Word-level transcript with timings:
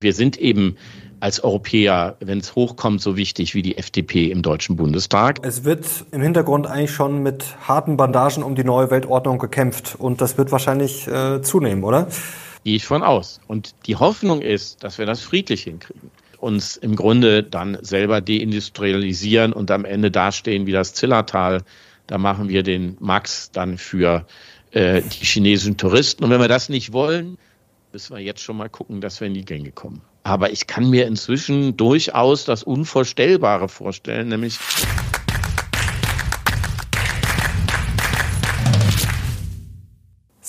Wir 0.00 0.12
sind 0.12 0.36
eben 0.36 0.76
als 1.18 1.42
Europäer, 1.42 2.16
wenn 2.20 2.38
es 2.38 2.54
hochkommt, 2.54 3.02
so 3.02 3.16
wichtig 3.16 3.56
wie 3.56 3.62
die 3.62 3.78
FDP 3.78 4.30
im 4.30 4.42
Deutschen 4.42 4.76
Bundestag. 4.76 5.40
Es 5.42 5.64
wird 5.64 5.88
im 6.12 6.22
Hintergrund 6.22 6.68
eigentlich 6.68 6.92
schon 6.92 7.24
mit 7.24 7.44
harten 7.66 7.96
Bandagen 7.96 8.44
um 8.44 8.54
die 8.54 8.62
neue 8.62 8.92
Weltordnung 8.92 9.40
gekämpft 9.40 9.96
und 9.98 10.20
das 10.20 10.38
wird 10.38 10.52
wahrscheinlich 10.52 11.08
äh, 11.08 11.42
zunehmen, 11.42 11.82
oder? 11.82 12.06
Gehe 12.62 12.76
ich 12.76 12.86
von 12.86 13.02
aus. 13.02 13.40
Und 13.48 13.74
die 13.86 13.96
Hoffnung 13.96 14.40
ist, 14.40 14.84
dass 14.84 14.98
wir 14.98 15.06
das 15.06 15.20
friedlich 15.20 15.64
hinkriegen. 15.64 16.12
Uns 16.38 16.76
im 16.76 16.94
Grunde 16.94 17.42
dann 17.42 17.76
selber 17.82 18.20
deindustrialisieren 18.20 19.52
und 19.52 19.72
am 19.72 19.84
Ende 19.84 20.12
dastehen 20.12 20.66
wie 20.66 20.72
das 20.72 20.94
Zillertal. 20.94 21.62
Da 22.06 22.18
machen 22.18 22.48
wir 22.48 22.62
den 22.62 22.96
Max 23.00 23.50
dann 23.50 23.78
für 23.78 24.26
äh, 24.70 25.02
die 25.02 25.24
chinesischen 25.24 25.76
Touristen. 25.76 26.22
Und 26.22 26.30
wenn 26.30 26.40
wir 26.40 26.46
das 26.46 26.68
nicht 26.68 26.92
wollen, 26.92 27.36
müssen 27.92 28.16
wir 28.16 28.22
jetzt 28.22 28.40
schon 28.40 28.56
mal 28.56 28.68
gucken, 28.68 29.00
dass 29.00 29.20
wir 29.20 29.26
in 29.26 29.34
die 29.34 29.44
Gänge 29.44 29.72
kommen. 29.72 30.02
Aber 30.22 30.50
ich 30.50 30.66
kann 30.66 30.90
mir 30.90 31.06
inzwischen 31.06 31.76
durchaus 31.76 32.44
das 32.44 32.62
Unvorstellbare 32.62 33.68
vorstellen, 33.68 34.28
nämlich 34.28 34.58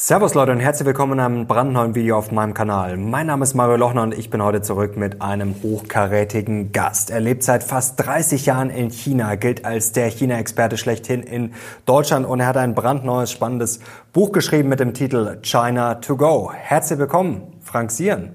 Servus 0.10 0.34
Leute 0.34 0.54
und 0.54 0.60
herzlich 0.60 0.88
willkommen 0.88 1.14
in 1.14 1.20
einem 1.20 1.46
brandneuen 1.46 1.94
Video 1.94 2.18
auf 2.18 2.32
meinem 2.32 2.56
Kanal. 2.56 2.98
Mein 2.98 3.28
Name 3.28 3.44
ist 3.44 3.54
Mario 3.54 3.76
Lochner 3.76 4.02
und 4.02 4.18
ich 4.18 4.32
bin 4.32 4.42
heute 4.42 4.64
zurück 4.64 4.98
mit 4.98 5.22
einem 5.22 5.54
hochkarätigen 5.62 6.72
Gast. 6.72 7.12
Er 7.12 7.20
lebt 7.20 7.44
seit 7.44 7.64
fast 7.64 8.04
30 8.04 8.48
Jahren 8.48 8.72
in 8.72 8.90
China, 8.90 9.36
gilt 9.36 9.66
als 9.66 9.92
der 9.92 10.10
China-Experte 10.10 10.78
schlechthin 10.78 11.22
in 11.22 11.54
Deutschland 11.86 12.26
und 12.26 12.40
er 12.40 12.48
hat 12.48 12.58
ein 12.58 12.74
brandneues, 12.74 13.32
spannendes 13.32 13.82
Buch 14.12 14.32
geschrieben 14.32 14.68
mit 14.68 14.80
dem 14.80 14.96
Titel 14.96 15.38
China 15.44 15.94
to 15.94 16.18
Go. 16.18 16.52
Herzlich 16.52 16.98
willkommen, 16.98 17.44
Frank 17.62 17.92
Sieren. 17.92 18.32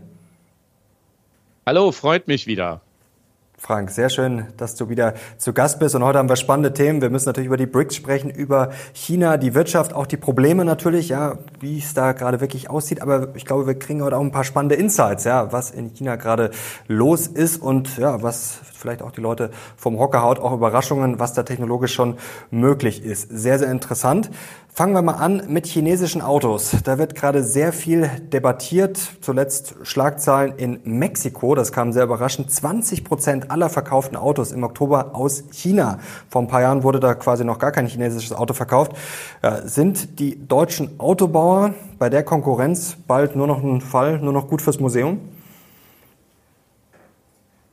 Hallo, 1.67 1.91
freut 1.91 2.29
mich 2.29 2.47
wieder. 2.47 2.83
Frank, 3.67 3.91
sehr 3.91 4.11
schön, 4.11 4.45
dass 4.59 4.75
du 4.75 4.91
wieder 4.91 5.15
zu 5.39 5.55
Gast 5.55 5.79
bist. 5.79 5.95
Und 5.95 6.05
heute 6.05 6.19
haben 6.19 6.29
wir 6.29 6.37
spannende 6.37 6.75
Themen. 6.75 7.01
Wir 7.01 7.09
müssen 7.09 7.31
natürlich 7.31 7.47
über 7.47 7.57
die 7.57 7.65
BRICS 7.65 7.97
sprechen, 7.97 8.29
über 8.29 8.73
China, 8.93 9.39
die 9.39 9.55
Wirtschaft, 9.55 9.95
auch 9.95 10.07
die 10.07 10.19
Probleme 10.19 10.67
natürlich, 10.67 11.09
ja, 11.09 11.39
wie 11.61 11.79
es 11.79 11.95
da 11.95 12.13
gerade 12.13 12.43
wirklich 12.43 12.69
aussieht. 12.69 13.01
Aber 13.01 13.35
ich 13.35 13.47
glaube, 13.47 13.67
wir 13.67 13.79
kriegen 13.79 14.03
heute 14.03 14.19
auch 14.19 14.21
ein 14.21 14.33
paar 14.33 14.45
spannende 14.45 14.75
Insights, 14.75 15.25
ja, 15.25 15.51
was 15.51 15.71
in 15.71 15.95
China 15.95 16.17
gerade 16.17 16.51
los 16.89 17.27
ist 17.27 17.57
und 17.57 17.97
ja, 17.97 18.23
was 18.23 18.61
vielleicht 18.75 19.01
auch 19.01 19.13
die 19.13 19.23
Leute 19.23 19.51
vom 19.79 19.99
Hocker 19.99 20.21
haut, 20.21 20.41
auch 20.41 20.53
Überraschungen, 20.53 21.19
was 21.19 21.33
da 21.33 21.43
technologisch 21.43 21.95
schon 21.95 22.19
möglich 22.51 23.03
ist. 23.03 23.31
Sehr, 23.31 23.59
sehr 23.59 23.71
interessant. 23.71 24.31
Fangen 24.77 24.93
wir 24.93 25.03
mal 25.03 25.13
an 25.13 25.45
mit 25.47 25.69
chinesischen 25.69 26.21
Autos. 26.21 26.73
Da 26.83 26.99
wird 26.99 27.15
gerade 27.15 27.45
sehr 27.45 27.73
viel 27.73 28.11
debattiert. 28.33 28.99
Zuletzt 29.21 29.77
Schlagzahlen 29.85 30.55
in 30.57 30.81
Mexiko. 30.83 31.55
Das 31.55 31.71
kam 31.71 31.93
sehr 31.93 32.03
überraschend. 32.03 32.51
20 32.51 33.05
Prozent 33.05 33.53
aller 33.53 33.69
verkauften 33.69 34.17
Autos 34.17 34.51
im 34.51 34.65
Oktober 34.65 35.15
aus 35.15 35.45
China. 35.53 36.01
Vor 36.29 36.43
ein 36.43 36.49
paar 36.49 36.63
Jahren 36.63 36.83
wurde 36.83 36.99
da 36.99 37.15
quasi 37.15 37.45
noch 37.45 37.61
gar 37.61 37.71
kein 37.71 37.87
chinesisches 37.87 38.37
Auto 38.37 38.53
verkauft. 38.53 38.97
Sind 39.63 40.19
die 40.19 40.45
deutschen 40.45 40.99
Autobauer 40.99 41.75
bei 42.01 42.11
der 42.11 42.25
Konkurrenz 42.25 42.97
bald 43.07 43.37
nur 43.37 43.47
noch 43.47 43.63
ein 43.63 43.81
Fall, 43.81 44.19
nur 44.19 44.33
noch 44.33 44.49
gut 44.49 44.61
fürs 44.61 44.81
Museum? 44.81 45.21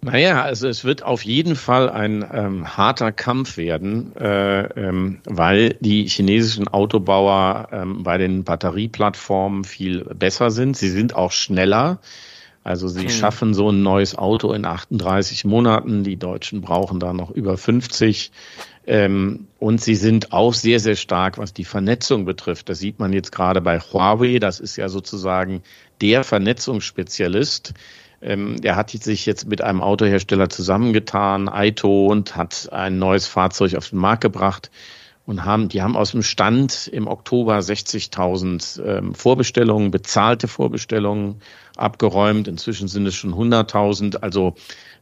Naja, 0.03 0.41
also 0.41 0.67
es 0.67 0.83
wird 0.83 1.03
auf 1.03 1.23
jeden 1.23 1.55
Fall 1.55 1.88
ein 1.88 2.27
ähm, 2.33 2.75
harter 2.75 3.11
Kampf 3.11 3.57
werden, 3.57 4.16
äh, 4.16 4.63
ähm, 4.63 5.19
weil 5.25 5.75
die 5.80 6.07
chinesischen 6.07 6.67
Autobauer 6.67 7.67
ähm, 7.71 8.02
bei 8.02 8.17
den 8.17 8.44
Batterieplattformen 8.44 9.63
viel 9.63 10.03
besser 10.05 10.49
sind. 10.49 10.75
Sie 10.75 10.89
sind 10.89 11.16
auch 11.16 11.31
schneller. 11.31 11.99
Also 12.63 12.88
sie 12.88 13.09
schaffen 13.09 13.53
so 13.55 13.69
ein 13.69 13.81
neues 13.81 14.16
Auto 14.16 14.53
in 14.53 14.66
38 14.66 15.45
Monaten. 15.45 16.03
Die 16.03 16.17
Deutschen 16.17 16.61
brauchen 16.61 16.99
da 16.99 17.11
noch 17.11 17.31
über 17.31 17.57
50. 17.57 18.31
Ähm, 18.85 19.47
und 19.59 19.81
sie 19.81 19.95
sind 19.95 20.31
auch 20.31 20.53
sehr, 20.53 20.79
sehr 20.79 20.95
stark, 20.95 21.38
was 21.38 21.53
die 21.53 21.66
Vernetzung 21.66 22.25
betrifft. 22.25 22.69
Das 22.69 22.79
sieht 22.79 23.00
man 23.00 23.13
jetzt 23.13 23.31
gerade 23.31 23.61
bei 23.61 23.79
Huawei. 23.79 24.40
Das 24.40 24.59
ist 24.59 24.78
ja 24.78 24.90
sozusagen 24.90 25.63
der 26.01 26.23
Vernetzungsspezialist. 26.23 27.73
Ähm, 28.22 28.62
der 28.62 28.76
hat 28.76 28.92
sich 28.92 29.26
jetzt 29.26 29.48
mit 29.48 29.62
einem 29.62 29.82
Autohersteller 29.82 30.50
zusammengetan, 30.50 31.50
Aito, 31.50 32.08
und 32.08 32.36
hat 32.36 32.70
ein 32.72 33.00
neues 33.00 33.28
Fahrzeug 33.28 33.76
auf 33.76 33.90
den 33.90 34.00
Markt 34.00 34.22
gebracht 34.22 34.70
und 35.26 35.46
haben, 35.46 35.70
die 35.70 35.82
haben 35.82 35.96
aus 35.96 36.12
dem 36.12 36.24
Stand 36.24 36.88
im 36.88 37.08
Oktober 37.08 37.58
60.000 37.58 38.84
ähm, 38.84 39.16
Vorbestellungen, 39.16 39.92
bezahlte 39.92 40.48
Vorbestellungen 40.48 41.42
abgeräumt. 41.78 42.48
Inzwischen 42.48 42.88
sind 42.88 43.06
es 43.06 43.16
schon 43.16 43.34
100.000. 43.34 44.18
Also 44.18 44.56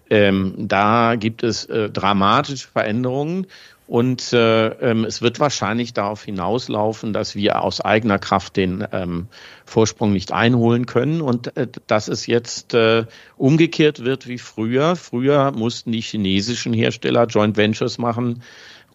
ähm, 0.09 0.53
da 0.57 1.15
gibt 1.15 1.43
es 1.43 1.65
äh, 1.65 1.89
dramatische 1.89 2.67
Veränderungen 2.67 3.47
und 3.89 4.33
äh, 4.33 4.67
ähm, 4.67 5.03
es 5.03 5.23
wird 5.23 5.39
wahrscheinlich 5.39 5.93
darauf 5.93 6.23
hinauslaufen, 6.23 7.11
dass 7.11 7.35
wir 7.35 7.63
aus 7.63 7.81
eigener 7.81 8.19
Kraft 8.19 8.55
den 8.55 8.85
ähm, 8.91 9.29
Vorsprung 9.65 10.13
nicht 10.13 10.31
einholen 10.31 10.85
können 10.85 11.21
und 11.21 11.57
äh, 11.57 11.67
dass 11.87 12.07
es 12.07 12.27
jetzt 12.27 12.75
äh, 12.75 13.05
umgekehrt 13.35 14.05
wird 14.05 14.27
wie 14.27 14.37
früher. 14.37 14.95
Früher 14.95 15.51
mussten 15.53 15.91
die 15.91 16.01
chinesischen 16.01 16.71
Hersteller 16.71 17.25
Joint 17.25 17.57
Ventures 17.57 17.97
machen, 17.97 18.43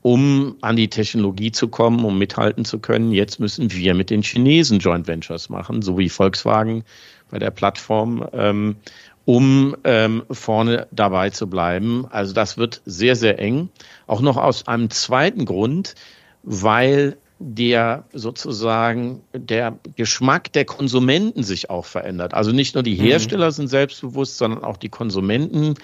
um 0.00 0.54
an 0.60 0.76
die 0.76 0.90
Technologie 0.90 1.50
zu 1.50 1.66
kommen, 1.66 2.04
um 2.04 2.16
mithalten 2.16 2.64
zu 2.64 2.78
können. 2.78 3.10
Jetzt 3.10 3.40
müssen 3.40 3.72
wir 3.72 3.94
mit 3.94 4.10
den 4.10 4.22
Chinesen 4.22 4.78
Joint 4.78 5.08
Ventures 5.08 5.48
machen, 5.48 5.82
so 5.82 5.98
wie 5.98 6.08
Volkswagen 6.08 6.84
bei 7.30 7.40
der 7.40 7.50
Plattform. 7.50 8.28
Ähm, 8.32 8.76
um 9.24 9.76
ähm, 9.84 10.22
vorne 10.30 10.86
dabei 10.90 11.30
zu 11.30 11.48
bleiben. 11.48 12.06
Also 12.10 12.34
das 12.34 12.58
wird 12.58 12.82
sehr, 12.84 13.16
sehr 13.16 13.38
eng. 13.38 13.70
Auch 14.06 14.20
noch 14.20 14.36
aus 14.36 14.66
einem 14.68 14.90
zweiten 14.90 15.44
Grund, 15.46 15.94
weil 16.42 17.16
der 17.38 18.04
sozusagen 18.12 19.22
der 19.32 19.78
Geschmack 19.96 20.52
der 20.52 20.64
Konsumenten 20.64 21.42
sich 21.42 21.68
auch 21.68 21.84
verändert. 21.84 22.32
Also 22.32 22.52
nicht 22.52 22.74
nur 22.74 22.82
die 22.82 22.96
mhm. 22.96 23.02
Hersteller 23.02 23.46
mhm. 23.46 23.52
sind 23.52 23.68
selbstbewusst, 23.68 24.38
sondern 24.38 24.62
auch 24.62 24.76
die 24.76 24.88
Konsumenten. 24.88 25.74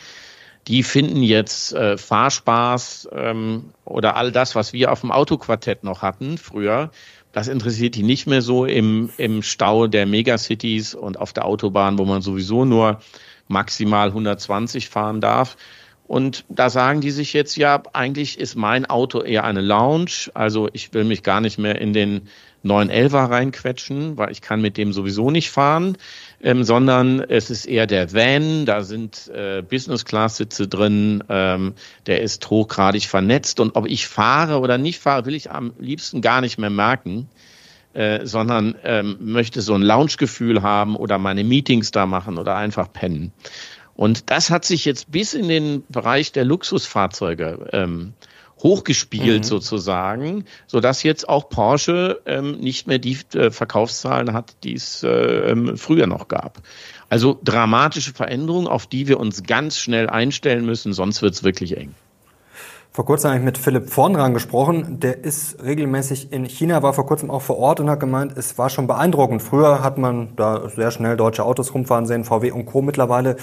Die 0.69 0.83
finden 0.83 1.23
jetzt 1.23 1.73
äh, 1.73 1.97
Fahrspaß 1.97 3.09
ähm, 3.13 3.71
oder 3.85 4.17
all 4.17 4.31
das, 4.31 4.55
was 4.55 4.73
wir 4.73 4.93
auf 4.93 5.01
dem 5.01 5.11
Autoquartett 5.11 5.85
noch 5.85 6.03
hatten 6.03 6.39
früher. 6.39 6.91
Das 7.33 7.49
interessiert 7.49 7.95
die 7.95 8.03
nicht 8.03 8.27
mehr 8.27 8.43
so 8.43 8.65
im, 8.65 9.11
im 9.17 9.43
Stau 9.43 9.87
der 9.87 10.07
Megacities 10.07 10.95
und 10.95 11.19
auf 11.19 11.33
der 11.33 11.45
Autobahn, 11.45 11.99
wo 11.99 12.05
man 12.05 12.23
sowieso 12.23 12.65
nur 12.65 13.01
maximal 13.47 14.09
120 14.09 14.89
fahren 14.89 15.21
darf. 15.21 15.57
Und 16.11 16.45
da 16.49 16.71
sagen 16.71 17.01
die 17.01 17.13
sich 17.13 17.35
jetzt, 17.35 17.57
ja, 17.57 17.85
eigentlich 17.93 18.41
ist 18.41 18.57
mein 18.57 18.85
Auto 18.85 19.21
eher 19.21 19.45
eine 19.45 19.61
Lounge. 19.61 20.29
Also 20.35 20.69
ich 20.73 20.93
will 20.93 21.05
mich 21.05 21.23
gar 21.23 21.41
nicht 21.41 21.57
mehr 21.57 21.81
in 21.81 21.93
den 21.93 22.23
911er 22.65 23.31
reinquetschen, 23.31 24.19
weil 24.19 24.33
ich 24.33 24.41
kann 24.41 24.61
mit 24.61 24.77
dem 24.77 24.93
sowieso 24.93 25.31
nicht 25.31 25.53
fahren, 25.53 25.97
ähm, 26.43 26.65
sondern 26.65 27.21
es 27.21 27.49
ist 27.49 27.65
eher 27.65 27.87
der 27.87 28.13
Van, 28.13 28.67
da 28.67 28.83
sind 28.83 29.31
äh, 29.33 29.63
Business-Class-Sitze 29.63 30.67
drin, 30.67 31.23
ähm, 31.29 31.75
der 32.07 32.23
ist 32.23 32.51
hochgradig 32.51 33.05
vernetzt 33.05 33.61
und 33.61 33.77
ob 33.77 33.87
ich 33.87 34.09
fahre 34.09 34.59
oder 34.59 34.79
nicht 34.79 34.99
fahre, 34.99 35.27
will 35.27 35.37
ich 35.37 35.53
am 35.53 35.75
liebsten 35.79 36.23
gar 36.23 36.41
nicht 36.41 36.59
mehr 36.59 36.71
merken. 36.71 37.29
Äh, 37.93 38.25
sondern 38.25 38.77
ähm, 38.85 39.17
möchte 39.19 39.63
so 39.63 39.75
ein 39.75 39.83
Lounge-Gefühl 39.83 40.63
haben 40.63 40.95
oder 40.95 41.19
meine 41.19 41.43
Meetings 41.43 41.91
da 41.91 42.07
machen 42.07 42.39
oder 42.39 42.55
einfach 42.55 42.93
pennen. 42.93 43.33
Und 44.01 44.31
das 44.31 44.49
hat 44.49 44.65
sich 44.65 44.87
jetzt 44.87 45.13
bis 45.13 45.35
in 45.35 45.47
den 45.47 45.85
Bereich 45.91 46.33
der 46.33 46.47
Luxusfahrzeuge 46.47 47.69
ähm, 47.75 48.15
hochgespielt 48.63 49.41
mhm. 49.41 49.47
sozusagen, 49.47 50.47
so 50.67 50.81
dass 50.81 51.03
jetzt 51.03 51.29
auch 51.29 51.51
Porsche 51.51 52.23
ähm, 52.25 52.53
nicht 52.61 52.87
mehr 52.87 52.99
die 52.99 53.19
äh, 53.35 53.51
Verkaufszahlen 53.51 54.33
hat, 54.33 54.57
die 54.65 54.73
es 54.73 55.03
äh, 55.03 55.51
ähm, 55.51 55.77
früher 55.77 56.07
noch 56.07 56.29
gab. 56.29 56.63
Also 57.11 57.39
dramatische 57.45 58.15
Veränderungen, 58.15 58.69
auf 58.69 58.87
die 58.87 59.07
wir 59.07 59.21
uns 59.21 59.43
ganz 59.43 59.77
schnell 59.79 60.09
einstellen 60.09 60.65
müssen, 60.65 60.95
sonst 60.95 61.21
wird 61.21 61.35
es 61.35 61.45
wirklich 61.45 61.77
eng. 61.77 61.95
Vor 62.93 63.05
kurzem 63.05 63.31
habe 63.31 63.39
ich 63.39 63.45
mit 63.45 63.57
Philipp 63.57 63.89
Vornrang 63.89 64.35
gesprochen. 64.35 64.99
Der 64.99 65.23
ist 65.23 65.63
regelmäßig 65.63 66.33
in 66.33 66.45
China, 66.45 66.83
war 66.83 66.93
vor 66.93 67.07
kurzem 67.07 67.31
auch 67.31 67.41
vor 67.41 67.57
Ort 67.57 67.79
und 67.79 67.89
hat 67.89 68.01
gemeint, 68.01 68.37
es 68.37 68.59
war 68.59 68.69
schon 68.69 68.89
beeindruckend. 68.89 69.43
Früher 69.43 69.85
hat 69.85 69.97
man 69.97 70.35
da 70.35 70.69
sehr 70.69 70.91
schnell 70.91 71.17
deutsche 71.17 71.45
Autos 71.45 71.73
rumfahren 71.73 72.07
sehen, 72.07 72.25
VW 72.25 72.51
und 72.51 72.67
Co. 72.67 72.83
Mittlerweile 72.83 73.37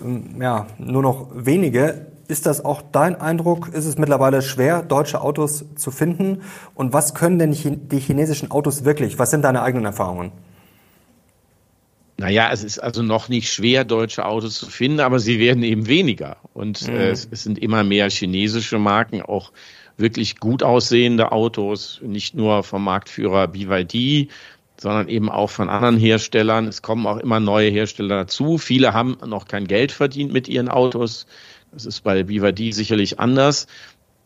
ähm, 0.00 0.36
ja, 0.40 0.66
nur 0.78 1.02
noch 1.02 1.26
wenige. 1.34 2.06
Ist 2.28 2.46
das 2.46 2.64
auch 2.64 2.80
dein 2.80 3.20
Eindruck? 3.20 3.70
Ist 3.74 3.86
es 3.86 3.98
mittlerweile 3.98 4.40
schwer, 4.40 4.84
deutsche 4.84 5.20
Autos 5.20 5.64
zu 5.74 5.90
finden? 5.90 6.42
Und 6.76 6.92
was 6.92 7.12
können 7.12 7.40
denn 7.40 7.50
die 7.88 7.98
chinesischen 7.98 8.52
Autos 8.52 8.84
wirklich? 8.84 9.18
Was 9.18 9.32
sind 9.32 9.42
deine 9.42 9.62
eigenen 9.62 9.86
Erfahrungen? 9.86 10.30
Naja, 12.22 12.50
es 12.52 12.62
ist 12.62 12.78
also 12.78 13.02
noch 13.02 13.28
nicht 13.28 13.52
schwer, 13.52 13.82
deutsche 13.82 14.24
Autos 14.24 14.54
zu 14.54 14.66
finden, 14.66 15.00
aber 15.00 15.18
sie 15.18 15.40
werden 15.40 15.64
eben 15.64 15.88
weniger. 15.88 16.36
Und 16.54 16.86
mhm. 16.86 16.94
äh, 16.94 17.10
es, 17.10 17.26
es 17.28 17.42
sind 17.42 17.58
immer 17.58 17.82
mehr 17.82 18.08
chinesische 18.10 18.78
Marken, 18.78 19.22
auch 19.22 19.50
wirklich 19.96 20.38
gut 20.38 20.62
aussehende 20.62 21.32
Autos, 21.32 22.00
nicht 22.00 22.36
nur 22.36 22.62
vom 22.62 22.84
Marktführer 22.84 23.48
BYD, 23.48 24.30
sondern 24.76 25.08
eben 25.08 25.28
auch 25.28 25.50
von 25.50 25.68
anderen 25.68 25.98
Herstellern. 25.98 26.68
Es 26.68 26.80
kommen 26.80 27.08
auch 27.08 27.16
immer 27.16 27.40
neue 27.40 27.70
Hersteller 27.70 28.18
dazu. 28.18 28.56
Viele 28.56 28.94
haben 28.94 29.16
noch 29.26 29.48
kein 29.48 29.66
Geld 29.66 29.90
verdient 29.90 30.32
mit 30.32 30.46
ihren 30.46 30.68
Autos. 30.68 31.26
Das 31.72 31.86
ist 31.86 32.02
bei 32.02 32.22
BYD 32.22 32.72
sicherlich 32.72 33.18
anders. 33.18 33.66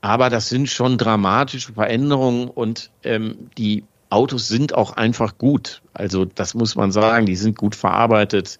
Aber 0.03 0.29
das 0.29 0.51
sind 0.51 0.69
schon 0.69 0.99
dramatische 0.99 1.73
Veränderungen 1.73 2.49
und 2.49 2.91
ähm, 3.05 3.49
die 3.57 3.85
Autos 4.11 4.49
sind 4.49 4.75
auch 4.75 4.93
einfach 4.97 5.39
gut. 5.39 5.83
Also 5.93 6.25
das 6.25 6.55
muss 6.55 6.75
man 6.75 6.93
sagen, 6.93 7.27
die 7.27 7.37
sind 7.37 7.57
gut 7.57 7.75
verarbeitet. 7.75 8.59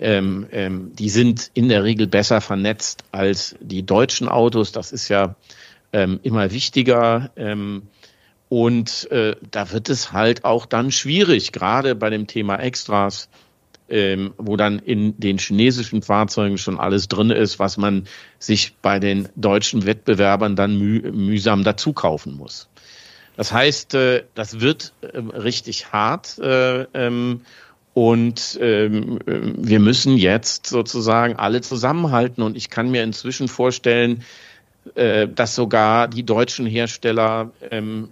Ähm, 0.00 0.46
ähm, 0.52 0.92
die 0.94 1.10
sind 1.10 1.50
in 1.54 1.68
der 1.68 1.84
Regel 1.84 2.06
besser 2.06 2.40
vernetzt 2.40 3.02
als 3.10 3.56
die 3.60 3.84
deutschen 3.84 4.28
Autos. 4.28 4.72
Das 4.72 4.92
ist 4.92 5.08
ja 5.08 5.34
ähm, 5.92 6.20
immer 6.22 6.52
wichtiger. 6.52 7.30
Ähm, 7.36 7.82
und 8.48 9.10
äh, 9.10 9.36
da 9.50 9.72
wird 9.72 9.90
es 9.90 10.12
halt 10.12 10.44
auch 10.44 10.66
dann 10.66 10.90
schwierig, 10.90 11.52
gerade 11.52 11.94
bei 11.94 12.10
dem 12.10 12.26
Thema 12.26 12.56
Extras, 12.56 13.28
ähm, 13.90 14.32
wo 14.38 14.56
dann 14.56 14.78
in 14.78 15.18
den 15.18 15.38
chinesischen 15.38 16.02
Fahrzeugen 16.02 16.58
schon 16.58 16.78
alles 16.78 17.08
drin 17.08 17.30
ist, 17.30 17.58
was 17.58 17.76
man 17.76 18.06
sich 18.38 18.74
bei 18.80 18.98
den 18.98 19.28
deutschen 19.36 19.84
Wettbewerbern 19.84 20.56
dann 20.56 20.78
müh 20.78 21.10
mühsam 21.12 21.64
dazu 21.64 21.92
kaufen 21.92 22.36
muss. 22.36 22.68
Das 23.38 23.52
heißt, 23.52 23.94
äh, 23.94 24.24
das 24.34 24.58
wird 24.60 24.94
äh, 25.00 25.16
richtig 25.16 25.92
hart. 25.92 26.40
Äh, 26.40 26.82
ähm, 26.92 27.42
und 27.94 28.58
ähm, 28.60 29.20
wir 29.26 29.78
müssen 29.78 30.16
jetzt 30.16 30.66
sozusagen 30.66 31.36
alle 31.36 31.60
zusammenhalten. 31.60 32.42
Und 32.42 32.56
ich 32.56 32.68
kann 32.68 32.90
mir 32.90 33.04
inzwischen 33.04 33.46
vorstellen, 33.46 34.24
äh, 34.96 35.28
dass 35.28 35.54
sogar 35.54 36.08
die 36.08 36.24
deutschen 36.24 36.66
Hersteller 36.66 37.52
ähm, 37.70 38.08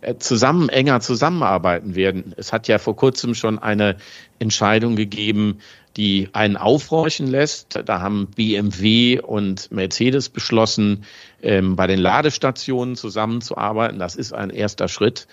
äh, 0.00 0.16
zusammen 0.16 0.68
enger 0.68 0.98
zusammenarbeiten 0.98 1.94
werden. 1.94 2.34
Es 2.36 2.52
hat 2.52 2.66
ja 2.66 2.78
vor 2.78 2.96
kurzem 2.96 3.36
schon 3.36 3.60
eine 3.60 3.96
Entscheidung 4.40 4.96
gegeben, 4.96 5.60
die 5.96 6.28
einen 6.32 6.56
aufhorchen 6.56 7.26
lässt. 7.26 7.80
Da 7.84 8.00
haben 8.00 8.28
BMW 8.28 9.20
und 9.20 9.70
Mercedes 9.70 10.28
beschlossen, 10.28 11.04
ähm, 11.42 11.76
bei 11.76 11.86
den 11.86 11.98
Ladestationen 11.98 12.96
zusammenzuarbeiten. 12.96 13.98
Das 13.98 14.16
ist 14.16 14.32
ein 14.32 14.50
erster 14.50 14.88
Schritt. 14.88 15.26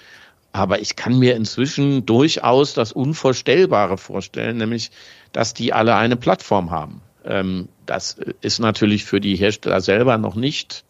Aber 0.52 0.80
ich 0.82 0.96
kann 0.96 1.20
mir 1.20 1.36
inzwischen 1.36 2.06
durchaus 2.06 2.74
das 2.74 2.92
Unvorstellbare 2.92 3.98
vorstellen, 3.98 4.58
nämlich, 4.58 4.92
dass 5.32 5.54
die 5.54 5.74
alle 5.74 5.96
eine 5.96 6.16
Plattform 6.16 6.72
haben. 6.72 7.02
Ähm, 7.24 7.70
das 7.86 8.18
ist 8.42 8.60
natürlich 8.60 9.06
für 9.06 9.22
die 9.22 9.36
Hersteller 9.36 9.82
selber 9.82 10.18
noch 10.18 10.36
nicht 10.36 10.84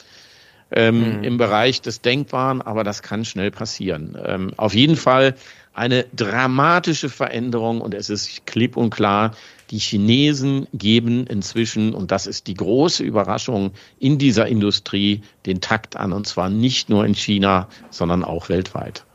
ähm, 0.71 1.17
mhm. 1.17 1.23
im 1.23 1.37
Bereich 1.37 1.81
des 1.81 2.01
Denkbaren, 2.01 2.61
aber 2.61 2.83
das 2.83 3.01
kann 3.01 3.25
schnell 3.25 3.51
passieren. 3.51 4.17
Ähm, 4.23 4.53
auf 4.57 4.73
jeden 4.73 4.95
Fall 4.95 5.35
eine 5.73 6.05
dramatische 6.13 7.09
Veränderung 7.09 7.81
und 7.81 7.93
es 7.93 8.09
ist 8.09 8.45
klipp 8.45 8.77
und 8.77 8.89
klar, 8.89 9.35
die 9.71 9.79
Chinesen 9.79 10.67
geben 10.73 11.27
inzwischen, 11.27 11.93
und 11.93 12.11
das 12.11 12.27
ist 12.27 12.47
die 12.47 12.55
große 12.55 13.03
Überraschung 13.03 13.71
in 13.99 14.17
dieser 14.17 14.47
Industrie, 14.47 15.21
den 15.45 15.61
Takt 15.61 15.95
an, 15.95 16.13
und 16.13 16.27
zwar 16.27 16.49
nicht 16.49 16.89
nur 16.89 17.05
in 17.05 17.15
China, 17.15 17.67
sondern 17.89 18.23
auch 18.23 18.49
weltweit. 18.49 19.05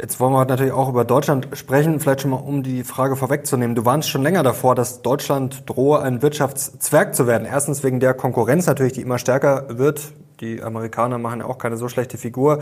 Jetzt 0.00 0.18
wollen 0.18 0.32
wir 0.32 0.44
natürlich 0.44 0.72
auch 0.72 0.88
über 0.88 1.04
Deutschland 1.04 1.48
sprechen, 1.52 2.00
vielleicht 2.00 2.22
schon 2.22 2.32
mal 2.32 2.38
um 2.38 2.62
die 2.62 2.82
Frage 2.82 3.14
vorwegzunehmen. 3.14 3.76
Du 3.76 3.84
warnst 3.84 4.08
schon 4.08 4.22
länger 4.22 4.42
davor, 4.42 4.74
dass 4.74 5.02
Deutschland 5.02 5.62
drohe, 5.66 6.00
ein 6.00 6.22
Wirtschaftszwerg 6.22 7.14
zu 7.14 7.26
werden. 7.26 7.46
Erstens 7.46 7.84
wegen 7.84 8.00
der 8.00 8.14
Konkurrenz 8.14 8.66
natürlich, 8.66 8.94
die 8.94 9.02
immer 9.02 9.18
stärker 9.18 9.78
wird. 9.78 10.00
Die 10.42 10.60
Amerikaner 10.60 11.18
machen 11.18 11.38
ja 11.38 11.46
auch 11.46 11.56
keine 11.56 11.76
so 11.76 11.88
schlechte 11.88 12.18
Figur. 12.18 12.60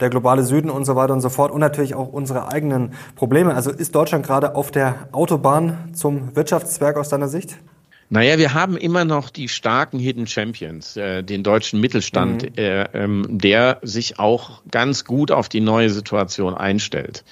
Der 0.00 0.10
globale 0.10 0.42
Süden 0.42 0.68
und 0.68 0.84
so 0.84 0.96
weiter 0.96 1.12
und 1.12 1.20
so 1.20 1.28
fort. 1.28 1.52
Und 1.52 1.60
natürlich 1.60 1.94
auch 1.94 2.08
unsere 2.08 2.48
eigenen 2.48 2.92
Probleme. 3.14 3.54
Also 3.54 3.70
ist 3.70 3.94
Deutschland 3.94 4.26
gerade 4.26 4.56
auf 4.56 4.72
der 4.72 5.08
Autobahn 5.12 5.90
zum 5.94 6.34
Wirtschaftszwerg 6.34 6.96
aus 6.96 7.08
deiner 7.08 7.28
Sicht? 7.28 7.56
Naja, 8.08 8.36
wir 8.38 8.52
haben 8.52 8.76
immer 8.76 9.04
noch 9.04 9.30
die 9.30 9.48
starken 9.48 10.00
Hidden 10.00 10.26
Champions, 10.26 10.96
äh, 10.96 11.22
den 11.22 11.44
deutschen 11.44 11.80
Mittelstand, 11.80 12.42
mhm. 12.42 12.48
äh, 12.56 12.82
ähm, 12.94 13.26
der 13.28 13.78
sich 13.82 14.18
auch 14.18 14.62
ganz 14.68 15.04
gut 15.04 15.30
auf 15.30 15.48
die 15.48 15.60
neue 15.60 15.90
Situation 15.90 16.54
einstellt. 16.54 17.22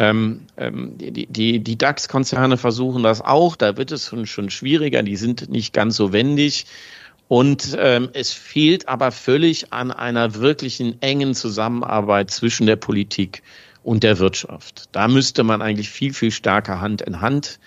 Ähm, 0.00 0.40
ähm, 0.56 0.98
die, 0.98 1.26
die, 1.26 1.60
die 1.60 1.78
DAX-Konzerne 1.78 2.56
versuchen 2.56 3.04
das 3.04 3.22
auch, 3.22 3.54
da 3.54 3.76
wird 3.76 3.92
es 3.92 4.08
schon, 4.08 4.26
schon 4.26 4.50
schwieriger, 4.50 5.04
die 5.04 5.16
sind 5.16 5.48
nicht 5.48 5.72
ganz 5.72 5.96
so 5.96 6.12
wendig. 6.12 6.66
Und 7.28 7.76
ähm, 7.78 8.10
es 8.12 8.32
fehlt 8.32 8.88
aber 8.88 9.10
völlig 9.10 9.72
an 9.72 9.90
einer 9.90 10.36
wirklichen 10.36 11.02
engen 11.02 11.34
Zusammenarbeit 11.34 12.30
zwischen 12.30 12.66
der 12.66 12.76
Politik 12.76 13.42
und 13.82 14.02
der 14.02 14.18
Wirtschaft. 14.18 14.84
Da 14.92 15.08
müsste 15.08 15.42
man 15.42 15.62
eigentlich 15.62 15.90
viel, 15.90 16.14
viel 16.14 16.30
stärker 16.30 16.80
Hand 16.80 17.02
in 17.02 17.20
Hand 17.20 17.58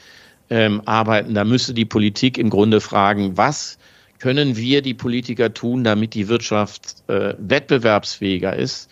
ähm, 0.49 0.81
arbeiten. 0.85 1.33
Da 1.33 1.43
müsste 1.43 1.73
die 1.73 1.85
Politik 1.85 2.37
im 2.37 2.49
Grunde 2.49 2.79
fragen, 2.79 3.37
was 3.37 3.77
können 4.19 4.57
wir, 4.57 4.81
die 4.81 4.93
Politiker, 4.93 5.53
tun, 5.53 5.83
damit 5.83 6.13
die 6.13 6.27
Wirtschaft 6.27 7.03
äh, 7.07 7.35
wettbewerbsfähiger 7.37 8.55
ist 8.55 8.89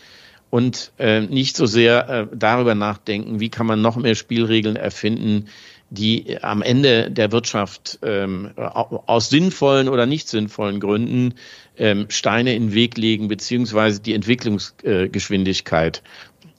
und 0.50 0.94
äh, 0.98 1.22
nicht 1.22 1.58
so 1.58 1.66
sehr 1.66 2.10
äh, 2.10 2.28
darüber 2.34 2.76
nachdenken, 2.76 3.40
wie 3.40 3.50
kann 3.50 3.68
man 3.68 3.82
noch 3.82 3.98
mehr 3.98 4.16
Spielregeln 4.16 4.78
erfinden, 4.78 5.48
die 5.90 6.38
am 6.42 6.62
Ende 6.62 7.10
der 7.10 7.32
Wirtschaft 7.32 8.00
ähm, 8.02 8.52
aus 8.56 9.30
sinnvollen 9.30 9.88
oder 9.88 10.06
nicht 10.06 10.28
sinnvollen 10.28 10.80
Gründen 10.80 11.36
ähm, 11.78 12.08
Steine 12.10 12.56
in 12.56 12.68
den 12.68 12.74
Weg 12.74 12.98
legen, 12.98 13.28
beziehungsweise 13.28 14.02
die 14.02 14.14
Entwicklungsgeschwindigkeit 14.14 16.04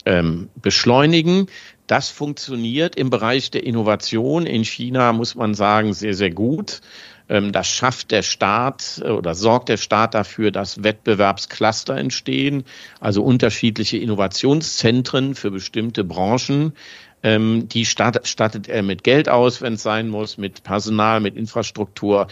ähm, 0.07 0.49
beschleunigen. 0.57 1.47
Das 1.87 2.09
funktioniert 2.09 2.97
im 2.97 3.11
Bereich 3.11 3.51
der 3.51 3.65
Innovation 3.65 4.47
in 4.47 4.65
China, 4.65 5.13
muss 5.13 5.35
man 5.35 5.55
sagen, 5.55 5.93
sehr, 5.93 6.15
sehr 6.15 6.31
gut. 6.31 6.81
Ähm, 7.29 7.53
das 7.53 7.69
schafft 7.69 8.11
der 8.11 8.23
Staat 8.23 9.01
äh, 9.05 9.09
oder 9.09 9.35
sorgt 9.35 9.69
der 9.69 9.77
Staat 9.77 10.15
dafür, 10.15 10.51
dass 10.51 10.83
Wettbewerbscluster 10.83 11.97
entstehen, 11.97 12.65
also 13.01 13.23
unterschiedliche 13.23 13.99
Innovationszentren 13.99 15.35
für 15.35 15.51
bestimmte 15.51 16.05
Branchen. 16.05 16.73
Ähm, 17.23 17.69
die 17.69 17.85
stattet 17.85 18.69
er 18.69 18.83
mit 18.83 19.03
Geld 19.03 19.29
aus, 19.29 19.61
wenn 19.61 19.75
es 19.75 19.83
sein 19.83 20.09
muss, 20.09 20.39
mit 20.39 20.63
Personal, 20.63 21.21
mit 21.21 21.37
Infrastruktur. 21.37 22.29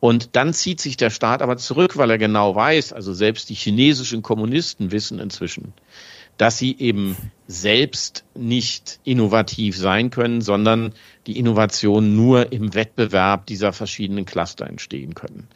Und 0.00 0.36
dann 0.36 0.52
zieht 0.52 0.80
sich 0.80 0.96
der 0.96 1.10
Staat 1.10 1.42
aber 1.42 1.56
zurück, 1.56 1.96
weil 1.96 2.10
er 2.10 2.18
genau 2.18 2.54
weiß, 2.54 2.92
also 2.92 3.12
selbst 3.12 3.50
die 3.50 3.54
chinesischen 3.54 4.22
Kommunisten 4.22 4.92
wissen 4.92 5.18
inzwischen, 5.18 5.72
dass 6.36 6.56
sie 6.56 6.76
eben 6.78 7.16
selbst 7.48 8.24
nicht 8.34 9.00
innovativ 9.02 9.76
sein 9.76 10.10
können, 10.10 10.40
sondern 10.40 10.92
die 11.26 11.36
Innovationen 11.36 12.14
nur 12.14 12.52
im 12.52 12.74
Wettbewerb 12.74 13.46
dieser 13.46 13.72
verschiedenen 13.72 14.24
Cluster 14.24 14.68
entstehen 14.68 15.14
können. 15.14 15.48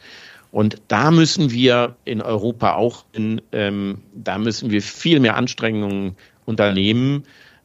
Und 0.51 0.81
da 0.87 1.09
müssen 1.09 1.51
wir 1.51 1.95
in 2.03 2.21
Europa 2.21 2.75
auch, 2.75 3.05
in, 3.13 3.41
ähm, 3.53 4.01
da 4.13 4.37
müssen 4.37 4.69
wir 4.69 4.81
viel 4.81 5.19
mehr 5.19 5.35
Anstrengungen 5.35 6.15
unternehmen, 6.45 7.23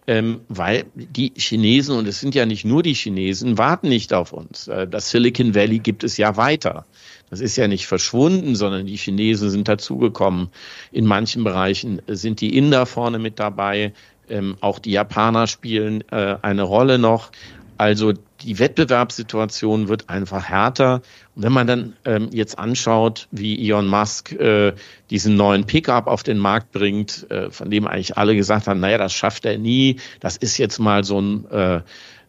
ähm, 0.08 0.40
weil 0.48 0.86
die 0.94 1.34
Chinesen, 1.36 1.94
und 1.94 2.08
es 2.08 2.18
sind 2.18 2.34
ja 2.34 2.46
nicht 2.46 2.64
nur 2.64 2.82
die 2.82 2.94
Chinesen, 2.94 3.58
warten 3.58 3.90
nicht 3.90 4.14
auf 4.14 4.32
uns. 4.32 4.66
Äh, 4.66 4.88
das 4.88 5.10
Silicon 5.10 5.54
Valley 5.54 5.80
gibt 5.80 6.02
es 6.02 6.16
ja 6.16 6.38
weiter. 6.38 6.86
Das 7.28 7.40
ist 7.40 7.56
ja 7.56 7.68
nicht 7.68 7.86
verschwunden, 7.86 8.56
sondern 8.56 8.86
die 8.86 8.96
Chinesen 8.96 9.50
sind 9.50 9.68
dazugekommen. 9.68 10.48
In 10.92 11.04
manchen 11.04 11.44
Bereichen 11.44 12.00
sind 12.06 12.40
die 12.40 12.56
Inder 12.56 12.86
vorne 12.86 13.18
mit 13.18 13.38
dabei. 13.38 13.92
Ähm, 14.30 14.56
auch 14.60 14.78
die 14.78 14.92
Japaner 14.92 15.46
spielen 15.46 16.02
äh, 16.10 16.36
eine 16.40 16.62
Rolle 16.62 16.98
noch. 16.98 17.30
Also 17.78 18.12
die 18.42 18.58
Wettbewerbssituation 18.58 19.88
wird 19.88 20.08
einfach 20.08 20.44
härter. 20.44 21.00
Und 21.36 21.44
wenn 21.44 21.52
man 21.52 21.66
dann 21.66 21.96
ähm, 22.04 22.28
jetzt 22.32 22.58
anschaut, 22.58 23.28
wie 23.30 23.64
Elon 23.64 23.86
Musk 23.86 24.32
äh, 24.32 24.74
diesen 25.10 25.36
neuen 25.36 25.64
Pickup 25.64 26.08
auf 26.08 26.24
den 26.24 26.38
Markt 26.38 26.72
bringt, 26.72 27.30
äh, 27.30 27.50
von 27.50 27.70
dem 27.70 27.86
eigentlich 27.86 28.18
alle 28.18 28.34
gesagt 28.34 28.66
haben, 28.66 28.80
naja, 28.80 28.98
das 28.98 29.12
schafft 29.12 29.44
er 29.44 29.58
nie, 29.58 29.96
das 30.20 30.36
ist 30.36 30.58
jetzt 30.58 30.78
mal 30.78 31.04
so 31.04 31.20
ein 31.20 31.50
äh, 31.50 31.80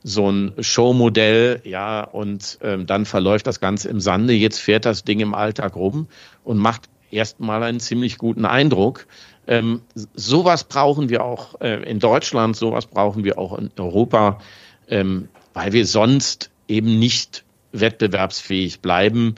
so 0.02 0.32
ein 0.32 0.54
Showmodell, 0.60 1.62
ja, 1.66 2.04
und 2.04 2.58
ähm, 2.62 2.86
dann 2.86 3.06
verläuft 3.06 3.48
das 3.48 3.60
Ganze 3.60 3.90
im 3.90 4.00
Sande. 4.00 4.34
Jetzt 4.34 4.60
fährt 4.60 4.86
das 4.86 5.04
Ding 5.04 5.20
im 5.20 5.34
Alltag 5.34 5.76
rum 5.76 6.08
und 6.46 6.58
macht 6.58 6.90
erstmal 7.12 7.64
einen 7.64 7.80
ziemlich 7.80 8.18
guten 8.18 8.46
Eindruck. 8.46 9.08
Ähm, 9.48 9.82
sowas 10.14 10.64
brauchen 10.64 11.10
wir 11.10 11.24
auch 11.26 11.60
äh, 11.60 11.84
in 11.84 12.00
Deutschland, 12.00 12.56
sowas 12.56 12.86
brauchen 12.86 13.24
wir 13.24 13.38
auch 13.38 13.58
in 13.58 13.72
Europa, 13.78 14.40
ähm, 14.88 15.28
weil 15.54 15.74
wir 15.74 15.86
sonst 15.86 16.52
eben 16.68 17.00
nicht 17.00 17.44
wettbewerbsfähig 17.72 18.82
bleiben 18.82 19.36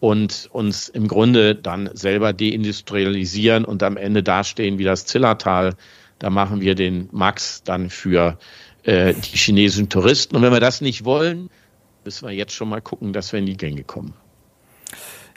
und 0.00 0.48
uns 0.52 0.88
im 0.88 1.08
Grunde 1.08 1.54
dann 1.54 1.90
selber 1.94 2.32
deindustrialisieren 2.32 3.64
und 3.64 3.82
am 3.82 3.96
Ende 3.96 4.22
dastehen 4.22 4.78
wie 4.78 4.84
das 4.84 5.06
Zillertal. 5.06 5.74
Da 6.18 6.30
machen 6.30 6.60
wir 6.60 6.74
den 6.74 7.08
Max 7.12 7.62
dann 7.62 7.90
für 7.90 8.38
äh, 8.84 9.14
die 9.14 9.36
chinesischen 9.36 9.88
Touristen. 9.88 10.36
Und 10.36 10.42
wenn 10.42 10.52
wir 10.52 10.60
das 10.60 10.80
nicht 10.80 11.04
wollen, 11.04 11.50
müssen 12.04 12.26
wir 12.26 12.34
jetzt 12.34 12.52
schon 12.52 12.68
mal 12.68 12.80
gucken, 12.80 13.12
dass 13.12 13.32
wir 13.32 13.38
in 13.38 13.46
die 13.46 13.56
Gänge 13.56 13.84
kommen. 13.84 14.14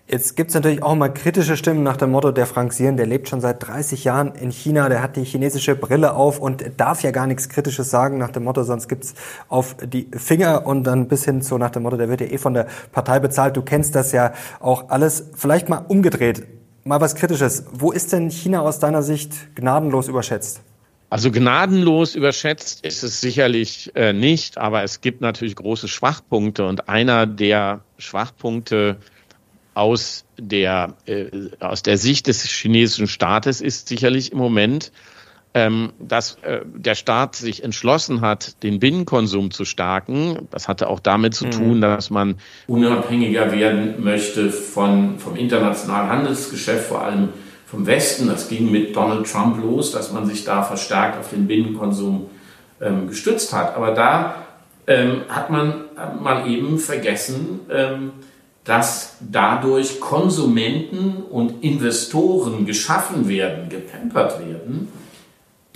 Jetzt 0.07 0.35
gibt 0.35 0.49
es 0.49 0.53
natürlich 0.53 0.83
auch 0.83 0.93
immer 0.93 1.09
kritische 1.09 1.57
Stimmen 1.57 1.81
nach 1.81 1.97
dem 1.97 2.11
Motto, 2.11 2.31
der 2.31 2.45
Frank 2.45 2.73
Sieren, 2.73 2.95
der 2.95 3.07
lebt 3.07 3.27
schon 3.27 3.41
seit 3.41 3.65
30 3.65 4.03
Jahren 4.03 4.35
in 4.35 4.51
China, 4.51 4.87
der 4.87 5.01
hat 5.01 5.15
die 5.15 5.23
chinesische 5.23 5.75
Brille 5.75 6.13
auf 6.13 6.39
und 6.39 6.63
darf 6.77 7.01
ja 7.01 7.09
gar 7.09 7.25
nichts 7.25 7.49
Kritisches 7.49 7.89
sagen 7.89 8.19
nach 8.19 8.29
dem 8.29 8.43
Motto, 8.43 8.61
sonst 8.63 8.87
gibt's 8.87 9.15
auf 9.49 9.75
die 9.83 10.07
Finger 10.15 10.67
und 10.67 10.83
dann 10.83 11.07
bis 11.07 11.25
hin 11.25 11.41
zu 11.41 11.57
nach 11.57 11.71
dem 11.71 11.81
Motto, 11.83 11.97
der 11.97 12.07
wird 12.07 12.21
ja 12.21 12.27
eh 12.27 12.37
von 12.37 12.53
der 12.53 12.67
Partei 12.91 13.19
bezahlt. 13.19 13.57
Du 13.57 13.63
kennst 13.63 13.95
das 13.95 14.11
ja 14.11 14.33
auch 14.59 14.89
alles. 14.89 15.31
Vielleicht 15.35 15.69
mal 15.69 15.83
umgedreht, 15.87 16.43
mal 16.83 17.01
was 17.01 17.15
Kritisches. 17.15 17.65
Wo 17.71 17.91
ist 17.91 18.13
denn 18.13 18.29
China 18.29 18.61
aus 18.61 18.77
deiner 18.77 19.01
Sicht 19.01 19.55
gnadenlos 19.55 20.07
überschätzt? 20.07 20.61
Also 21.09 21.31
gnadenlos 21.31 22.13
überschätzt 22.13 22.85
ist 22.85 23.01
es 23.01 23.21
sicherlich 23.21 23.91
äh, 23.95 24.13
nicht, 24.13 24.59
aber 24.59 24.83
es 24.83 25.01
gibt 25.01 25.21
natürlich 25.21 25.55
große 25.55 25.87
Schwachpunkte 25.87 26.67
und 26.67 26.89
einer 26.89 27.25
der 27.25 27.81
Schwachpunkte 27.97 28.97
aus 29.75 30.25
der, 30.39 30.95
äh, 31.05 31.27
aus 31.59 31.83
der 31.83 31.97
Sicht 31.97 32.27
des 32.27 32.43
chinesischen 32.43 33.07
Staates 33.07 33.61
ist 33.61 33.87
sicherlich 33.87 34.31
im 34.31 34.39
Moment, 34.39 34.91
ähm, 35.53 35.93
dass 35.99 36.37
äh, 36.41 36.61
der 36.65 36.95
Staat 36.95 37.35
sich 37.35 37.63
entschlossen 37.63 38.21
hat, 38.21 38.61
den 38.63 38.79
Binnenkonsum 38.79 39.51
zu 39.51 39.63
stärken. 39.63 40.47
Das 40.51 40.67
hatte 40.67 40.89
auch 40.89 40.99
damit 40.99 41.33
zu 41.33 41.45
mhm. 41.45 41.51
tun, 41.51 41.81
dass 41.81 42.09
man 42.09 42.35
unabhängiger 42.67 43.51
werden 43.51 44.03
möchte 44.03 44.49
von, 44.49 45.19
vom 45.19 45.35
internationalen 45.35 46.09
Handelsgeschäft, 46.09 46.87
vor 46.87 47.03
allem 47.03 47.29
vom 47.65 47.85
Westen. 47.85 48.27
Das 48.27 48.49
ging 48.49 48.71
mit 48.71 48.95
Donald 48.95 49.31
Trump 49.31 49.61
los, 49.61 49.91
dass 49.91 50.11
man 50.11 50.25
sich 50.25 50.43
da 50.43 50.63
verstärkt 50.63 51.19
auf 51.19 51.29
den 51.29 51.47
Binnenkonsum 51.47 52.29
ähm, 52.81 53.07
gestützt 53.07 53.53
hat. 53.53 53.75
Aber 53.75 53.91
da 53.91 54.35
ähm, 54.87 55.21
hat 55.29 55.49
man 55.49 55.85
mal 56.21 56.49
eben 56.49 56.79
vergessen, 56.79 57.61
ähm, 57.69 58.11
dass 58.65 59.17
dadurch 59.21 59.99
Konsumenten 59.99 61.23
und 61.29 61.63
Investoren 61.63 62.65
geschaffen 62.65 63.29
werden, 63.29 63.69
gepempert 63.69 64.39
werden, 64.39 64.91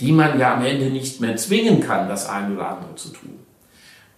die 0.00 0.12
man 0.12 0.38
ja 0.40 0.54
am 0.54 0.64
Ende 0.64 0.86
nicht 0.86 1.20
mehr 1.20 1.36
zwingen 1.36 1.80
kann, 1.80 2.08
das 2.08 2.28
eine 2.28 2.54
oder 2.54 2.68
andere 2.68 2.96
zu 2.96 3.10
tun. 3.10 3.38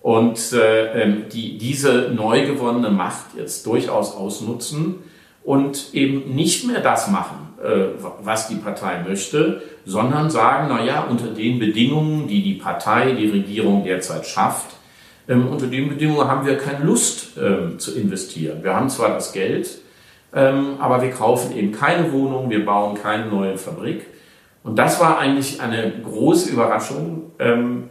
Und 0.00 0.52
äh, 0.52 1.02
ähm, 1.02 1.24
die 1.30 1.58
diese 1.58 2.10
neu 2.14 2.46
gewonnene 2.46 2.90
Macht 2.90 3.36
jetzt 3.36 3.66
durchaus 3.66 4.16
ausnutzen 4.16 4.96
und 5.44 5.92
eben 5.92 6.34
nicht 6.34 6.66
mehr 6.66 6.80
das 6.80 7.08
machen, 7.08 7.54
äh, 7.62 8.02
was 8.22 8.48
die 8.48 8.56
Partei 8.56 9.04
möchte, 9.06 9.62
sondern 9.84 10.30
sagen, 10.30 10.68
na 10.70 10.84
ja, 10.84 11.02
unter 11.02 11.26
den 11.26 11.58
Bedingungen, 11.58 12.26
die 12.26 12.42
die 12.42 12.54
Partei, 12.54 13.12
die 13.12 13.28
Regierung 13.28 13.84
derzeit 13.84 14.26
schafft, 14.26 14.76
ähm, 15.28 15.48
unter 15.48 15.66
den 15.66 15.88
Bedingungen 15.88 16.28
haben 16.28 16.46
wir 16.46 16.58
keine 16.58 16.84
Lust 16.84 17.36
ähm, 17.40 17.78
zu 17.78 17.96
investieren. 17.96 18.62
Wir 18.62 18.74
haben 18.74 18.90
zwar 18.90 19.10
das 19.10 19.32
Geld, 19.32 19.78
ähm, 20.34 20.76
aber 20.78 21.02
wir 21.02 21.10
kaufen 21.10 21.56
eben 21.56 21.72
keine 21.72 22.12
Wohnung, 22.12 22.50
wir 22.50 22.64
bauen 22.64 22.96
keine 23.00 23.26
neue 23.26 23.58
Fabrik. 23.58 24.06
Und 24.64 24.76
das 24.76 25.00
war 25.00 25.18
eigentlich 25.18 25.60
eine 25.60 25.92
große 26.02 26.50
Überraschung 26.50 27.32
ähm, 27.38 27.90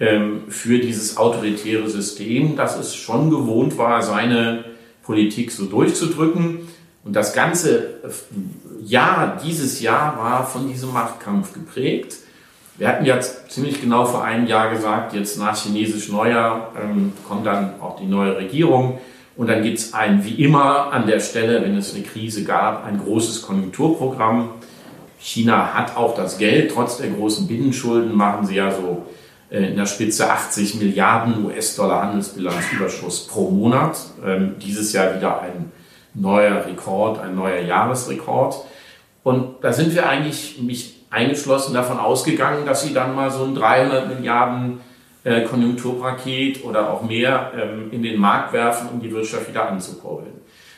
ähm, 0.00 0.42
für 0.48 0.78
dieses 0.78 1.16
autoritäre 1.16 1.88
System, 1.88 2.56
dass 2.56 2.78
es 2.78 2.94
schon 2.94 3.30
gewohnt 3.30 3.78
war, 3.78 4.02
seine 4.02 4.64
Politik 5.02 5.50
so 5.50 5.66
durchzudrücken. 5.66 6.68
Und 7.04 7.16
das 7.16 7.32
ganze 7.32 8.00
Jahr, 8.84 9.38
dieses 9.44 9.80
Jahr 9.80 10.16
war 10.18 10.46
von 10.46 10.68
diesem 10.68 10.92
Machtkampf 10.92 11.52
geprägt. 11.52 12.16
Wir 12.78 12.88
hatten 12.88 13.04
ja 13.04 13.20
ziemlich 13.20 13.80
genau 13.80 14.04
vor 14.04 14.24
einem 14.24 14.46
Jahr 14.46 14.70
gesagt, 14.70 15.12
jetzt 15.12 15.38
nach 15.38 15.56
chinesisch 15.56 16.08
Neujahr 16.08 16.72
ähm, 16.82 17.12
kommt 17.28 17.46
dann 17.46 17.80
auch 17.80 17.98
die 17.98 18.06
neue 18.06 18.36
Regierung 18.36 18.98
und 19.36 19.48
dann 19.48 19.62
gibt 19.62 19.78
es 19.78 19.94
ein, 19.94 20.24
wie 20.24 20.42
immer 20.42 20.92
an 20.92 21.06
der 21.06 21.20
Stelle, 21.20 21.62
wenn 21.62 21.76
es 21.76 21.94
eine 21.94 22.02
Krise 22.02 22.44
gab, 22.44 22.84
ein 22.84 22.98
großes 22.98 23.42
Konjunkturprogramm. 23.42 24.50
China 25.18 25.74
hat 25.74 25.96
auch 25.96 26.14
das 26.14 26.38
Geld, 26.38 26.72
trotz 26.74 26.96
der 26.96 27.10
großen 27.10 27.46
Binnenschulden 27.46 28.14
machen 28.14 28.46
sie 28.46 28.56
ja 28.56 28.72
so 28.72 29.06
äh, 29.50 29.68
in 29.68 29.76
der 29.76 29.86
Spitze 29.86 30.30
80 30.30 30.76
Milliarden 30.76 31.44
US-Dollar 31.44 32.02
Handelsbilanzüberschuss 32.02 33.26
pro 33.26 33.50
Monat. 33.50 33.96
Ähm, 34.24 34.56
dieses 34.60 34.92
Jahr 34.92 35.14
wieder 35.14 35.40
ein 35.40 35.70
neuer 36.14 36.66
Rekord, 36.66 37.20
ein 37.20 37.34
neuer 37.34 37.60
Jahresrekord. 37.60 38.56
Und 39.22 39.62
da 39.62 39.72
sind 39.72 39.94
wir 39.94 40.08
eigentlich, 40.08 40.60
mich 40.60 40.91
eingeschlossen 41.12 41.74
davon 41.74 41.98
ausgegangen, 41.98 42.66
dass 42.66 42.82
sie 42.82 42.94
dann 42.94 43.14
mal 43.14 43.30
so 43.30 43.44
ein 43.44 43.54
300 43.54 44.08
Milliarden 44.08 44.80
äh, 45.24 45.42
Konjunkturpaket 45.42 46.64
oder 46.64 46.90
auch 46.90 47.02
mehr 47.02 47.52
ähm, 47.56 47.92
in 47.92 48.02
den 48.02 48.18
Markt 48.18 48.52
werfen, 48.52 48.88
um 48.92 49.00
die 49.00 49.12
Wirtschaft 49.12 49.48
wieder 49.48 49.68
anzukurbeln. 49.68 50.32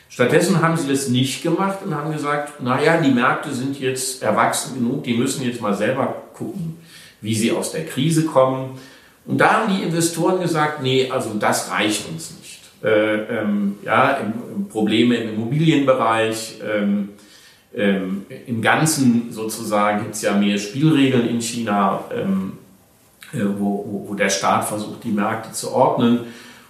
Stattdessen 0.09 0.61
haben 0.61 0.77
sie 0.77 0.87
das 0.87 1.09
nicht 1.09 1.41
gemacht 1.41 1.79
und 1.83 1.95
haben 1.95 2.13
gesagt, 2.13 2.61
naja, 2.61 3.01
die 3.01 3.11
Märkte 3.11 3.51
sind 3.51 3.79
jetzt 3.79 4.21
erwachsen 4.21 4.75
genug, 4.75 5.03
die 5.03 5.15
müssen 5.15 5.43
jetzt 5.43 5.61
mal 5.61 5.73
selber 5.73 6.15
gucken, 6.33 6.77
wie 7.21 7.35
sie 7.35 7.51
aus 7.51 7.71
der 7.71 7.85
Krise 7.85 8.25
kommen. 8.25 8.77
Und 9.25 9.39
da 9.39 9.53
haben 9.53 9.75
die 9.75 9.83
Investoren 9.83 10.39
gesagt, 10.39 10.83
nee, 10.83 11.09
also 11.09 11.31
das 11.33 11.71
reicht 11.71 12.07
uns 12.07 12.35
nicht. 12.39 12.61
Äh, 12.83 13.39
ähm, 13.39 13.77
ja, 13.83 14.17
im, 14.17 14.67
Probleme 14.69 15.15
im 15.15 15.35
Immobilienbereich, 15.35 16.59
ähm, 16.63 17.09
ähm, 17.75 18.25
Im 18.47 18.61
Ganzen 18.61 19.31
sozusagen 19.31 20.03
gibt 20.03 20.15
es 20.15 20.21
ja 20.21 20.33
mehr 20.33 20.57
Spielregeln 20.57 21.27
in 21.27 21.41
China, 21.41 22.05
ähm, 22.15 22.53
äh, 23.33 23.39
wo, 23.57 23.85
wo, 23.85 24.05
wo, 24.09 24.13
der 24.13 24.29
Staat 24.29 24.65
versucht, 24.65 25.03
die 25.03 25.11
Märkte 25.11 25.51
zu 25.51 25.73
ordnen. 25.73 26.19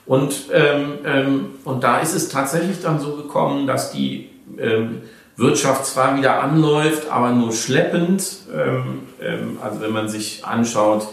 Und, 0.07 0.45
ähm, 0.51 0.93
ähm 1.05 1.45
und 1.63 1.83
da 1.83 1.99
ist 1.99 2.15
es 2.15 2.29
tatsächlich 2.29 2.81
dann 2.81 2.99
so 2.99 3.15
gekommen, 3.15 3.67
dass 3.67 3.91
die 3.91 4.29
ähm, 4.57 5.03
Wirtschaft 5.37 5.85
zwar 5.85 6.17
wieder 6.17 6.41
anläuft, 6.41 7.09
aber 7.09 7.31
nur 7.31 7.51
schleppend. 7.51 8.37
Ähm, 8.51 9.57
also 9.61 9.81
wenn 9.81 9.91
man 9.91 10.09
sich 10.09 10.43
anschaut, 10.45 11.07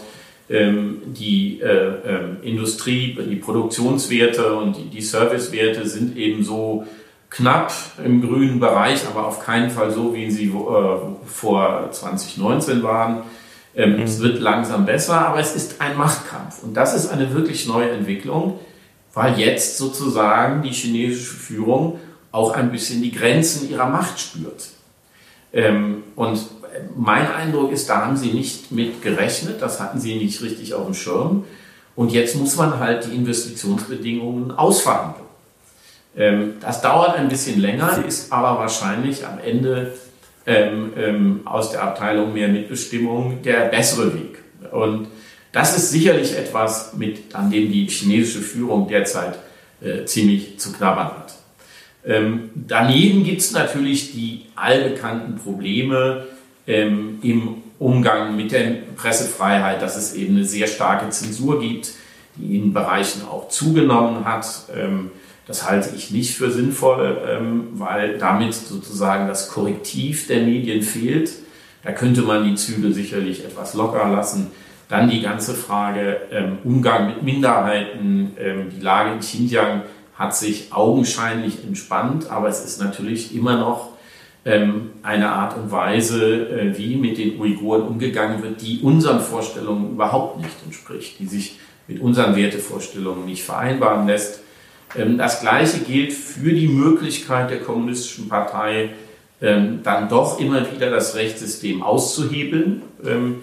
die 0.49 1.61
äh, 1.61 2.47
Industrie, 2.47 3.17
die 3.27 3.37
Produktionswerte 3.37 4.53
und 4.53 4.75
die, 4.75 4.89
die 4.89 5.01
Servicewerte 5.01 5.87
sind 5.87 6.17
eben 6.17 6.43
so 6.43 6.85
knapp 7.33 7.73
im 8.03 8.21
grünen 8.21 8.59
Bereich, 8.59 9.07
aber 9.07 9.25
auf 9.25 9.43
keinen 9.43 9.71
Fall 9.71 9.91
so, 9.91 10.13
wie 10.13 10.29
sie 10.29 10.49
äh, 10.49 10.97
vor 11.25 11.89
2019 11.91 12.83
waren. 12.83 13.23
Ähm, 13.75 13.97
mhm. 13.97 14.03
Es 14.03 14.19
wird 14.19 14.39
langsam 14.39 14.85
besser, 14.85 15.27
aber 15.27 15.39
es 15.39 15.55
ist 15.55 15.81
ein 15.81 15.97
Machtkampf. 15.97 16.61
Und 16.61 16.75
das 16.75 16.93
ist 16.93 17.09
eine 17.09 17.33
wirklich 17.33 17.67
neue 17.67 17.89
Entwicklung, 17.89 18.59
weil 19.13 19.39
jetzt 19.39 19.77
sozusagen 19.77 20.61
die 20.61 20.71
chinesische 20.71 21.33
Führung 21.33 21.99
auch 22.31 22.53
ein 22.53 22.71
bisschen 22.71 23.01
die 23.01 23.11
Grenzen 23.11 23.69
ihrer 23.69 23.89
Macht 23.89 24.19
spürt. 24.19 24.69
Ähm, 25.51 26.03
und 26.15 26.39
mein 26.95 27.31
Eindruck 27.31 27.71
ist, 27.71 27.89
da 27.89 28.05
haben 28.05 28.17
sie 28.17 28.31
nicht 28.31 28.71
mit 28.71 29.01
gerechnet, 29.01 29.61
das 29.61 29.79
hatten 29.79 29.99
sie 29.99 30.15
nicht 30.15 30.41
richtig 30.41 30.73
auf 30.75 30.85
dem 30.85 30.93
Schirm. 30.93 31.45
Und 31.95 32.11
jetzt 32.11 32.35
muss 32.35 32.55
man 32.55 32.79
halt 32.79 33.05
die 33.05 33.15
Investitionsbedingungen 33.15 34.51
ausverhandeln. 34.51 35.22
Ähm, 36.15 36.55
das 36.59 36.81
dauert 36.81 37.15
ein 37.15 37.29
bisschen 37.29 37.59
länger, 37.59 38.03
ist 38.07 38.31
aber 38.31 38.59
wahrscheinlich 38.59 39.25
am 39.25 39.39
Ende 39.39 39.93
ähm, 40.45 40.93
ähm, 40.97 41.41
aus 41.45 41.71
der 41.71 41.83
Abteilung 41.83 42.33
mehr 42.33 42.47
Mitbestimmung 42.47 43.41
der 43.41 43.65
bessere 43.65 44.13
Weg. 44.13 44.39
Und 44.71 45.07
das 45.51 45.77
ist 45.77 45.91
sicherlich 45.91 46.37
etwas, 46.37 46.93
mit, 46.93 47.35
an 47.35 47.49
dem 47.49 47.71
die 47.71 47.87
chinesische 47.87 48.41
Führung 48.41 48.87
derzeit 48.87 49.37
äh, 49.81 50.05
ziemlich 50.05 50.59
zu 50.59 50.73
knabbern 50.73 51.07
hat. 51.07 51.35
Ähm, 52.05 52.49
daneben 52.55 53.23
gibt 53.23 53.41
es 53.41 53.51
natürlich 53.51 54.11
die 54.11 54.47
allbekannten 54.55 55.35
Probleme 55.35 56.27
ähm, 56.67 57.19
im 57.21 57.63
Umgang 57.79 58.35
mit 58.35 58.51
der 58.51 58.77
Pressefreiheit, 58.95 59.81
dass 59.81 59.95
es 59.95 60.13
eben 60.13 60.35
eine 60.35 60.45
sehr 60.45 60.67
starke 60.67 61.09
Zensur 61.09 61.61
gibt, 61.61 61.91
die 62.35 62.57
in 62.57 62.73
Bereichen 62.73 63.23
auch 63.23 63.49
zugenommen 63.49 64.25
hat. 64.25 64.47
Ähm, 64.75 65.11
das 65.45 65.69
halte 65.69 65.95
ich 65.95 66.11
nicht 66.11 66.35
für 66.35 66.51
sinnvoll, 66.51 67.17
ähm, 67.27 67.67
weil 67.73 68.17
damit 68.17 68.53
sozusagen 68.53 69.27
das 69.27 69.49
Korrektiv 69.49 70.27
der 70.27 70.41
Medien 70.41 70.81
fehlt. 70.81 71.31
Da 71.83 71.91
könnte 71.91 72.21
man 72.21 72.45
die 72.45 72.55
Zügel 72.55 72.93
sicherlich 72.93 73.43
etwas 73.43 73.73
locker 73.73 74.09
lassen. 74.09 74.51
Dann 74.87 75.09
die 75.09 75.21
ganze 75.21 75.53
Frage 75.53 76.21
ähm, 76.31 76.59
Umgang 76.63 77.07
mit 77.07 77.23
Minderheiten. 77.23 78.33
Ähm, 78.39 78.71
die 78.75 78.81
Lage 78.81 79.11
in 79.11 79.19
Xinjiang 79.19 79.81
hat 80.15 80.35
sich 80.35 80.71
augenscheinlich 80.71 81.63
entspannt, 81.65 82.29
aber 82.29 82.47
es 82.47 82.63
ist 82.63 82.79
natürlich 82.79 83.35
immer 83.35 83.57
noch 83.57 83.93
eine 84.45 85.29
Art 85.29 85.55
und 85.55 85.71
Weise, 85.71 86.49
äh, 86.49 86.77
wie 86.77 86.97
mit 86.97 87.17
den 87.17 87.39
Uiguren 87.39 87.83
umgegangen 87.83 88.43
wird, 88.43 88.61
die 88.61 88.81
unseren 88.81 89.21
Vorstellungen 89.21 89.91
überhaupt 89.91 90.41
nicht 90.41 90.55
entspricht, 90.65 91.17
die 91.19 91.27
sich 91.27 91.59
mit 91.87 92.01
unseren 92.01 92.35
Wertevorstellungen 92.35 93.25
nicht 93.25 93.43
vereinbaren 93.43 94.05
lässt. 94.05 94.41
Ähm, 94.95 95.17
das 95.17 95.41
Gleiche 95.41 95.79
gilt 95.79 96.13
für 96.13 96.53
die 96.53 96.67
Möglichkeit 96.67 97.49
der 97.49 97.59
Kommunistischen 97.59 98.29
Partei, 98.29 98.89
ähm, 99.41 99.81
dann 99.83 100.09
doch 100.09 100.39
immer 100.39 100.71
wieder 100.71 100.89
das 100.89 101.15
Rechtssystem 101.15 101.83
auszuhebeln. 101.83 102.83
Ähm, 103.05 103.41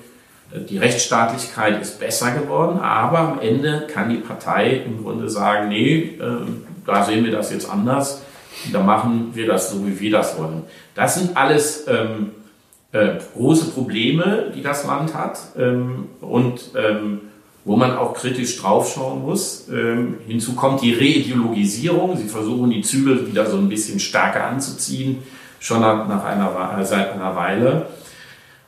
die 0.69 0.79
Rechtsstaatlichkeit 0.79 1.81
ist 1.81 2.01
besser 2.01 2.33
geworden, 2.33 2.81
aber 2.81 3.19
am 3.21 3.41
Ende 3.41 3.87
kann 3.93 4.11
die 4.11 4.17
Partei 4.17 4.83
im 4.85 5.05
Grunde 5.05 5.31
sagen, 5.31 5.69
nee, 5.69 6.19
da 6.85 7.05
sehen 7.05 7.25
wir 7.25 7.31
das 7.31 7.53
jetzt 7.53 7.71
anders. 7.71 8.23
Dann 8.73 8.85
machen 8.85 9.31
wir 9.33 9.47
das 9.47 9.71
so, 9.71 9.87
wie 9.87 10.01
wir 10.01 10.11
das 10.11 10.37
wollen. 10.37 10.65
Das 10.97 11.15
sind 11.15 11.37
alles 11.37 11.87
äh, 11.87 12.07
große 13.37 13.67
Probleme, 13.67 14.51
die 14.53 14.61
das 14.61 14.85
Land 14.85 15.15
hat 15.15 15.39
und 16.21 16.61
wo 17.65 17.77
man 17.77 17.97
auch 17.97 18.15
kritisch 18.15 18.59
draufschauen 18.59 19.23
muss. 19.23 19.69
Ähm, 19.71 20.19
hinzu 20.27 20.55
kommt 20.55 20.83
die 20.83 20.95
Reideologisierung. 20.95 22.17
Sie 22.17 22.29
versuchen 22.29 22.71
die 22.71 22.83
Zügel 22.83 23.27
wieder 23.27 23.47
so 23.47 23.59
ein 23.59 23.69
bisschen 23.69 24.01
stärker 24.01 24.45
anzuziehen, 24.45 25.19
schon 25.59 25.81
nach, 25.81 26.25
einer, 26.25 26.79
äh, 26.79 26.85
seit 26.85 27.13
einer 27.13 27.37
Weile. 27.37 27.87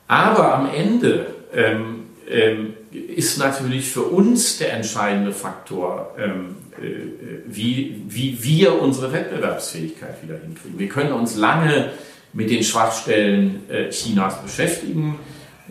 Aber 0.08 0.54
am 0.54 0.68
Ende 0.68 1.26
ähm, 1.54 2.02
ähm, 2.28 2.74
ist 2.92 3.38
natürlich 3.38 3.88
für 3.88 4.02
uns 4.02 4.58
der 4.58 4.74
entscheidende 4.74 5.32
Faktor, 5.32 6.14
ähm, 6.18 6.56
äh, 6.72 7.46
wie, 7.46 8.02
wie 8.08 8.42
wir 8.42 8.80
unsere 8.80 9.12
Wettbewerbsfähigkeit 9.12 10.22
wieder 10.22 10.38
hinkriegen. 10.38 10.78
Wir 10.78 10.88
können 10.88 11.12
uns 11.12 11.36
lange 11.36 11.92
mit 12.34 12.50
den 12.50 12.62
Schwachstellen 12.62 13.68
äh, 13.70 13.90
Chinas 13.90 14.42
beschäftigen. 14.42 15.18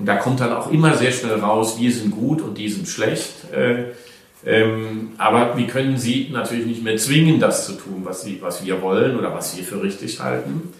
Und 0.01 0.07
da 0.07 0.15
kommt 0.15 0.39
dann 0.39 0.51
auch 0.51 0.71
immer 0.71 0.95
sehr 0.95 1.11
schnell 1.11 1.35
raus, 1.35 1.79
wir 1.79 1.91
sind 1.91 2.09
gut 2.09 2.41
und 2.41 2.57
die 2.57 2.69
sind 2.69 2.87
schlecht. 2.87 3.53
Äh, 3.53 3.91
ähm, 4.43 5.11
aber 5.19 5.55
wir 5.55 5.67
können 5.67 5.95
sie 5.95 6.29
natürlich 6.33 6.65
nicht 6.65 6.83
mehr 6.83 6.97
zwingen, 6.97 7.39
das 7.39 7.67
zu 7.67 7.73
tun, 7.73 8.01
was, 8.03 8.23
sie, 8.23 8.41
was 8.41 8.65
wir 8.65 8.81
wollen 8.81 9.15
oder 9.15 9.31
was 9.31 9.55
wir 9.55 9.63
für 9.63 9.83
richtig 9.83 10.19
halten. 10.19 10.73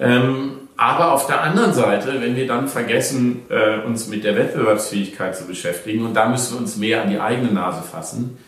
Ähm, 0.00 0.52
aber 0.78 1.12
auf 1.12 1.26
der 1.26 1.42
anderen 1.42 1.74
Seite, 1.74 2.22
wenn 2.22 2.36
wir 2.36 2.46
dann 2.46 2.66
vergessen, 2.66 3.42
äh, 3.50 3.80
uns 3.84 4.08
mit 4.08 4.24
der 4.24 4.34
Wettbewerbsfähigkeit 4.34 5.36
zu 5.36 5.44
beschäftigen, 5.44 6.06
und 6.06 6.14
da 6.14 6.30
müssen 6.30 6.54
wir 6.54 6.60
uns 6.62 6.78
mehr 6.78 7.02
an 7.02 7.10
die 7.10 7.20
eigene 7.20 7.52
Nase 7.52 7.82
fassen, 7.82 8.38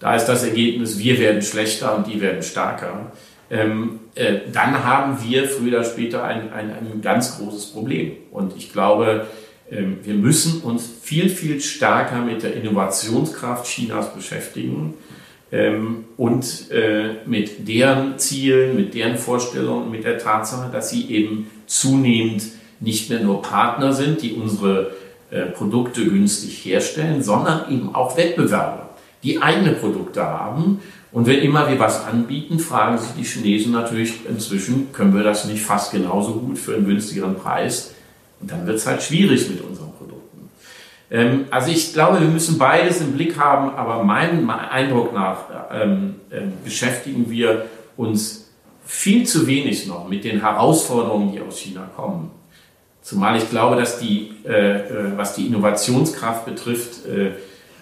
da 0.00 0.16
ist 0.16 0.24
das 0.24 0.44
Ergebnis, 0.44 0.98
wir 0.98 1.18
werden 1.18 1.42
schlechter 1.42 1.94
und 1.94 2.06
die 2.06 2.22
werden 2.22 2.42
stärker 2.42 3.12
ähm, 3.50 4.00
äh, 4.14 4.40
dann 4.52 4.84
haben 4.84 5.18
wir 5.22 5.48
früher 5.48 5.78
oder 5.78 5.84
später 5.84 6.24
ein, 6.24 6.52
ein, 6.52 6.70
ein 6.70 7.00
ganz 7.02 7.38
großes 7.38 7.72
Problem. 7.72 8.12
Und 8.30 8.56
ich 8.56 8.72
glaube, 8.72 9.26
wir 9.70 10.14
müssen 10.14 10.62
uns 10.62 10.88
viel, 11.02 11.28
viel 11.28 11.60
stärker 11.60 12.22
mit 12.22 12.42
der 12.42 12.54
Innovationskraft 12.54 13.66
Chinas 13.66 14.14
beschäftigen 14.14 14.94
ähm, 15.52 16.04
und 16.16 16.70
äh, 16.70 17.16
mit 17.26 17.68
deren 17.68 18.18
Zielen, 18.18 18.76
mit 18.76 18.94
deren 18.94 19.18
Vorstellungen, 19.18 19.90
mit 19.90 20.04
der 20.04 20.18
Tatsache, 20.18 20.70
dass 20.72 20.90
sie 20.90 21.10
eben 21.10 21.50
zunehmend 21.66 22.44
nicht 22.80 23.10
mehr 23.10 23.20
nur 23.20 23.42
Partner 23.42 23.92
sind, 23.92 24.22
die 24.22 24.32
unsere 24.32 24.92
äh, 25.30 25.42
Produkte 25.42 26.04
günstig 26.04 26.64
herstellen, 26.64 27.22
sondern 27.22 27.70
eben 27.70 27.94
auch 27.94 28.16
Wettbewerber, 28.16 28.90
die 29.22 29.42
eigene 29.42 29.72
Produkte 29.72 30.22
haben 30.22 30.80
und 31.10 31.26
wenn 31.26 31.40
immer 31.40 31.68
wir 31.68 31.78
was 31.78 32.04
anbieten, 32.04 32.58
fragen 32.58 32.98
sich 32.98 33.10
die 33.16 33.24
Chinesen 33.24 33.72
natürlich 33.72 34.26
inzwischen, 34.28 34.92
können 34.92 35.14
wir 35.14 35.22
das 35.22 35.46
nicht 35.46 35.62
fast 35.62 35.92
genauso 35.92 36.34
gut 36.34 36.58
für 36.58 36.74
einen 36.74 36.86
günstigeren 36.86 37.36
Preis? 37.36 37.94
Und 38.40 38.50
dann 38.50 38.66
wird 38.66 38.76
es 38.76 38.86
halt 38.86 39.02
schwierig 39.02 39.48
mit 39.48 39.60
unseren 39.60 39.92
Produkten. 39.92 40.50
Ähm, 41.10 41.46
also 41.50 41.70
ich 41.70 41.92
glaube, 41.92 42.20
wir 42.20 42.28
müssen 42.28 42.58
beides 42.58 43.00
im 43.00 43.12
Blick 43.12 43.38
haben, 43.38 43.70
aber 43.70 44.02
meinem 44.04 44.48
Eindruck 44.50 45.12
nach 45.12 45.44
ähm, 45.72 46.16
äh, 46.30 46.42
beschäftigen 46.64 47.30
wir 47.30 47.66
uns 47.96 48.50
viel 48.84 49.26
zu 49.26 49.46
wenig 49.46 49.86
noch 49.86 50.08
mit 50.08 50.24
den 50.24 50.40
Herausforderungen, 50.40 51.32
die 51.32 51.40
aus 51.40 51.58
China 51.58 51.88
kommen. 51.94 52.30
Zumal 53.02 53.36
ich 53.36 53.48
glaube, 53.50 53.76
dass 53.76 53.98
die, 53.98 54.32
äh, 54.44 54.78
äh 54.80 55.16
was 55.16 55.34
die 55.34 55.46
Innovationskraft 55.46 56.44
betrifft, 56.44 57.06
äh, 57.06 57.32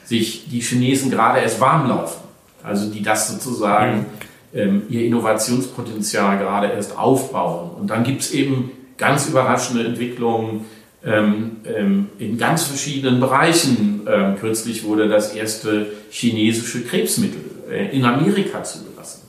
sich 0.04 0.48
die 0.48 0.60
Chinesen 0.60 1.10
gerade 1.10 1.40
erst 1.40 1.60
warm 1.60 1.88
laufen 1.88 2.26
also 2.66 2.90
die 2.90 3.02
das 3.02 3.28
sozusagen 3.28 4.06
ähm, 4.52 4.82
ihr 4.88 5.04
Innovationspotenzial 5.04 6.38
gerade 6.38 6.68
erst 6.68 6.98
aufbauen. 6.98 7.70
Und 7.78 7.88
dann 7.88 8.02
gibt 8.02 8.22
es 8.22 8.32
eben 8.32 8.72
ganz 8.96 9.28
überraschende 9.28 9.84
Entwicklungen 9.84 10.64
ähm, 11.04 11.58
ähm, 11.64 12.08
in 12.18 12.38
ganz 12.38 12.64
verschiedenen 12.64 13.20
Bereichen. 13.20 14.06
Ähm, 14.08 14.36
kürzlich 14.38 14.84
wurde 14.84 15.08
das 15.08 15.34
erste 15.34 15.86
chinesische 16.10 16.82
Krebsmittel 16.84 17.40
äh, 17.70 17.96
in 17.96 18.04
Amerika 18.04 18.62
zugelassen, 18.64 19.22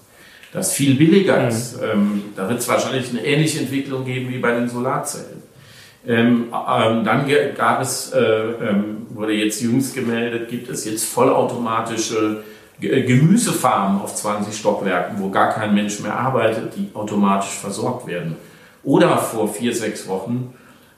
das 0.54 0.74
viel 0.74 0.96
billiger 0.96 1.42
mhm. 1.42 1.48
ist. 1.50 1.80
Ähm, 1.82 2.24
da 2.36 2.50
wird 2.50 2.60
es 2.60 2.68
wahrscheinlich 2.68 3.10
eine 3.10 3.26
ähnliche 3.26 3.60
Entwicklung 3.60 4.06
geben 4.06 4.30
wie 4.30 4.40
bei 4.40 4.54
den 4.54 4.70
Solarzellen. 4.70 5.44
Ähm, 6.08 6.46
ähm, 6.54 7.04
dann 7.04 7.26
gab 7.56 7.82
es, 7.82 8.14
äh, 8.14 8.44
wurde 9.10 9.34
jetzt 9.34 9.62
jüngst 9.62 9.94
gemeldet, 9.94 10.50
gibt 10.50 10.70
es 10.70 10.86
jetzt 10.86 11.04
vollautomatische 11.04 12.44
äh, 12.80 13.02
Gemüsefarmen 13.04 14.02
auf 14.02 14.16
20 14.16 14.56
Stockwerken, 14.56 15.18
wo 15.20 15.30
gar 15.30 15.50
kein 15.50 15.76
Mensch 15.76 16.00
mehr 16.00 16.18
arbeitet, 16.18 16.76
die 16.78 16.90
automatisch 16.94 17.50
versorgt 17.50 18.08
werden. 18.08 18.38
Oder 18.88 19.18
vor 19.18 19.54
vier, 19.54 19.76
sechs 19.76 20.08
Wochen 20.08 20.54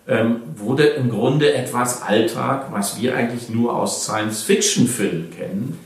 ähm, 0.08 0.42
wurde 0.56 0.84
im 0.84 1.10
Grunde 1.10 1.56
etwas 1.56 2.04
Alltag, 2.04 2.68
was 2.70 3.02
wir 3.02 3.16
eigentlich 3.16 3.50
nur 3.50 3.76
aus 3.76 4.04
Science-Fiction-Filmen 4.04 5.32
kennen, 5.32 5.80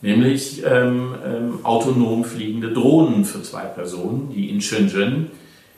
nämlich 0.00 0.62
ähm, 0.64 1.14
ähm, 1.22 1.58
autonom 1.62 2.24
fliegende 2.24 2.72
Drohnen 2.72 3.26
für 3.26 3.42
zwei 3.42 3.64
Personen, 3.64 4.32
die 4.34 4.48
in 4.48 4.62
Shenzhen, 4.62 5.30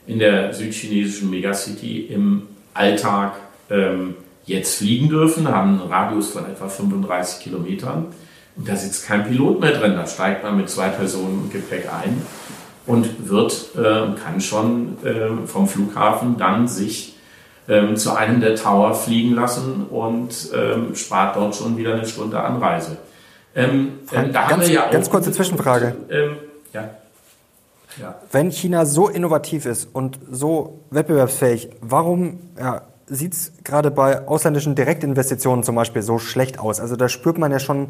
in 0.06 0.20
der 0.20 0.54
südchinesischen 0.54 1.28
Megacity, 1.28 2.02
im 2.02 2.42
Alltag 2.72 3.32
ähm, 3.68 4.14
jetzt 4.46 4.78
fliegen 4.78 5.08
dürfen, 5.08 5.48
haben 5.48 5.80
einen 5.80 5.90
Radius 5.90 6.30
von 6.30 6.44
etwa 6.44 6.68
35 6.68 7.42
Kilometern. 7.42 8.06
Und 8.54 8.68
da 8.68 8.76
sitzt 8.76 9.08
kein 9.08 9.26
Pilot 9.26 9.58
mehr 9.60 9.72
drin. 9.72 9.96
Da 9.96 10.06
steigt 10.06 10.44
man 10.44 10.56
mit 10.56 10.70
zwei 10.70 10.90
Personen 10.90 11.40
und 11.40 11.52
Gepäck 11.52 11.92
ein 11.92 12.22
und 12.86 13.28
wird, 13.28 13.70
äh, 13.76 14.18
kann 14.22 14.40
schon 14.40 14.98
äh, 15.04 15.46
vom 15.46 15.68
Flughafen 15.68 16.36
dann 16.36 16.68
sich 16.68 17.16
äh, 17.66 17.94
zu 17.94 18.14
einem 18.14 18.40
der 18.40 18.56
Tower 18.56 18.94
fliegen 18.94 19.34
lassen 19.34 19.86
und 19.88 20.50
ähm, 20.54 20.94
spart 20.94 21.36
dort 21.36 21.54
schon 21.54 21.76
wieder 21.76 21.94
eine 21.94 22.06
Stunde 22.06 22.40
Anreise. 22.40 22.98
Ähm, 23.54 24.00
ähm, 24.12 24.32
da 24.32 24.48
ganz, 24.48 24.68
ja 24.68 24.90
ganz 24.90 25.08
kurze 25.08 25.32
Zwischenfrage. 25.32 25.96
Ähm, 26.10 26.36
ja. 26.72 26.90
Ja. 28.00 28.16
Wenn 28.32 28.50
China 28.50 28.86
so 28.86 29.08
innovativ 29.08 29.66
ist 29.66 29.88
und 29.92 30.18
so 30.28 30.80
wettbewerbsfähig, 30.90 31.70
warum 31.80 32.40
ja, 32.58 32.82
sieht 33.06 33.34
es 33.34 33.52
gerade 33.64 33.90
bei 33.90 34.26
ausländischen 34.26 34.74
Direktinvestitionen 34.74 35.64
zum 35.64 35.74
Beispiel 35.74 36.02
so 36.02 36.18
schlecht 36.18 36.58
aus? 36.58 36.80
Also 36.80 36.96
da 36.96 37.08
spürt 37.08 37.38
man 37.38 37.52
ja 37.52 37.58
schon 37.58 37.88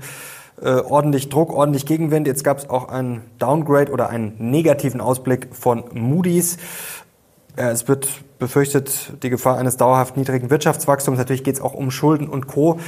äh, 0.61 0.71
ordentlich 0.71 1.29
Druck, 1.29 1.53
ordentlich 1.53 1.87
Gegenwind. 1.87 2.27
Jetzt 2.27 2.45
gab 2.45 2.59
es 2.59 2.71
auch 2.71 2.89
einen 2.89 3.23
Downgrade 3.39 3.93
oder 3.93 4.09
einen 4.09 4.35
negativen 4.39 5.01
Ausblick 5.01 5.49
von 5.55 5.85
Moody's. 5.93 6.59
Äh, 7.57 7.69
es 7.69 7.89
wird 7.89 8.09
befürchtet 8.39 9.13
die 9.23 9.31
Gefahr 9.31 9.59
eines 9.59 9.77
dauerhaft 9.77 10.17
niedrigen 10.17 10.51
Wirtschaftswachstums. 10.51 11.19
Natürlich 11.19 11.45
geht 11.45 11.57
es 11.57 11.61
auch 11.61 11.75
um 11.75 11.91
Schulden 11.91 12.29
und 12.29 12.47
Co. 12.47 12.79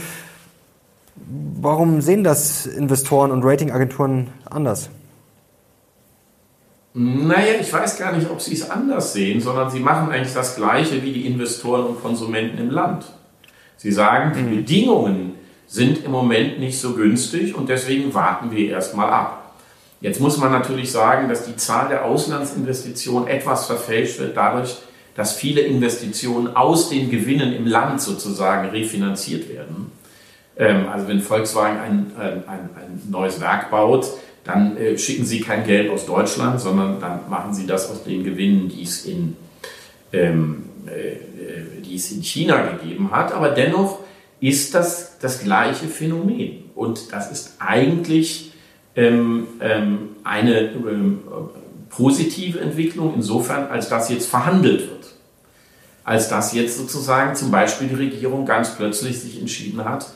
Warum 1.60 2.02
sehen 2.02 2.24
das 2.24 2.66
Investoren 2.66 3.30
und 3.30 3.42
Ratingagenturen 3.42 4.28
anders? 4.44 4.90
Naja, 6.98 7.60
ich 7.60 7.70
weiß 7.70 7.98
gar 7.98 8.16
nicht, 8.16 8.30
ob 8.30 8.40
sie 8.40 8.54
es 8.54 8.70
anders 8.70 9.12
sehen, 9.12 9.42
sondern 9.42 9.70
sie 9.70 9.80
machen 9.80 10.10
eigentlich 10.10 10.32
das 10.32 10.56
Gleiche 10.56 11.02
wie 11.02 11.12
die 11.12 11.26
Investoren 11.26 11.84
und 11.84 12.00
Konsumenten 12.00 12.56
im 12.56 12.70
Land. 12.70 13.04
Sie 13.76 13.92
sagen, 13.92 14.32
die 14.34 14.40
mhm. 14.40 14.56
Bedingungen 14.56 15.34
sind 15.66 16.06
im 16.06 16.10
Moment 16.10 16.58
nicht 16.58 16.80
so 16.80 16.94
günstig 16.94 17.54
und 17.54 17.68
deswegen 17.68 18.14
warten 18.14 18.50
wir 18.50 18.70
erstmal 18.70 19.10
ab. 19.10 19.56
Jetzt 20.00 20.22
muss 20.22 20.38
man 20.38 20.50
natürlich 20.50 20.90
sagen, 20.90 21.28
dass 21.28 21.44
die 21.44 21.56
Zahl 21.56 21.90
der 21.90 22.06
Auslandsinvestitionen 22.06 23.28
etwas 23.28 23.66
verfälscht 23.66 24.18
wird 24.18 24.34
dadurch, 24.34 24.78
dass 25.14 25.34
viele 25.34 25.60
Investitionen 25.60 26.56
aus 26.56 26.88
den 26.88 27.10
Gewinnen 27.10 27.52
im 27.52 27.66
Land 27.66 28.00
sozusagen 28.00 28.70
refinanziert 28.70 29.50
werden. 29.50 29.92
Ähm, 30.56 30.88
also 30.88 31.08
wenn 31.08 31.20
Volkswagen 31.20 31.78
ein, 31.78 32.12
ein, 32.18 32.42
ein, 32.48 33.02
neues 33.10 33.38
Werk 33.38 33.70
baut, 33.70 34.06
dann 34.46 34.76
äh, 34.76 34.96
schicken 34.96 35.26
sie 35.26 35.40
kein 35.40 35.64
Geld 35.64 35.90
aus 35.90 36.06
Deutschland, 36.06 36.60
sondern 36.60 37.00
dann 37.00 37.28
machen 37.28 37.52
sie 37.52 37.66
das 37.66 37.90
aus 37.90 38.04
den 38.04 38.22
Gewinnen, 38.22 38.68
die 38.68 38.84
es 38.84 39.04
in, 39.04 39.36
ähm, 40.12 40.64
äh, 40.86 41.14
äh 41.14 41.82
die 41.84 41.96
es 41.96 42.12
in 42.12 42.22
China 42.22 42.62
gegeben 42.62 43.10
hat. 43.10 43.32
Aber 43.32 43.50
dennoch 43.50 44.00
ist 44.40 44.74
das 44.74 45.18
das 45.20 45.40
gleiche 45.40 45.86
Phänomen. 45.86 46.70
Und 46.74 47.12
das 47.12 47.32
ist 47.32 47.54
eigentlich 47.58 48.52
ähm, 48.94 49.48
ähm, 49.60 50.10
eine 50.22 50.72
ähm, 50.72 51.20
positive 51.88 52.60
Entwicklung 52.60 53.14
insofern, 53.14 53.66
als 53.66 53.88
das 53.88 54.10
jetzt 54.10 54.28
verhandelt 54.28 54.80
wird. 54.80 55.06
Als 56.04 56.28
dass 56.28 56.52
jetzt 56.52 56.78
sozusagen 56.78 57.34
zum 57.34 57.50
Beispiel 57.50 57.88
die 57.88 57.94
Regierung 57.94 58.46
ganz 58.46 58.76
plötzlich 58.76 59.18
sich 59.20 59.40
entschieden 59.40 59.84
hat, 59.84 60.06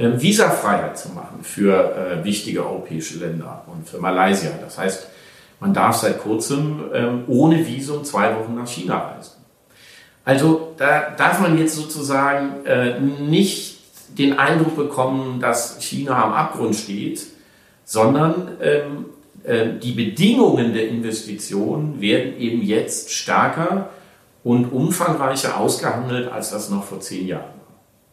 Visafreiheit 0.00 0.98
zu 0.98 1.10
machen 1.10 1.40
für 1.42 1.74
äh, 1.94 2.24
wichtige 2.24 2.64
europäische 2.64 3.18
Länder 3.18 3.64
und 3.66 3.88
für 3.88 3.98
Malaysia. 3.98 4.50
Das 4.62 4.78
heißt, 4.78 5.06
man 5.60 5.74
darf 5.74 5.96
seit 5.96 6.20
kurzem 6.20 6.84
ähm, 6.94 7.24
ohne 7.26 7.66
Visum 7.66 8.04
zwei 8.04 8.34
Wochen 8.34 8.54
nach 8.54 8.66
China 8.66 8.98
reisen. 8.98 9.32
Also 10.24 10.74
da 10.78 11.10
darf 11.16 11.40
man 11.40 11.58
jetzt 11.58 11.76
sozusagen 11.76 12.64
äh, 12.64 12.98
nicht 12.98 13.80
den 14.18 14.38
Eindruck 14.38 14.76
bekommen, 14.76 15.40
dass 15.40 15.78
China 15.80 16.24
am 16.24 16.32
Abgrund 16.32 16.76
steht, 16.76 17.22
sondern 17.84 18.56
ähm, 18.60 19.06
äh, 19.44 19.78
die 19.78 19.92
Bedingungen 19.92 20.72
der 20.72 20.88
Investitionen 20.88 22.00
werden 22.00 22.38
eben 22.38 22.62
jetzt 22.62 23.12
stärker 23.12 23.90
und 24.44 24.66
umfangreicher 24.66 25.58
ausgehandelt, 25.58 26.32
als 26.32 26.50
das 26.50 26.70
noch 26.70 26.84
vor 26.84 27.00
zehn 27.00 27.26
Jahren. 27.26 27.59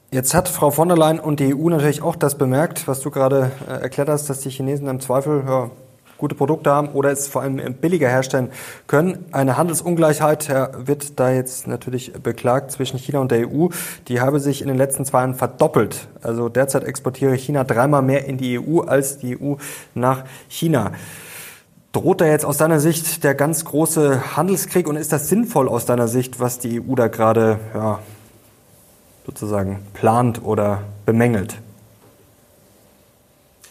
Jetzt 0.10 0.34
hat 0.34 0.48
Frau 0.48 0.72
von 0.72 0.88
der 0.88 0.98
Leyen 0.98 1.20
und 1.20 1.41
die 1.41 1.54
EU 1.54 1.67
natürlich 1.67 2.02
auch 2.02 2.15
das 2.15 2.38
bemerkt, 2.38 2.88
was 2.88 3.02
du 3.02 3.12
gerade 3.12 3.52
äh, 3.67 3.82
erklärt 3.82 4.08
hast, 4.08 4.30
dass 4.30 4.39
die 4.39 4.50
Chinesen 4.50 4.88
im 4.88 5.02
Zweifel 5.02 5.43
ja, 5.46 5.70
gute 6.17 6.34
Produkte 6.34 6.72
haben 6.72 6.88
oder 6.93 7.12
es 7.12 7.28
vor 7.28 7.41
allem 7.41 7.58
billiger 7.76 8.08
herstellen 8.08 8.50
können. 8.88 9.26
Eine 9.34 9.58
Handelsungleichheit 9.58 10.48
wird 10.78 11.20
da 11.20 11.32
jetzt 11.32 11.67
natürlich 11.67 12.13
beklagt 12.13 12.72
zwischen 12.72 12.98
China 12.98 13.20
und 13.20 13.32
der 13.32 13.50
EU. 13.50 13.67
Die 14.08 14.22
habe 14.22 14.39
sich 14.39 14.62
in 14.62 14.70
den 14.70 14.78
letzten 14.78 15.04
zwei 15.04 15.20
Jahren 15.20 15.36
verdoppelt. 15.36 16.08
Also 16.22 16.48
derzeit 16.48 16.86
exportiere 16.86 17.36
China 17.36 17.65
dreimal 17.65 18.02
mehr 18.02 18.26
in 18.26 18.38
die 18.38 18.58
EU 18.58 18.80
als 18.80 19.17
die 19.17 19.38
EU 19.38 19.56
nach 19.93 20.24
China. 20.48 20.93
Droht 21.91 22.22
da 22.22 22.28
jetzt 22.28 22.46
aus 22.46 22.56
deiner 22.56 22.80
Sicht 22.80 23.26
der 23.26 23.36
ganz 23.36 23.65
große 23.65 24.38
Handelskrieg 24.38 24.88
und 24.88 24.96
ist 24.96 25.12
das 25.12 25.28
sinnvoll 25.28 25.67
aus 25.67 25.86
deiner 25.86 26.08
Sicht, 26.08 26.39
was 26.39 26.60
die 26.60 26.80
EU 26.80 26.96
da 26.96 27.10
gerade 27.10 27.60
ja, 27.74 28.00
sozusagen 29.28 29.80
plant 29.94 30.42
oder 30.44 30.82
bemängelt? 31.06 31.58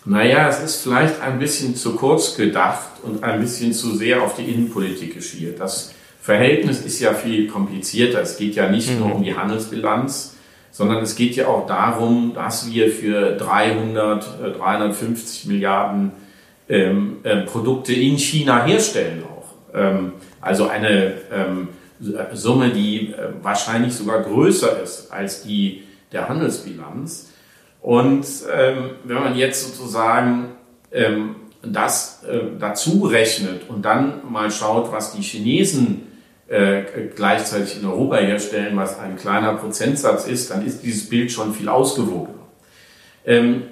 Naja, 0.04 0.48
es 0.48 0.62
ist 0.62 0.82
vielleicht 0.82 1.20
ein 1.20 1.40
bisschen 1.40 1.74
zu 1.74 1.96
kurz 1.96 2.36
gedacht 2.36 2.86
und 3.02 3.24
ein 3.24 3.40
bisschen 3.40 3.72
zu 3.72 3.96
sehr 3.96 4.22
auf 4.22 4.36
die 4.36 4.44
Innenpolitik 4.44 5.14
geschielt. 5.14 5.58
Das 5.58 5.92
Verhältnis 6.20 6.82
ist 6.82 7.00
ja 7.00 7.12
viel 7.12 7.48
komplizierter. 7.48 8.20
Es 8.20 8.36
geht 8.36 8.54
ja 8.54 8.70
nicht 8.70 8.92
mhm. 8.92 8.98
nur 9.00 9.14
um 9.16 9.24
die 9.24 9.36
Handelsbilanz, 9.36 10.36
sondern 10.70 11.02
es 11.02 11.16
geht 11.16 11.34
ja 11.34 11.48
auch 11.48 11.66
darum, 11.66 12.34
dass 12.34 12.70
wir 12.70 12.90
für 12.90 13.32
300, 13.36 14.58
350 14.58 15.44
äh, 15.44 15.48
Milliarden 15.48 16.12
ähm, 16.68 17.16
äh, 17.24 17.38
Produkte 17.38 17.92
in 17.92 18.18
China 18.18 18.64
herstellen 18.64 19.24
auch. 19.24 19.74
Ähm, 19.74 20.12
also 20.40 20.68
eine 20.68 21.14
ähm, 21.32 21.68
Summe, 22.32 22.70
die 22.70 23.12
äh, 23.12 23.28
wahrscheinlich 23.42 23.94
sogar 23.94 24.22
größer 24.22 24.82
ist 24.82 25.12
als 25.12 25.42
die 25.42 25.84
der 26.12 26.28
Handelsbilanz. 26.28 27.30
Und 27.80 28.26
ähm, 28.52 28.90
wenn 29.04 29.16
man 29.16 29.36
jetzt 29.36 29.64
sozusagen 29.64 30.56
ähm, 30.92 31.36
das 31.62 32.22
äh, 32.24 32.40
dazu 32.58 33.04
rechnet 33.04 33.68
und 33.68 33.84
dann 33.84 34.30
mal 34.30 34.50
schaut, 34.50 34.92
was 34.92 35.12
die 35.12 35.22
Chinesen 35.22 36.02
äh, 36.48 36.82
gleichzeitig 37.14 37.80
in 37.80 37.86
Europa 37.86 38.16
herstellen, 38.16 38.76
was 38.76 38.98
ein 38.98 39.16
kleiner 39.16 39.54
Prozentsatz 39.54 40.26
ist, 40.26 40.50
dann 40.50 40.64
ist 40.64 40.82
dieses 40.82 41.08
Bild 41.08 41.32
schon 41.32 41.52
viel 41.52 41.68
ausgewogener. 41.68 42.34
Ähm, 43.24 43.62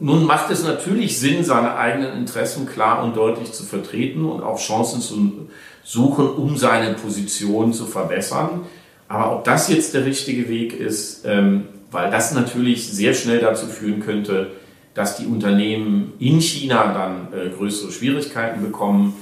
nun 0.00 0.24
macht 0.24 0.50
es 0.50 0.62
natürlich 0.62 1.18
Sinn, 1.18 1.44
seine 1.44 1.76
eigenen 1.76 2.16
Interessen 2.16 2.66
klar 2.66 3.02
und 3.02 3.16
deutlich 3.16 3.52
zu 3.52 3.64
vertreten 3.64 4.24
und 4.24 4.42
auch 4.42 4.58
Chancen 4.58 5.00
zu 5.00 5.48
suchen, 5.84 6.28
um 6.28 6.56
seine 6.56 6.94
Position 6.94 7.72
zu 7.72 7.86
verbessern. 7.86 8.62
Aber 9.06 9.36
ob 9.36 9.44
das 9.44 9.68
jetzt 9.68 9.94
der 9.94 10.04
richtige 10.04 10.48
Weg 10.48 10.72
ist, 10.78 11.24
ähm, 11.24 11.66
weil 11.90 12.10
das 12.10 12.34
natürlich 12.34 12.88
sehr 12.88 13.14
schnell 13.14 13.38
dazu 13.38 13.66
führen 13.66 14.00
könnte, 14.00 14.50
dass 14.94 15.16
die 15.16 15.26
Unternehmen 15.26 16.14
in 16.18 16.40
China 16.40 16.92
dann 16.92 17.38
äh, 17.38 17.50
größere 17.50 17.92
Schwierigkeiten 17.92 18.62
bekommen. 18.62 19.14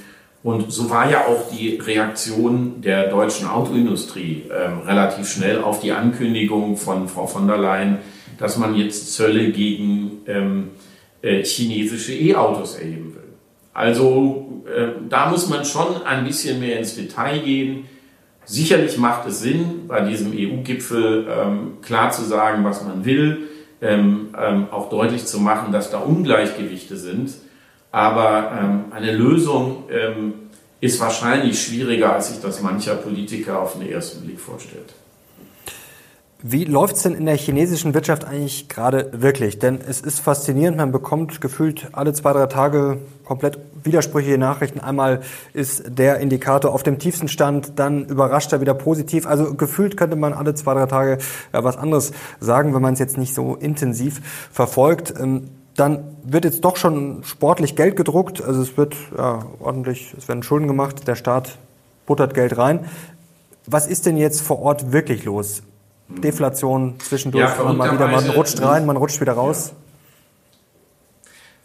Und 0.42 0.72
so 0.72 0.90
war 0.90 1.10
ja 1.10 1.26
auch 1.26 1.50
die 1.50 1.76
Reaktion 1.76 2.80
der 2.80 3.08
deutschen 3.08 3.46
Autoindustrie 3.46 4.44
äh, 4.48 4.86
relativ 4.86 5.28
schnell 5.28 5.62
auf 5.62 5.80
die 5.80 5.92
Ankündigung 5.92 6.76
von 6.76 7.08
Frau 7.08 7.26
von 7.26 7.46
der 7.46 7.58
Leyen, 7.58 7.98
dass 8.38 8.56
man 8.56 8.74
jetzt 8.74 9.14
Zölle 9.14 9.50
gegen 9.50 10.22
ähm, 10.26 10.70
äh, 11.22 11.44
chinesische 11.44 12.12
E-Autos 12.12 12.76
erheben 12.76 13.14
will. 13.14 13.21
Also 13.74 14.62
äh, 14.66 14.88
da 15.08 15.30
muss 15.30 15.48
man 15.48 15.64
schon 15.64 16.02
ein 16.04 16.24
bisschen 16.24 16.60
mehr 16.60 16.78
ins 16.78 16.94
Detail 16.94 17.38
gehen. 17.40 17.86
Sicherlich 18.44 18.98
macht 18.98 19.26
es 19.26 19.40
Sinn, 19.40 19.86
bei 19.86 20.00
diesem 20.00 20.32
EU-Gipfel 20.32 21.26
ähm, 21.30 21.78
klar 21.80 22.10
zu 22.10 22.22
sagen, 22.22 22.64
was 22.64 22.84
man 22.84 23.04
will, 23.04 23.48
ähm, 23.80 24.34
ähm, 24.38 24.66
auch 24.70 24.90
deutlich 24.90 25.24
zu 25.26 25.40
machen, 25.40 25.72
dass 25.72 25.90
da 25.90 25.98
Ungleichgewichte 25.98 26.96
sind. 26.96 27.32
Aber 27.92 28.52
ähm, 28.58 28.84
eine 28.90 29.12
Lösung 29.12 29.84
ähm, 29.90 30.34
ist 30.80 31.00
wahrscheinlich 31.00 31.62
schwieriger, 31.62 32.12
als 32.14 32.28
sich 32.28 32.40
das 32.40 32.60
mancher 32.60 32.96
Politiker 32.96 33.60
auf 33.60 33.78
den 33.78 33.88
ersten 33.88 34.24
Blick 34.24 34.40
vorstellt. 34.40 34.92
Wie 36.44 36.64
läuft's 36.64 37.04
denn 37.04 37.14
in 37.14 37.26
der 37.26 37.36
chinesischen 37.36 37.94
Wirtschaft 37.94 38.24
eigentlich 38.24 38.68
gerade 38.68 39.10
wirklich? 39.12 39.60
Denn 39.60 39.78
es 39.80 40.00
ist 40.00 40.18
faszinierend, 40.18 40.76
man 40.76 40.90
bekommt 40.90 41.40
gefühlt 41.40 41.90
alle 41.92 42.12
zwei, 42.14 42.32
drei 42.32 42.46
Tage 42.46 42.98
komplett 43.24 43.60
widersprüchliche 43.84 44.38
Nachrichten. 44.38 44.80
Einmal 44.80 45.20
ist 45.52 45.84
der 45.86 46.18
Indikator 46.18 46.74
auf 46.74 46.82
dem 46.82 46.98
tiefsten 46.98 47.28
Stand, 47.28 47.78
dann 47.78 48.06
überrascht 48.06 48.52
er 48.52 48.60
wieder 48.60 48.74
positiv. 48.74 49.24
Also 49.24 49.54
gefühlt 49.54 49.96
könnte 49.96 50.16
man 50.16 50.32
alle 50.32 50.56
zwei, 50.56 50.74
drei 50.74 50.86
Tage 50.86 51.18
äh, 51.52 51.62
was 51.62 51.76
anderes 51.76 52.10
sagen, 52.40 52.74
wenn 52.74 52.82
man 52.82 52.94
es 52.94 52.98
jetzt 52.98 53.18
nicht 53.18 53.34
so 53.34 53.54
intensiv 53.54 54.20
verfolgt. 54.50 55.14
Ähm, 55.16 55.48
dann 55.76 56.16
wird 56.24 56.44
jetzt 56.44 56.64
doch 56.64 56.76
schon 56.76 57.22
sportlich 57.22 57.76
Geld 57.76 57.94
gedruckt. 57.94 58.42
Also 58.42 58.62
es 58.62 58.76
wird 58.76 58.96
ja, 59.16 59.46
ordentlich, 59.60 60.12
es 60.18 60.26
werden 60.26 60.42
Schulden 60.42 60.66
gemacht, 60.66 61.06
der 61.06 61.14
Staat 61.14 61.58
buttert 62.04 62.34
Geld 62.34 62.58
rein. 62.58 62.86
Was 63.64 63.86
ist 63.86 64.06
denn 64.06 64.16
jetzt 64.16 64.40
vor 64.40 64.58
Ort 64.58 64.90
wirklich 64.90 65.24
los? 65.24 65.62
Deflation 66.08 66.94
zwischendurch, 66.98 67.56
ja, 67.56 67.64
man 67.64 67.76
mal 67.76 67.92
wieder, 67.92 68.08
man 68.08 68.28
rutscht 68.30 68.60
rein, 68.60 68.86
man 68.86 68.96
rutscht 68.96 69.20
wieder 69.20 69.32
raus. 69.32 69.70
Ja. 69.70 69.76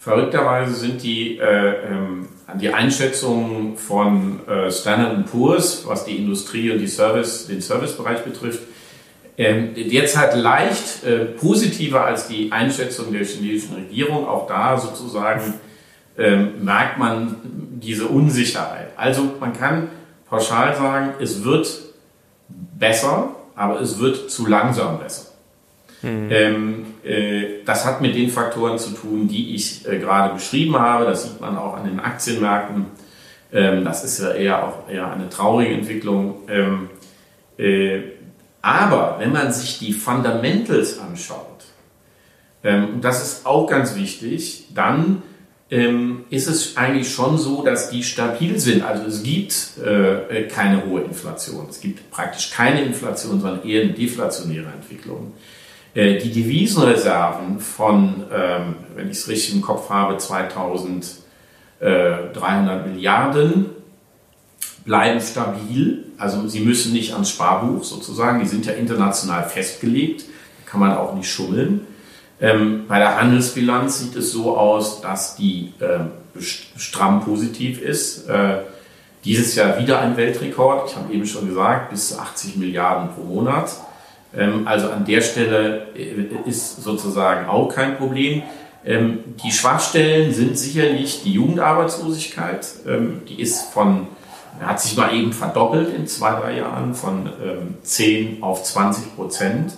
Verrückterweise 0.07 0.73
sind 0.73 1.03
die, 1.03 1.37
äh, 1.37 1.91
ähm, 1.91 2.29
die 2.61 2.73
Einschätzungen 2.73 3.75
von 3.75 4.39
äh, 4.47 4.71
Standard 4.71 5.29
Poor's, 5.29 5.85
was 5.85 6.05
die 6.05 6.15
Industrie 6.15 6.71
und 6.71 6.77
die 6.77 6.87
Service, 6.87 7.47
den 7.47 7.59
Servicebereich 7.59 8.23
betrifft, 8.23 8.61
äh, 9.35 9.73
derzeit 9.89 10.33
leicht 10.35 11.03
äh, 11.03 11.25
positiver 11.25 12.05
als 12.05 12.29
die 12.29 12.53
Einschätzung 12.53 13.11
der 13.11 13.25
chinesischen 13.25 13.75
Regierung. 13.75 14.25
Auch 14.25 14.47
da 14.47 14.77
sozusagen 14.77 15.55
ähm, 16.17 16.63
merkt 16.63 16.97
man 16.97 17.35
diese 17.43 18.07
Unsicherheit. 18.07 18.93
Also 18.95 19.33
man 19.41 19.51
kann 19.51 19.89
pauschal 20.29 20.73
sagen, 20.75 21.15
es 21.19 21.43
wird 21.43 21.67
besser, 22.47 23.35
aber 23.57 23.81
es 23.81 23.99
wird 23.99 24.31
zu 24.31 24.45
langsam 24.45 24.99
besser. 24.99 25.31
Mhm. 26.03 26.27
Ähm, 26.29 26.85
äh, 27.03 27.63
das 27.65 27.85
hat 27.85 28.01
mit 28.01 28.15
den 28.15 28.29
Faktoren 28.29 28.77
zu 28.77 28.91
tun, 28.91 29.27
die 29.27 29.55
ich 29.55 29.87
äh, 29.87 29.97
gerade 29.97 30.35
beschrieben 30.35 30.77
habe. 30.77 31.05
Das 31.05 31.23
sieht 31.23 31.41
man 31.41 31.57
auch 31.57 31.75
an 31.75 31.85
den 31.85 31.99
Aktienmärkten. 31.99 32.85
Ähm, 33.51 33.83
das 33.83 34.03
ist 34.03 34.19
ja 34.19 34.31
eher 34.31 34.63
auch 34.63 34.89
eher 34.89 35.11
eine 35.11 35.27
traurige 35.29 35.73
Entwicklung. 35.73 36.41
Ähm, 36.47 36.89
äh, 37.57 38.01
aber 38.61 39.15
wenn 39.19 39.31
man 39.31 39.51
sich 39.51 39.79
die 39.79 39.91
Fundamentals 39.91 40.99
anschaut, 40.99 41.65
ähm, 42.63 43.01
das 43.01 43.23
ist 43.23 43.45
auch 43.47 43.65
ganz 43.65 43.95
wichtig, 43.95 44.67
dann 44.75 45.23
ähm, 45.69 46.23
ist 46.29 46.47
es 46.47 46.77
eigentlich 46.77 47.11
schon 47.11 47.37
so, 47.37 47.61
dass 47.61 47.89
die 47.89 48.01
stabil 48.03 48.57
sind. 48.59 48.83
Also 48.83 49.03
es 49.03 49.23
gibt 49.23 49.71
äh, 49.83 50.43
keine 50.43 50.85
hohe 50.85 51.01
Inflation. 51.01 51.67
Es 51.69 51.81
gibt 51.81 52.09
praktisch 52.09 52.51
keine 52.51 52.83
Inflation, 52.83 53.41
sondern 53.41 53.67
eher 53.67 53.83
eine 53.83 53.91
deflationäre 53.93 54.67
Entwicklung. 54.67 55.33
Äh, 55.93 56.19
die 56.19 56.31
Devisenreserven 56.31 57.59
von, 57.59 58.23
ähm, 58.31 58.75
wenn 58.95 59.09
ich 59.09 59.17
es 59.17 59.27
richtig 59.27 59.55
im 59.55 59.61
Kopf 59.61 59.89
habe, 59.89 60.17
2300 60.17 62.87
Milliarden 62.87 63.65
bleiben 64.85 65.19
stabil. 65.19 66.05
Also 66.17 66.47
sie 66.47 66.61
müssen 66.61 66.93
nicht 66.93 67.11
ans 67.13 67.29
Sparbuch 67.29 67.83
sozusagen, 67.83 68.39
die 68.39 68.47
sind 68.47 68.65
ja 68.65 68.71
international 68.73 69.47
festgelegt, 69.47 70.21
da 70.21 70.71
kann 70.71 70.79
man 70.79 70.95
auch 70.95 71.13
nicht 71.13 71.29
schummeln. 71.29 71.85
Ähm, 72.39 72.85
bei 72.87 72.99
der 72.99 73.19
Handelsbilanz 73.19 73.99
sieht 73.99 74.15
es 74.15 74.31
so 74.31 74.57
aus, 74.57 75.01
dass 75.01 75.35
die 75.35 75.73
äh, 75.79 76.39
stramm 76.77 77.23
positiv 77.23 77.81
ist. 77.81 78.27
Äh, 78.29 78.59
dieses 79.25 79.55
Jahr 79.55 79.79
wieder 79.79 79.99
ein 79.99 80.15
Weltrekord. 80.15 80.89
Ich 80.89 80.95
habe 80.95 81.11
eben 81.13 81.25
schon 81.25 81.47
gesagt, 81.47 81.89
bis 81.89 82.09
zu 82.09 82.19
80 82.19 82.57
Milliarden 82.57 83.09
pro 83.13 83.23
Monat. 83.23 83.71
Ähm, 84.35 84.67
also 84.67 84.89
an 84.89 85.05
der 85.05 85.21
Stelle 85.21 85.87
äh, 85.95 86.49
ist 86.49 86.83
sozusagen 86.83 87.47
auch 87.47 87.69
kein 87.69 87.97
Problem. 87.97 88.43
Ähm, 88.85 89.19
die 89.43 89.51
Schwachstellen 89.51 90.33
sind 90.33 90.57
sicherlich 90.57 91.23
die 91.23 91.33
Jugendarbeitslosigkeit. 91.33 92.67
Ähm, 92.87 93.21
die 93.27 93.41
ist 93.41 93.73
von, 93.73 94.07
hat 94.61 94.79
sich 94.79 94.95
mal 94.95 95.13
eben 95.13 95.33
verdoppelt 95.33 95.93
in 95.93 96.07
zwei, 96.07 96.39
drei 96.39 96.57
Jahren 96.57 96.93
von 96.95 97.29
10 97.83 98.41
auf 98.41 98.63
20 98.63 99.15
Prozent. 99.15 99.73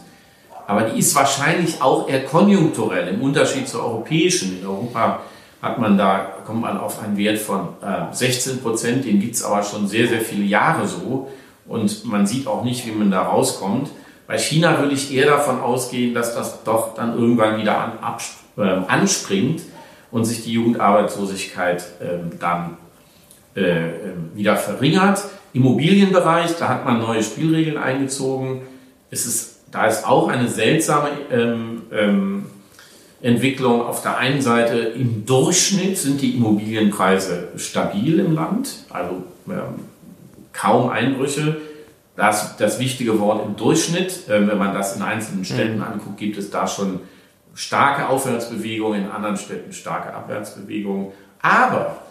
Aber 0.69 0.82
die 0.82 0.99
ist 0.99 1.15
wahrscheinlich 1.15 1.82
auch 1.82 2.08
eher 2.08 2.25
konjunkturell 2.25 3.08
im 3.08 3.23
Unterschied 3.23 3.67
zur 3.67 3.84
europäischen. 3.84 4.60
In 4.60 4.67
Europa 4.67 5.21
hat 5.63 5.79
man 5.79 5.97
da, 5.97 6.32
kommt 6.45 6.62
man 6.62 6.77
auf 6.77 7.01
einen 7.01 7.17
Wert 7.17 7.39
von 7.39 7.69
16 8.12 8.62
Prozent, 8.62 9.03
den 9.03 9.19
gibt 9.19 9.34
es 9.34 9.43
aber 9.43 9.63
schon 9.63 9.88
sehr, 9.88 10.08
sehr 10.08 10.21
viele 10.21 10.43
Jahre 10.43 10.88
so. 10.88 11.27
Und 11.67 12.05
man 12.05 12.27
sieht 12.27 12.45
auch 12.45 12.63
nicht, 12.63 12.86
wie 12.86 12.91
man 12.91 13.10
da 13.10 13.23
rauskommt. 13.23 13.89
Bei 14.27 14.38
China 14.38 14.77
würde 14.77 14.93
ich 14.93 15.12
eher 15.12 15.25
davon 15.25 15.60
ausgehen, 15.60 16.13
dass 16.13 16.36
das 16.36 16.63
doch 16.63 16.93
dann 16.93 17.17
irgendwann 17.17 17.58
wieder 17.60 17.75
an, 17.75 18.19
äh, 18.60 18.62
anspringt. 18.88 19.63
und 20.12 20.25
sich 20.25 20.43
die 20.43 20.53
Jugendarbeitslosigkeit 20.53 21.84
ähm, 21.99 22.32
dann 22.39 22.77
äh, 23.55 23.62
ähm, 23.62 24.32
wieder 24.36 24.55
verringert. 24.55 25.23
Immobilienbereich, 25.53 26.58
da 26.58 26.67
hat 26.67 26.86
man 26.86 26.99
neue 26.99 27.23
Spielregeln 27.23 27.77
eingezogen. 27.77 28.62
Es 29.10 29.25
ist, 29.25 29.48
da 29.71 29.86
ist 29.88 30.05
auch 30.05 30.27
eine 30.27 30.47
seltsame 30.47 31.10
ähm, 31.32 31.84
ähm, 31.91 32.45
Entwicklung. 33.21 33.82
Auf 33.82 34.01
der 34.01 34.17
einen 34.17 34.41
Seite 34.41 34.77
im 34.77 35.25
Durchschnitt 35.25 35.97
sind 35.97 36.21
die 36.21 36.36
Immobilienpreise 36.36 37.49
stabil 37.58 38.19
im 38.19 38.34
Land, 38.34 38.86
also 38.89 39.23
ähm, 39.47 39.86
kaum 40.53 40.89
Einbrüche. 40.89 41.58
Das, 42.15 42.58
das 42.58 42.79
wichtige 42.79 43.19
Wort 43.19 43.45
im 43.45 43.55
Durchschnitt, 43.55 44.27
äh, 44.27 44.45
wenn 44.45 44.58
man 44.58 44.73
das 44.73 44.95
in 44.95 45.01
einzelnen 45.01 45.45
Städten 45.45 45.77
mhm. 45.77 45.84
anguckt, 45.84 46.17
gibt 46.17 46.38
es 46.38 46.49
da 46.49 46.67
schon 46.67 46.99
starke 47.53 48.10
Aufwärtsbewegungen, 48.10 49.05
in 49.05 49.10
anderen 49.10 49.38
Städten 49.38 49.71
starke 49.71 50.13
Abwärtsbewegungen. 50.13 51.08
Aber 51.41 52.03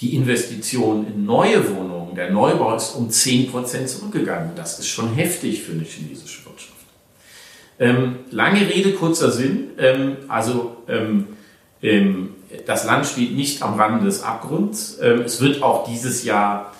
die 0.00 0.16
Investition 0.16 1.06
in 1.06 1.24
neue 1.24 1.74
Wohnungen, 1.74 2.14
der 2.14 2.30
Neubau 2.30 2.74
ist 2.74 2.94
um 2.94 3.08
10% 3.08 3.86
zurückgegangen. 3.86 4.50
Das 4.56 4.78
ist 4.78 4.88
schon 4.88 5.14
heftig 5.14 5.62
für 5.62 5.72
eine 5.72 5.84
chinesische 5.84 6.44
Wirtschaft. 6.44 6.73
Ähm, 7.78 8.16
lange 8.30 8.60
Rede, 8.60 8.92
kurzer 8.92 9.30
Sinn. 9.30 9.70
Ähm, 9.78 10.16
also 10.28 10.76
ähm, 10.88 11.28
ähm 11.82 12.30
das 12.66 12.84
Land 12.84 13.04
steht 13.06 13.34
nicht 13.34 13.62
am 13.62 13.74
Rande 13.74 14.04
des 14.04 14.22
Abgrunds. 14.22 14.98
Ähm, 15.02 15.22
es 15.22 15.40
wird 15.40 15.62
auch 15.62 15.88
dieses 15.88 16.24
Jahr 16.24 16.72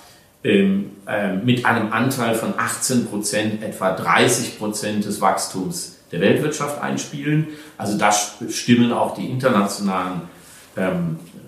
mit 1.42 1.64
einem 1.64 1.90
Anteil 1.90 2.35
von 2.35 2.52
18% 2.52 3.62
etwa 3.62 3.92
30 3.92 4.59
des 5.00 5.22
Wachstums 5.22 6.00
der 6.12 6.20
Weltwirtschaft 6.20 6.83
einspielen. 6.83 7.46
Also 7.78 7.96
da 7.96 8.12
stimmen 8.12 8.92
auch 8.92 9.14
die 9.14 9.24
internationalen 9.24 10.28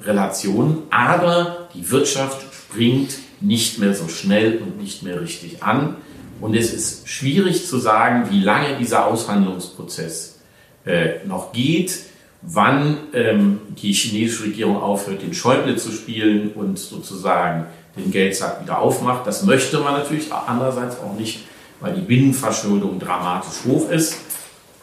Relationen. 0.02 0.84
Aber 0.88 1.68
die 1.74 1.90
Wirtschaft 1.90 2.46
springt 2.54 3.18
nicht 3.42 3.78
mehr 3.78 3.92
so 3.92 4.08
schnell 4.08 4.62
und 4.62 4.80
nicht 4.80 5.02
mehr 5.02 5.20
richtig 5.20 5.62
an. 5.62 5.96
Und 6.40 6.54
es 6.54 6.72
ist 6.72 7.08
schwierig 7.08 7.66
zu 7.66 7.78
sagen, 7.78 8.30
wie 8.30 8.40
lange 8.40 8.76
dieser 8.78 9.06
Aushandlungsprozess 9.06 10.38
äh, 10.84 11.26
noch 11.26 11.52
geht, 11.52 11.98
wann 12.42 12.98
ähm, 13.12 13.60
die 13.70 13.92
chinesische 13.92 14.44
Regierung 14.44 14.80
aufhört, 14.80 15.22
den 15.22 15.34
Schäuble 15.34 15.76
zu 15.76 15.90
spielen 15.90 16.52
und 16.52 16.78
sozusagen 16.78 17.66
den 17.96 18.10
Geldsack 18.10 18.62
wieder 18.62 18.78
aufmacht. 18.78 19.26
Das 19.26 19.44
möchte 19.44 19.78
man 19.80 19.94
natürlich 19.94 20.32
andererseits 20.32 20.98
auch 21.00 21.14
nicht, 21.18 21.44
weil 21.80 21.94
die 21.94 22.02
Binnenverschuldung 22.02 22.98
dramatisch 22.98 23.64
hoch 23.66 23.90
ist. 23.90 24.18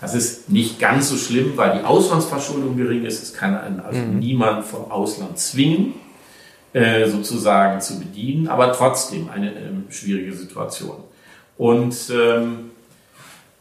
Das 0.01 0.13
ist 0.13 0.49
nicht 0.49 0.79
ganz 0.79 1.09
so 1.09 1.15
schlimm, 1.15 1.53
weil 1.55 1.79
die 1.79 1.85
Auslandsverschuldung 1.85 2.75
gering 2.75 3.05
ist. 3.05 3.23
Es 3.23 3.33
kann 3.33 3.57
einen 3.57 3.79
also 3.79 4.01
mhm. 4.01 4.19
niemand 4.19 4.65
vom 4.65 4.91
Ausland 4.91 5.39
zwingen, 5.39 5.93
äh, 6.73 7.07
sozusagen 7.07 7.79
zu 7.79 7.99
bedienen, 7.99 8.47
aber 8.49 8.73
trotzdem 8.73 9.29
eine 9.29 9.51
äh, 9.51 9.69
schwierige 9.89 10.33
Situation. 10.33 10.97
Und 11.57 11.95
ähm, 12.11 12.71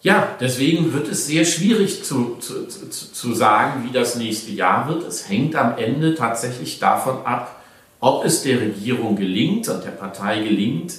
ja, 0.03 0.29
deswegen 0.41 0.93
wird 0.93 1.09
es 1.09 1.27
sehr 1.27 1.45
schwierig 1.45 2.03
zu, 2.03 2.37
zu, 2.41 2.67
zu, 2.67 3.13
zu 3.13 3.35
sagen, 3.35 3.85
wie 3.87 3.93
das 3.93 4.17
nächste 4.17 4.51
Jahr 4.51 4.89
wird. 4.89 5.07
Es 5.07 5.29
hängt 5.29 5.55
am 5.55 5.79
Ende 5.79 6.15
tatsächlich 6.15 6.81
davon 6.81 7.25
ab, 7.25 7.63
ob 8.01 8.25
es 8.25 8.43
der 8.43 8.61
Regierung 8.61 9.15
gelingt 9.15 9.69
und 9.69 9.85
der 9.85 9.93
Partei 9.93 10.43
gelingt, 10.43 10.95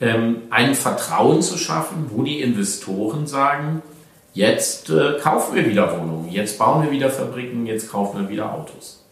ähm, 0.00 0.42
ein 0.50 0.74
Vertrauen 0.76 1.42
zu 1.42 1.58
schaffen, 1.58 2.10
wo 2.10 2.22
die 2.22 2.40
Investoren 2.40 3.26
sagen, 3.26 3.82
jetzt 4.34 4.88
äh, 4.90 5.18
kaufen 5.20 5.56
wir 5.56 5.66
wieder 5.66 5.98
Wohnungen, 5.98 6.30
jetzt 6.30 6.58
bauen 6.58 6.84
wir 6.84 6.92
wieder 6.92 7.10
Fabriken, 7.10 7.66
jetzt 7.66 7.90
kaufen 7.90 8.20
wir 8.20 8.28
wieder 8.28 8.52
Autos. 8.52 9.03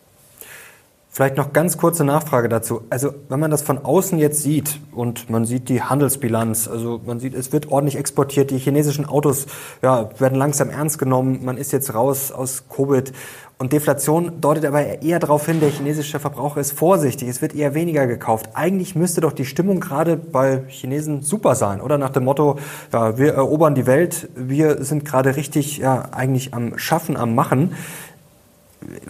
Vielleicht 1.15 1.37
noch 1.37 1.53
ganz 1.53 1.77
kurze 1.77 2.05
Nachfrage 2.05 2.49
dazu. 2.49 2.85
Also 2.89 3.13
wenn 3.29 3.39
man 3.39 3.51
das 3.51 3.61
von 3.61 3.85
außen 3.85 4.19
jetzt 4.19 4.43
sieht 4.43 4.81
und 4.93 5.29
man 5.29 5.45
sieht 5.45 5.69
die 5.69 5.83
Handelsbilanz, 5.83 6.69
also 6.69 7.03
man 7.05 7.21
sieht, 7.21 7.35
es 7.35 7.53
wird 7.53 7.71
ordentlich 7.71 7.97
exportiert, 7.97 8.51
die 8.51 8.57
chinesischen 8.57 9.05
Autos 9.05 9.45
ja, 9.83 10.09
werden 10.19 10.39
langsam 10.39 10.71
ernst 10.71 10.99
genommen, 10.99 11.45
man 11.45 11.59
ist 11.59 11.71
jetzt 11.71 11.93
raus 11.93 12.33
aus 12.33 12.65
Covid 12.75 13.13
und 13.59 13.75
Deflation 13.75 14.41
deutet 14.41 14.65
aber 14.65 15.03
eher 15.03 15.19
darauf 15.19 15.45
hin, 15.45 15.61
der 15.61 15.69
chinesische 15.69 16.19
Verbraucher 16.19 16.63
ist 16.63 16.73
vorsichtig, 16.73 17.29
es 17.29 17.43
wird 17.43 17.55
eher 17.55 17.75
weniger 17.75 18.07
gekauft. 18.07 18.49
Eigentlich 18.55 18.95
müsste 18.95 19.21
doch 19.21 19.33
die 19.33 19.45
Stimmung 19.45 19.81
gerade 19.81 20.17
bei 20.17 20.65
Chinesen 20.69 21.21
super 21.21 21.57
sein, 21.57 21.83
oder? 21.83 21.99
Nach 21.99 22.11
dem 22.11 22.25
Motto, 22.25 22.59
ja, 22.91 23.19
wir 23.19 23.35
erobern 23.35 23.75
die 23.75 23.87
Welt, 23.87 24.31
wir 24.35 24.83
sind 24.83 25.05
gerade 25.05 25.37
richtig 25.37 25.77
ja, 25.77 26.09
eigentlich 26.13 26.55
am 26.55 26.79
Schaffen, 26.79 27.19
am 27.19 27.35
Machen 27.35 27.75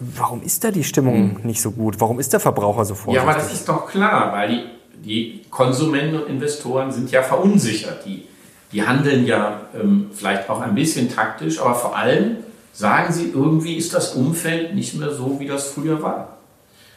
warum 0.01 0.43
ist 0.43 0.65
da 0.65 0.71
die 0.71 0.85
Stimmung 0.85 1.37
hm. 1.37 1.47
nicht 1.47 1.61
so 1.61 1.71
gut? 1.71 1.97
Warum 1.99 2.21
ist 2.21 2.33
der 2.33 2.41
Verbraucher 2.41 2.85
so 2.85 2.95
vorsichtig? 2.95 3.15
Ja, 3.15 3.31
aber 3.31 3.39
das 3.39 3.53
ist 3.53 3.69
doch 3.69 3.89
klar, 3.89 4.33
weil 4.33 4.49
die, 4.49 4.65
die 5.05 5.41
Konsumenten 5.51 6.17
und 6.17 6.29
Investoren 6.29 6.91
sind 6.93 7.11
ja 7.11 7.23
verunsichert. 7.23 8.05
Die, 8.07 8.25
die 8.73 8.87
handeln 8.87 9.27
ja 9.27 9.63
ähm, 9.79 10.11
vielleicht 10.13 10.49
auch 10.49 10.61
ein 10.61 10.75
bisschen 10.75 11.11
taktisch, 11.15 11.61
aber 11.61 11.75
vor 11.75 11.97
allem 11.97 12.39
sagen 12.73 13.13
sie, 13.13 13.31
irgendwie 13.35 13.77
ist 13.77 13.95
das 13.95 14.15
Umfeld 14.15 14.75
nicht 14.75 14.95
mehr 14.95 15.11
so, 15.11 15.39
wie 15.39 15.47
das 15.47 15.69
früher 15.69 16.03
war. 16.03 16.39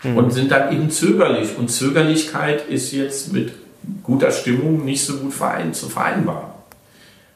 Mhm. 0.03 0.17
Und 0.17 0.31
sind 0.31 0.51
dann 0.51 0.73
eben 0.73 0.89
zögerlich. 0.89 1.57
Und 1.57 1.69
Zögerlichkeit 1.69 2.67
ist 2.67 2.91
jetzt 2.91 3.33
mit 3.33 3.53
guter 4.03 4.31
Stimmung 4.31 4.85
nicht 4.85 5.05
so 5.05 5.17
gut 5.17 5.33
verein, 5.33 5.73
zu 5.73 5.89
vereinbaren. 5.89 6.54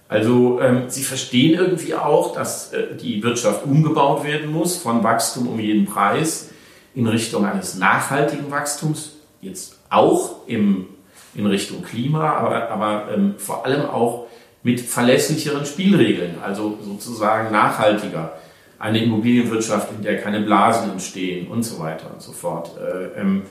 Also 0.10 0.60
ähm, 0.60 0.86
sie 0.88 1.04
verstehen 1.04 1.54
irgendwie 1.58 1.94
auch, 1.94 2.34
dass 2.34 2.74
äh, 2.74 2.96
die 2.96 3.22
Wirtschaft 3.22 3.64
umgebaut 3.64 4.24
werden 4.24 4.52
muss 4.52 4.76
von 4.76 5.04
Wachstum 5.04 5.48
um 5.48 5.60
jeden 5.60 5.86
Preis 5.86 6.50
in 6.96 7.08
Richtung 7.08 7.46
eines 7.46 7.76
nachhaltigen 7.76 8.50
Wachstums, 8.50 9.18
jetzt 9.40 9.78
auch 9.92 10.48
im, 10.48 10.88
in 11.36 11.46
Richtung 11.46 11.84
Klima, 11.84 12.34
aber, 12.34 12.70
aber 12.72 13.14
ähm, 13.14 13.36
vor 13.38 13.64
allem 13.66 13.86
auch 13.86 14.26
mit 14.64 14.82
verlässlicheren 14.82 15.66
Spielregeln, 15.66 16.38
also 16.44 16.80
sozusagen 16.82 17.52
nachhaltiger. 17.52 18.34
Eine 18.80 19.04
Immobilienwirtschaft, 19.04 19.92
in 19.96 20.04
der 20.04 20.20
keine 20.22 20.42
Blasen 20.42 20.92
entstehen 20.92 21.48
und 21.48 21.64
so 21.64 21.80
weiter 21.80 22.12
und 22.12 22.22
so 22.22 22.32
fort. 22.32 22.72
Äh, 22.78 23.20
ähm, 23.20 23.44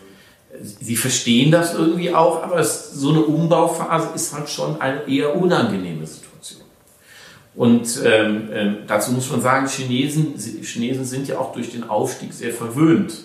Sie 0.61 0.97
verstehen 0.97 1.53
das 1.53 1.75
irgendwie 1.75 2.13
auch, 2.13 2.43
aber 2.43 2.59
es, 2.59 2.93
so 2.93 3.11
eine 3.11 3.21
Umbauphase 3.21 4.09
ist 4.15 4.35
halt 4.35 4.49
schon 4.49 4.81
eine 4.81 5.07
eher 5.07 5.37
unangenehme 5.37 6.07
Situation. 6.07 6.28
Und 7.59 8.01
ähm, 8.05 8.53
äh, 8.53 8.71
dazu 8.87 9.11
muss 9.11 9.29
man 9.33 9.43
sagen, 9.43 9.67
Chinesen, 9.67 10.35
Chinesen 10.63 11.05
sind 11.05 11.27
ja 11.27 11.39
auch 11.39 11.53
durch 11.53 11.73
den 11.73 11.91
Aufstieg 11.91 12.33
sehr 12.33 12.53
verwöhnt. 12.53 13.25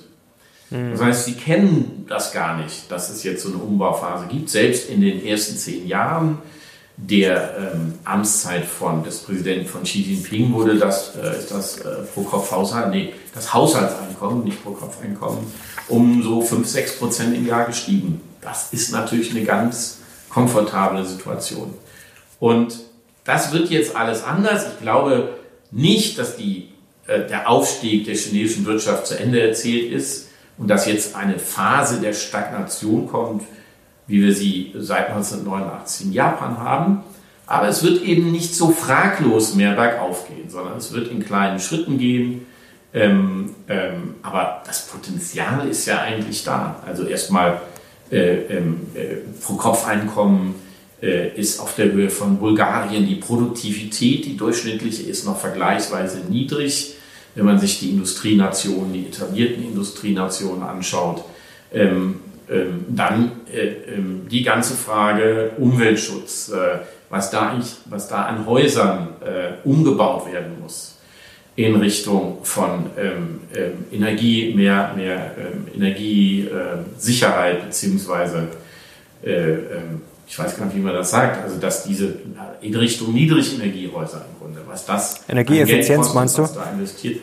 Mhm. 0.71 0.89
Das 0.93 1.01
heißt, 1.03 1.25
sie 1.25 1.33
kennen 1.33 2.07
das 2.09 2.31
gar 2.33 2.57
nicht, 2.57 2.91
dass 2.91 3.11
es 3.11 3.23
jetzt 3.23 3.43
so 3.43 3.49
eine 3.49 3.59
Umbauphase 3.59 4.25
gibt. 4.25 4.49
Selbst 4.49 4.89
in 4.89 5.01
den 5.01 5.23
ersten 5.23 5.55
zehn 5.55 5.87
Jahren 5.87 6.39
der 6.97 7.75
ähm, 7.75 7.93
Amtszeit 8.05 8.65
von, 8.65 9.03
des 9.03 9.19
Präsidenten 9.19 9.67
von 9.67 9.83
Xi 9.83 9.99
Jinping 9.99 10.51
wurde 10.51 10.79
das, 10.79 11.15
äh, 11.15 11.37
ist 11.37 11.51
das 11.51 11.77
äh, 11.81 12.01
pro 12.11 12.23
Kopf 12.23 12.51
Haushalt, 12.51 12.89
nee, 12.89 13.13
das 13.35 13.53
Haushaltseinkommen, 13.53 14.45
nicht 14.45 14.63
pro 14.63 14.71
Kopf 14.71 14.97
Einkommen, 15.03 15.45
um 15.89 16.23
so 16.23 16.41
5, 16.41 16.67
6 16.67 16.97
Prozent 16.97 17.37
im 17.37 17.45
Jahr 17.45 17.65
gestiegen. 17.65 18.19
Das 18.41 18.73
ist 18.73 18.91
natürlich 18.91 19.29
eine 19.29 19.43
ganz 19.43 19.99
komfortable 20.29 21.05
Situation. 21.05 21.75
Und 22.39 22.79
das 23.23 23.53
wird 23.53 23.69
jetzt 23.69 23.95
alles 23.95 24.23
anders. 24.23 24.67
Ich 24.73 24.81
glaube 24.81 25.37
nicht, 25.71 26.17
dass 26.19 26.35
die, 26.35 26.69
äh, 27.07 27.27
der 27.27 27.49
Aufstieg 27.49 28.05
der 28.05 28.15
chinesischen 28.15 28.65
Wirtschaft 28.65 29.07
zu 29.07 29.19
Ende 29.19 29.41
erzählt 29.41 29.91
ist 29.91 30.29
und 30.57 30.67
dass 30.67 30.85
jetzt 30.85 31.15
eine 31.15 31.39
Phase 31.39 31.99
der 31.99 32.13
Stagnation 32.13 33.07
kommt, 33.07 33.43
wie 34.07 34.21
wir 34.21 34.33
sie 34.33 34.73
seit 34.75 35.09
1989 35.09 36.07
in 36.07 36.13
Japan 36.13 36.57
haben. 36.59 37.03
Aber 37.45 37.67
es 37.67 37.83
wird 37.83 38.03
eben 38.03 38.31
nicht 38.31 38.55
so 38.55 38.71
fraglos 38.71 39.55
mehr 39.55 39.73
bergauf 39.73 40.27
gehen, 40.27 40.49
sondern 40.49 40.77
es 40.77 40.93
wird 40.93 41.09
in 41.09 41.23
kleinen 41.23 41.59
Schritten 41.59 41.97
gehen. 41.97 42.45
Ähm, 42.93 43.55
ähm, 43.67 44.15
aber 44.21 44.61
das 44.65 44.87
Potenzial 44.87 45.67
ist 45.67 45.85
ja 45.85 46.01
eigentlich 46.01 46.43
da. 46.43 46.81
Also 46.85 47.05
erstmal 47.05 47.59
äh, 48.11 48.57
ähm, 48.57 48.87
äh, 48.93 49.15
Pro-Kopf-Einkommen 49.41 50.55
ist 51.35 51.59
auf 51.59 51.75
der 51.75 51.91
Höhe 51.91 52.09
von 52.09 52.37
Bulgarien. 52.37 53.05
Die 53.05 53.15
Produktivität, 53.15 54.25
die 54.25 54.37
durchschnittliche, 54.37 55.03
ist 55.03 55.25
noch 55.25 55.37
vergleichsweise 55.37 56.21
niedrig. 56.29 56.95
Wenn 57.35 57.45
man 57.45 57.59
sich 57.59 57.79
die 57.79 57.89
Industrienationen, 57.89 58.93
die 58.93 59.07
etablierten 59.07 59.63
Industrienationen 59.63 60.63
anschaut, 60.63 61.25
ähm, 61.73 62.21
ähm, 62.49 62.85
dann 62.89 63.31
äh, 63.51 63.95
ähm, 63.95 64.27
die 64.29 64.43
ganze 64.43 64.75
Frage 64.75 65.51
Umweltschutz, 65.57 66.49
äh, 66.49 66.79
was, 67.09 67.31
da 67.31 67.59
was 67.85 68.07
da 68.07 68.25
an 68.25 68.45
Häusern 68.45 69.09
äh, 69.21 69.53
umgebaut 69.67 70.31
werden 70.31 70.59
muss 70.61 70.99
in 71.55 71.75
Richtung 71.75 72.39
von 72.43 72.87
ähm, 72.97 73.41
ähm, 73.55 73.85
Energie, 73.91 74.53
mehr, 74.55 74.93
mehr 74.95 75.35
ähm, 75.37 75.67
Energiesicherheit 75.75 77.65
beziehungsweise 77.65 78.47
äh, 79.23 79.53
ich 80.33 80.39
weiß 80.39 80.57
gar 80.57 80.65
nicht, 80.65 80.75
wie 80.75 80.81
man 80.81 80.95
das 80.95 81.11
sagt, 81.11 81.43
also 81.43 81.59
dass 81.59 81.83
diese 81.83 82.15
in 82.61 82.75
Richtung 82.75 83.13
Niedrigenergiehäuser 83.13 84.25
im 84.31 84.39
Grunde, 84.39 84.61
was 84.67 84.83
das 84.83 85.21
Energieeffizienz 85.29 86.07
kostet, 86.07 86.15
meinst 86.15 86.37
du? 86.39 86.41
Da 86.41 86.71
investiert, 86.71 87.19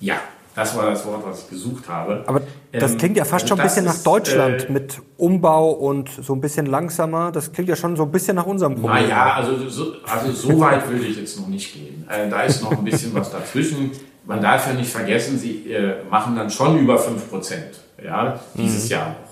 ja, 0.00 0.16
Das 0.56 0.76
war 0.76 0.90
das 0.90 1.06
Wort, 1.06 1.24
was 1.24 1.44
ich 1.44 1.50
gesucht 1.50 1.88
habe. 1.88 2.24
Aber 2.26 2.42
das 2.72 2.90
ähm, 2.90 2.98
klingt 2.98 3.16
ja 3.16 3.24
fast 3.24 3.44
also 3.44 3.54
schon 3.54 3.60
ein 3.60 3.66
bisschen 3.68 3.84
nach 3.84 3.98
Deutschland 4.02 4.68
äh, 4.68 4.72
mit 4.72 5.00
Umbau 5.16 5.70
und 5.70 6.10
so 6.10 6.32
ein 6.32 6.40
bisschen 6.40 6.66
langsamer. 6.66 7.30
Das 7.30 7.52
klingt 7.52 7.68
ja 7.68 7.76
schon 7.76 7.94
so 7.94 8.02
ein 8.02 8.10
bisschen 8.10 8.34
nach 8.34 8.46
unserem 8.46 8.74
Problem. 8.74 9.04
Naja, 9.04 9.34
also 9.34 9.68
so, 9.68 9.92
also 10.04 10.32
so 10.32 10.58
weit 10.60 10.90
würde 10.90 11.06
ich 11.06 11.18
jetzt 11.18 11.38
noch 11.38 11.46
nicht 11.46 11.72
gehen. 11.72 12.04
Äh, 12.08 12.28
da 12.28 12.42
ist 12.42 12.64
noch 12.64 12.72
ein 12.72 12.82
bisschen 12.82 13.14
was 13.14 13.30
dazwischen. 13.30 13.92
Man 14.26 14.42
darf 14.42 14.66
ja 14.66 14.72
nicht 14.72 14.90
vergessen, 14.90 15.38
sie 15.38 15.72
äh, 15.72 16.02
machen 16.10 16.34
dann 16.34 16.50
schon 16.50 16.80
über 16.80 16.98
5 16.98 17.30
Prozent 17.30 17.78
ja, 18.04 18.40
dieses 18.56 18.86
mhm. 18.86 18.90
Jahr 18.90 19.08
noch. 19.10 19.29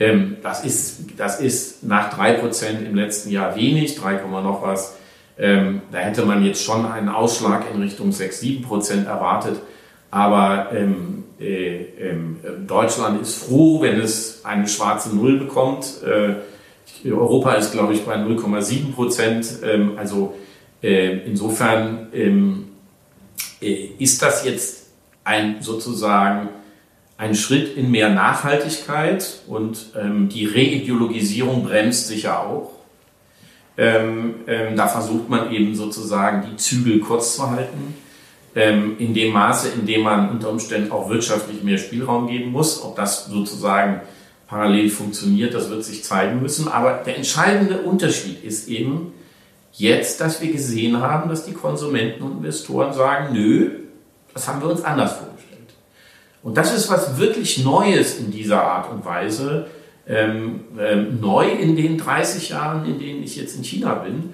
Ähm, 0.00 0.38
das, 0.42 0.64
ist, 0.64 1.04
das 1.16 1.40
ist 1.40 1.84
nach 1.84 2.14
3 2.14 2.34
Prozent 2.34 2.86
im 2.86 2.94
letzten 2.94 3.30
Jahr 3.30 3.56
wenig, 3.56 3.96
3, 3.96 4.22
noch 4.42 4.62
was. 4.62 4.96
Ähm, 5.38 5.82
da 5.90 5.98
hätte 5.98 6.24
man 6.24 6.44
jetzt 6.44 6.62
schon 6.62 6.84
einen 6.86 7.08
Ausschlag 7.08 7.64
in 7.72 7.80
Richtung 7.80 8.12
6, 8.12 8.40
7 8.40 8.62
Prozent 8.62 9.06
erwartet. 9.06 9.60
Aber 10.10 10.68
ähm, 10.74 11.24
äh, 11.40 11.82
äh, 11.82 12.16
Deutschland 12.66 13.22
ist 13.22 13.44
froh, 13.44 13.80
wenn 13.80 13.98
es 13.98 14.44
eine 14.44 14.68
schwarze 14.68 15.14
Null 15.16 15.38
bekommt. 15.38 15.86
Äh, 16.04 16.34
Europa 17.10 17.54
ist, 17.54 17.72
glaube 17.72 17.94
ich, 17.94 18.04
bei 18.04 18.16
0,7 18.16 18.92
Prozent. 18.92 19.46
Ähm, 19.64 19.92
also 19.96 20.34
äh, 20.82 21.18
insofern 21.26 22.08
ähm, 22.12 22.68
äh, 23.60 23.88
ist 23.98 24.20
das 24.22 24.44
jetzt 24.44 24.90
ein 25.24 25.56
sozusagen 25.60 26.48
ein 27.18 27.34
Schritt 27.34 27.76
in 27.76 27.90
mehr 27.90 28.08
Nachhaltigkeit 28.08 29.42
und 29.46 29.86
ähm, 30.00 30.28
die 30.28 30.46
Reideologisierung 30.46 31.64
bremst 31.64 32.08
sicher 32.08 32.40
auch. 32.40 32.72
Ähm, 33.76 34.34
ähm, 34.46 34.76
da 34.76 34.86
versucht 34.86 35.28
man 35.28 35.50
eben 35.52 35.74
sozusagen 35.74 36.46
die 36.50 36.56
Zügel 36.56 37.00
kurz 37.00 37.36
zu 37.36 37.50
halten 37.50 37.94
ähm, 38.54 38.96
in 38.98 39.14
dem 39.14 39.32
Maße, 39.32 39.68
in 39.70 39.86
dem 39.86 40.02
man 40.02 40.30
unter 40.30 40.50
Umständen 40.50 40.92
auch 40.92 41.08
wirtschaftlich 41.08 41.62
mehr 41.62 41.78
Spielraum 41.78 42.26
geben 42.26 42.50
muss. 42.50 42.82
Ob 42.82 42.96
das 42.96 43.26
sozusagen 43.26 44.02
parallel 44.46 44.90
funktioniert, 44.90 45.54
das 45.54 45.70
wird 45.70 45.84
sich 45.84 46.04
zeigen 46.04 46.42
müssen. 46.42 46.68
Aber 46.68 47.02
der 47.06 47.16
entscheidende 47.16 47.78
Unterschied 47.78 48.44
ist 48.44 48.68
eben 48.68 49.14
jetzt, 49.72 50.20
dass 50.20 50.42
wir 50.42 50.52
gesehen 50.52 51.00
haben, 51.00 51.30
dass 51.30 51.46
die 51.46 51.54
Konsumenten 51.54 52.22
und 52.22 52.38
Investoren 52.38 52.92
sagen, 52.92 53.32
nö, 53.32 53.70
das 54.34 54.46
haben 54.48 54.60
wir 54.60 54.68
uns 54.68 54.84
anders 54.84 55.16
vorgestellt. 55.16 55.51
Und 56.42 56.56
das 56.56 56.74
ist 56.74 56.90
was 56.90 57.18
wirklich 57.18 57.64
Neues 57.64 58.18
in 58.18 58.30
dieser 58.30 58.62
Art 58.62 58.90
und 58.90 59.04
Weise. 59.04 59.66
Ähm, 60.06 60.64
ähm, 60.78 61.20
neu 61.20 61.48
in 61.48 61.76
den 61.76 61.96
30 61.96 62.48
Jahren, 62.48 62.84
in 62.84 62.98
denen 62.98 63.22
ich 63.22 63.36
jetzt 63.36 63.56
in 63.56 63.62
China 63.62 63.94
bin. 63.94 64.30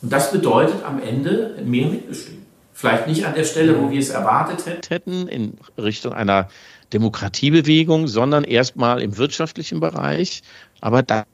Und 0.00 0.10
das 0.10 0.32
bedeutet 0.32 0.82
am 0.84 1.02
Ende 1.02 1.58
mehr 1.64 1.88
Mitbestimmung. 1.88 2.40
Vielleicht 2.72 3.06
nicht 3.06 3.26
an 3.26 3.34
der 3.34 3.44
Stelle, 3.44 3.78
wo 3.78 3.90
wir 3.90 4.00
es 4.00 4.08
erwartet 4.08 4.88
hätten, 4.88 5.28
in 5.28 5.58
Richtung 5.76 6.14
einer 6.14 6.48
Demokratiebewegung, 6.94 8.08
sondern 8.08 8.44
erstmal 8.44 9.02
im 9.02 9.18
wirtschaftlichen 9.18 9.80
Bereich. 9.80 10.42
Aber 10.80 11.02
das 11.02 11.26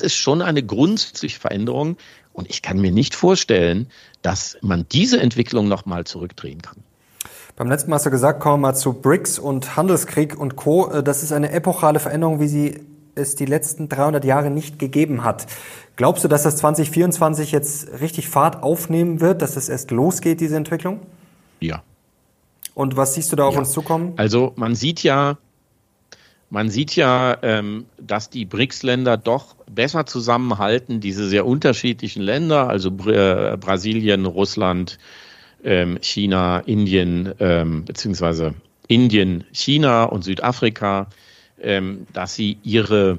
ist 0.00 0.14
schon 0.14 0.40
eine 0.40 0.62
grundsätzliche 0.62 1.38
Veränderung. 1.38 1.98
Und 2.32 2.48
ich 2.48 2.62
kann 2.62 2.80
mir 2.80 2.92
nicht 2.92 3.14
vorstellen, 3.14 3.90
dass 4.22 4.56
man 4.62 4.86
diese 4.90 5.20
Entwicklung 5.20 5.68
nochmal 5.68 6.04
zurückdrehen 6.04 6.62
kann. 6.62 6.82
Beim 7.58 7.68
letzten 7.68 7.90
Mal 7.90 7.96
hast 7.96 8.06
du 8.06 8.10
gesagt, 8.10 8.38
kommen 8.38 8.62
wir 8.62 8.68
mal 8.68 8.74
zu 8.74 8.92
BRICS 8.92 9.40
und 9.40 9.76
Handelskrieg 9.76 10.38
und 10.38 10.54
Co. 10.54 10.92
Äh, 10.92 11.02
das 11.02 11.24
ist 11.24 11.32
eine 11.32 11.50
epochale 11.50 11.98
Veränderung, 11.98 12.38
wie 12.38 12.46
sie 12.46 12.78
es 13.16 13.34
die 13.34 13.46
letzten 13.46 13.88
300 13.88 14.24
Jahre 14.24 14.48
nicht 14.48 14.78
gegeben 14.78 15.24
hat. 15.24 15.46
Glaubst 15.96 16.22
du, 16.22 16.28
dass 16.28 16.44
das 16.44 16.56
2024 16.58 17.50
jetzt 17.50 18.00
richtig 18.00 18.28
Fahrt 18.28 18.62
aufnehmen 18.62 19.20
wird, 19.20 19.42
dass 19.42 19.56
es 19.56 19.68
erst 19.68 19.90
losgeht, 19.90 20.40
diese 20.40 20.54
Entwicklung? 20.54 21.00
Ja. 21.58 21.82
Und 22.74 22.96
was 22.96 23.14
siehst 23.14 23.32
du 23.32 23.36
da 23.36 23.46
auf 23.46 23.54
ja. 23.54 23.58
uns 23.58 23.72
zukommen? 23.72 24.12
Also 24.14 24.52
man 24.54 24.76
sieht 24.76 25.02
ja, 25.02 25.36
man 26.50 26.70
sieht 26.70 26.94
ja, 26.94 27.38
ähm, 27.42 27.86
dass 28.00 28.30
die 28.30 28.44
BRICS-Länder 28.44 29.16
doch 29.16 29.56
besser 29.68 30.06
zusammenhalten, 30.06 31.00
diese 31.00 31.26
sehr 31.26 31.44
unterschiedlichen 31.44 32.22
Länder, 32.22 32.68
also 32.68 32.92
Br 32.92 33.56
Brasilien, 33.56 34.26
Russland, 34.26 35.00
ähm, 35.64 35.98
China, 36.00 36.60
Indien, 36.60 37.32
ähm, 37.40 37.84
beziehungsweise 37.84 38.54
Indien, 38.86 39.44
China 39.52 40.04
und 40.04 40.24
Südafrika, 40.24 41.08
ähm, 41.60 42.06
dass 42.12 42.34
sie 42.34 42.58
ihre 42.62 43.18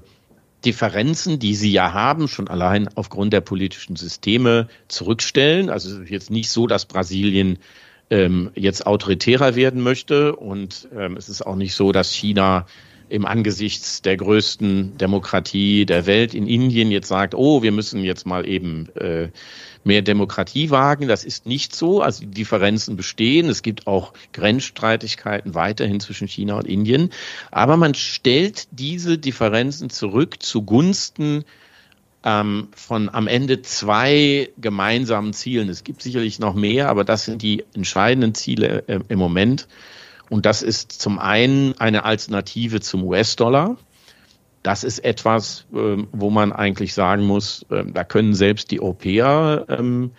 Differenzen, 0.66 1.40
die 1.40 1.56
sie 1.56 1.72
ja 1.72 1.94
haben, 1.94 2.28
schon 2.28 2.48
allein 2.48 2.90
aufgrund 2.96 3.32
der 3.34 3.42
politischen 3.42 3.96
Systeme 3.96 4.68
zurückstellen. 4.88 5.70
Also 5.70 5.90
es 5.90 6.00
ist 6.00 6.10
jetzt 6.10 6.32
nicht 6.32 6.50
so, 6.50 6.68
dass 6.68 6.86
Brasilien 6.86 7.60
ähm, 8.10 8.52
jetzt 8.56 8.86
autoritärer 8.86 9.56
werden 9.56 9.82
möchte 9.82 10.36
und 10.36 10.90
ähm, 10.96 11.16
es 11.16 11.30
ist 11.30 11.46
auch 11.46 11.56
nicht 11.56 11.76
so, 11.76 11.92
dass 11.92 12.12
China 12.12 12.66
im 13.08 13.26
Angesichts 13.26 14.02
der 14.02 14.18
größten 14.18 14.98
Demokratie 14.98 15.86
der 15.86 16.06
Welt 16.06 16.34
in 16.34 16.48
Indien 16.48 16.92
jetzt 16.92 17.08
sagt, 17.08 17.34
oh, 17.36 17.64
wir 17.64 17.72
müssen 17.72 18.04
jetzt 18.04 18.26
mal 18.26 18.48
eben 18.48 18.90
äh, 18.96 19.30
mehr 19.84 20.02
Demokratie 20.02 20.70
wagen. 20.70 21.08
Das 21.08 21.24
ist 21.24 21.46
nicht 21.46 21.76
so. 21.76 22.02
Also 22.02 22.22
die 22.22 22.32
Differenzen 22.32 22.96
bestehen. 22.96 23.50
Es 23.50 23.62
gibt 23.62 23.88
auch 23.88 24.14
Grenzstreitigkeiten 24.34 25.56
weiterhin 25.56 26.00
zwischen 26.00 26.28
China 26.28 26.58
und 26.58 26.68
Indien. 26.68 27.12
Aber 27.52 27.78
man 27.78 27.94
stellt 27.94 28.68
diese 28.72 29.18
Differenzen 29.18 29.90
zurück 29.90 30.42
zugunsten 30.42 31.46
ähm, 32.24 32.68
von 32.76 33.10
am 33.10 33.28
Ende 33.28 33.62
zwei 33.62 34.50
gemeinsamen 34.58 35.34
Zielen. 35.34 35.70
Es 35.70 35.84
gibt 35.84 36.02
sicherlich 36.02 36.40
noch 36.40 36.54
mehr, 36.54 36.90
aber 36.90 37.04
das 37.04 37.26
sind 37.26 37.42
die 37.42 37.64
entscheidenden 37.74 38.36
Ziele 38.36 38.84
äh, 38.88 39.00
im 39.08 39.20
Moment. 39.20 39.68
Und 40.30 40.46
das 40.46 40.62
ist 40.62 40.92
zum 40.92 41.18
einen 41.18 41.80
eine 41.80 42.06
Alternative 42.06 42.82
zum 42.82 43.04
US-Dollar 43.04 43.78
das 44.64 44.84
ist 44.84 45.00
etwas, 45.00 45.66
ähm, 45.74 46.08
wo 46.12 46.30
man 46.30 46.52
eigentlich 46.52 46.94
sagen 46.94 47.26
muss, 47.26 47.66
ähm, 47.72 47.94
da 47.94 48.04
können 48.04 48.34
selbst 48.34 48.72
die 48.72 48.82
Europäer 48.82 49.66
ähm, 49.70 50.12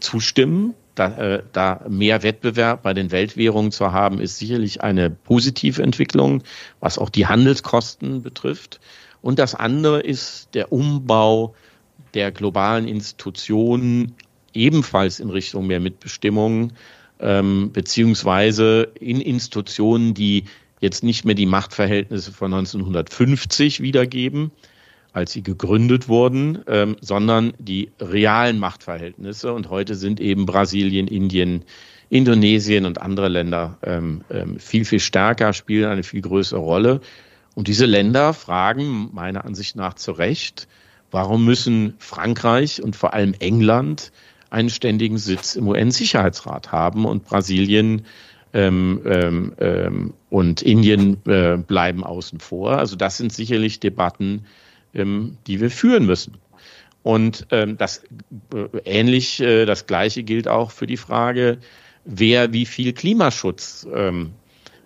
zustimmen. 0.00 0.74
Da, 0.94 1.16
äh, 1.16 1.42
da 1.52 1.86
mehr 1.88 2.22
Wettbewerb 2.22 2.82
bei 2.82 2.92
den 2.92 3.10
Weltwährungen 3.10 3.72
zu 3.72 3.92
haben, 3.92 4.20
ist 4.20 4.38
sicherlich 4.38 4.82
eine 4.82 5.08
positive 5.08 5.82
Entwicklung, 5.82 6.42
was 6.80 6.98
auch 6.98 7.08
die 7.08 7.26
Handelskosten 7.26 8.22
betrifft. 8.22 8.80
Und 9.22 9.38
das 9.38 9.54
andere 9.54 10.00
ist 10.00 10.54
der 10.54 10.70
Umbau 10.70 11.54
der 12.12 12.30
globalen 12.30 12.86
Institutionen 12.88 14.14
ebenfalls 14.52 15.18
in 15.18 15.30
Richtung 15.30 15.66
mehr 15.66 15.80
Mitbestimmung, 15.80 16.72
ähm, 17.20 17.70
beziehungsweise 17.72 18.92
in 18.98 19.20
Institutionen, 19.20 20.12
die 20.12 20.44
jetzt 20.82 21.04
nicht 21.04 21.24
mehr 21.24 21.36
die 21.36 21.46
Machtverhältnisse 21.46 22.32
von 22.32 22.52
1950 22.52 23.80
wiedergeben, 23.80 24.50
als 25.12 25.32
sie 25.32 25.42
gegründet 25.42 26.08
wurden, 26.08 26.58
ähm, 26.66 26.96
sondern 27.00 27.54
die 27.58 27.92
realen 28.00 28.58
Machtverhältnisse. 28.58 29.52
Und 29.52 29.70
heute 29.70 29.94
sind 29.94 30.20
eben 30.20 30.44
Brasilien, 30.44 31.06
Indien, 31.06 31.64
Indonesien 32.10 32.84
und 32.84 33.00
andere 33.00 33.28
Länder 33.28 33.78
ähm, 33.84 34.22
ähm, 34.28 34.58
viel, 34.58 34.84
viel 34.84 34.98
stärker, 34.98 35.52
spielen 35.52 35.88
eine 35.88 36.02
viel 36.02 36.20
größere 36.20 36.60
Rolle. 36.60 37.00
Und 37.54 37.68
diese 37.68 37.86
Länder 37.86 38.34
fragen 38.34 39.10
meiner 39.12 39.44
Ansicht 39.44 39.76
nach 39.76 39.94
zu 39.94 40.10
Recht, 40.12 40.66
warum 41.12 41.44
müssen 41.44 41.94
Frankreich 41.98 42.82
und 42.82 42.96
vor 42.96 43.14
allem 43.14 43.34
England 43.38 44.10
einen 44.50 44.70
ständigen 44.70 45.18
Sitz 45.18 45.54
im 45.54 45.68
UN-Sicherheitsrat 45.68 46.72
haben 46.72 47.04
und 47.04 47.24
Brasilien 47.24 48.04
ähm, 48.52 49.00
ähm, 49.04 49.52
ähm, 49.58 50.14
und 50.30 50.62
Indien 50.62 51.18
äh, 51.26 51.56
bleiben 51.56 52.04
außen 52.04 52.40
vor. 52.40 52.78
Also 52.78 52.96
das 52.96 53.16
sind 53.16 53.32
sicherlich 53.32 53.80
Debatten, 53.80 54.46
ähm, 54.94 55.38
die 55.46 55.60
wir 55.60 55.70
führen 55.70 56.06
müssen. 56.06 56.36
Und 57.02 57.46
ähm, 57.50 57.76
das 57.76 58.04
äh, 58.54 58.78
ähnlich, 58.84 59.40
äh, 59.40 59.64
das 59.64 59.86
Gleiche 59.86 60.22
gilt 60.22 60.48
auch 60.48 60.70
für 60.70 60.86
die 60.86 60.96
Frage, 60.96 61.58
wer 62.04 62.52
wie 62.52 62.66
viel 62.66 62.92
Klimaschutz 62.92 63.86
ähm, 63.92 64.32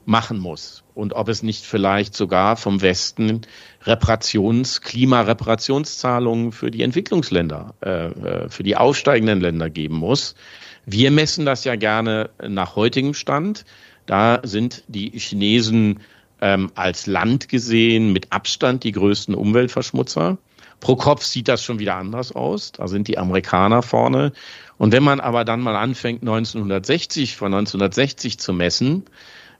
machen 0.07 0.39
muss 0.39 0.85
und 0.95 1.13
ob 1.15 1.29
es 1.29 1.43
nicht 1.43 1.65
vielleicht 1.65 2.15
sogar 2.15 2.57
vom 2.57 2.81
Westen 2.81 3.43
Reparations, 3.83 4.81
Klimareparationszahlungen 4.81 6.53
für 6.53 6.71
die 6.71 6.83
Entwicklungsländer, 6.83 7.75
äh, 7.83 8.07
äh 8.07 8.49
für 8.49 8.63
die 8.63 8.77
aufsteigenden 8.77 9.41
Länder 9.41 9.69
geben 9.69 9.97
muss. 9.97 10.37
Wir 10.87 11.11
messen 11.11 11.45
das 11.45 11.65
ja 11.65 11.75
gerne 11.75 12.31
nach 12.47 12.77
heutigem 12.77 13.13
Stand. 13.13 13.65
Da 14.07 14.41
sind 14.45 14.85
die 14.87 15.11
Chinesen 15.19 16.01
ähm, 16.41 16.71
als 16.77 17.07
Land 17.07 17.49
gesehen 17.49 18.13
mit 18.13 18.33
Abstand 18.33 18.85
die 18.85 18.93
größten 18.93 19.35
Umweltverschmutzer. 19.35 20.39
Pro 20.79 20.95
Kopf 20.95 21.25
sieht 21.25 21.49
das 21.49 21.65
schon 21.65 21.81
wieder 21.81 21.97
anders 21.97 22.33
aus. 22.33 22.71
Da 22.73 22.87
sind 22.87 23.09
die 23.09 23.19
Amerikaner 23.19 23.83
vorne. 23.83 24.33
Und 24.79 24.93
wenn 24.93 25.03
man 25.03 25.21
aber 25.21 25.45
dann 25.45 25.61
mal 25.61 25.75
anfängt, 25.75 26.23
1960 26.23 27.37
von 27.37 27.53
1960 27.53 28.39
zu 28.39 28.53
messen 28.53 29.05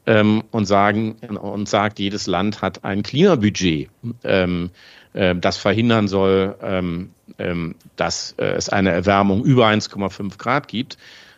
ähm, 0.07 0.45
und 0.53 0.67
sagen 0.67 1.15
und 1.15 1.69
sagt, 1.69 1.99
jedes 1.99 2.29
Land 2.29 2.63
hat 2.63 2.85
ein 2.85 3.03
Klimabudget, 3.03 3.89
ähm, 4.23 4.71
äh, 5.17 5.35
das 5.35 5.57
verhindern 5.57 6.09
soll, 6.09 6.55
ähm, 6.63 7.11
ähm, 7.39 7.75
dass 7.97 8.35
äh, 8.39 8.45
es 8.45 8.69
eine 8.69 8.91
Erwärmung 8.91 9.45
über 9.45 9.67
1,5 9.67 10.39
Grad 10.39 10.69
gibt, 10.69 10.97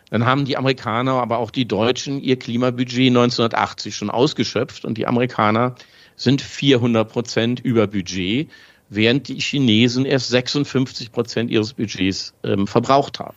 dann 0.09 0.25
haben 0.25 0.45
die 0.45 0.57
Amerikaner, 0.57 1.13
aber 1.13 1.37
auch 1.37 1.51
die 1.51 1.67
Deutschen 1.67 2.21
ihr 2.21 2.37
Klimabudget 2.37 3.09
1980 3.09 3.95
schon 3.95 4.09
ausgeschöpft 4.09 4.85
und 4.85 4.97
die 4.97 5.07
Amerikaner 5.07 5.75
sind 6.15 6.41
400 6.41 7.09
Prozent 7.09 7.59
über 7.59 7.87
Budget, 7.87 8.49
während 8.89 9.27
die 9.27 9.39
Chinesen 9.39 10.05
erst 10.05 10.29
56 10.29 11.11
Prozent 11.11 11.51
ihres 11.51 11.73
Budgets 11.73 12.33
ähm, 12.43 12.67
verbraucht 12.67 13.19
haben. 13.19 13.35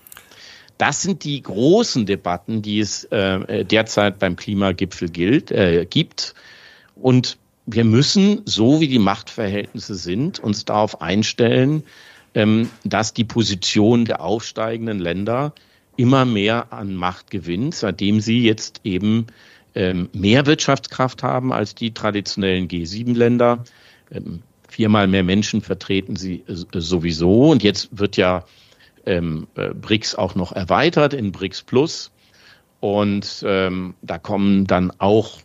Das 0.78 1.02
sind 1.02 1.24
die 1.24 1.42
großen 1.42 2.06
Debatten, 2.06 2.62
die 2.62 2.80
es 2.80 3.04
äh, 3.04 3.64
derzeit 3.64 4.18
beim 4.18 4.34
Klimagipfel 4.34 5.10
gilt, 5.10 5.52
äh, 5.52 5.86
gibt. 5.88 6.34
Und 6.96 7.38
wir 7.66 7.84
müssen, 7.84 8.42
so 8.44 8.80
wie 8.80 8.88
die 8.88 8.98
Machtverhältnisse 8.98 9.94
sind, 9.94 10.40
uns 10.40 10.64
darauf 10.64 11.00
einstellen, 11.00 11.84
ähm, 12.34 12.70
dass 12.84 13.12
die 13.12 13.24
Position 13.24 14.04
der 14.04 14.22
aufsteigenden 14.22 14.98
Länder 14.98 15.52
immer 15.96 16.24
mehr 16.24 16.72
an 16.72 16.94
Macht 16.94 17.30
gewinnt, 17.30 17.74
seitdem 17.74 18.20
sie 18.20 18.42
jetzt 18.42 18.80
eben 18.84 19.26
ähm, 19.74 20.08
mehr 20.12 20.46
Wirtschaftskraft 20.46 21.22
haben 21.22 21.52
als 21.52 21.74
die 21.74 21.92
traditionellen 21.94 22.68
G7-Länder. 22.68 23.64
Ähm, 24.10 24.42
viermal 24.68 25.06
mehr 25.06 25.22
Menschen 25.22 25.60
vertreten 25.60 26.16
sie 26.16 26.42
äh, 26.48 26.80
sowieso. 26.80 27.50
Und 27.50 27.62
jetzt 27.62 27.88
wird 27.92 28.16
ja 28.16 28.44
äh, 29.04 29.20
BRICS 29.20 30.14
auch 30.14 30.34
noch 30.34 30.52
erweitert 30.52 31.14
in 31.14 31.32
BRICS 31.32 31.62
Plus. 31.62 32.10
Und 32.80 33.44
da 33.44 34.18
kommen 34.20 34.66
dann 34.66 34.90
auch 34.98 35.38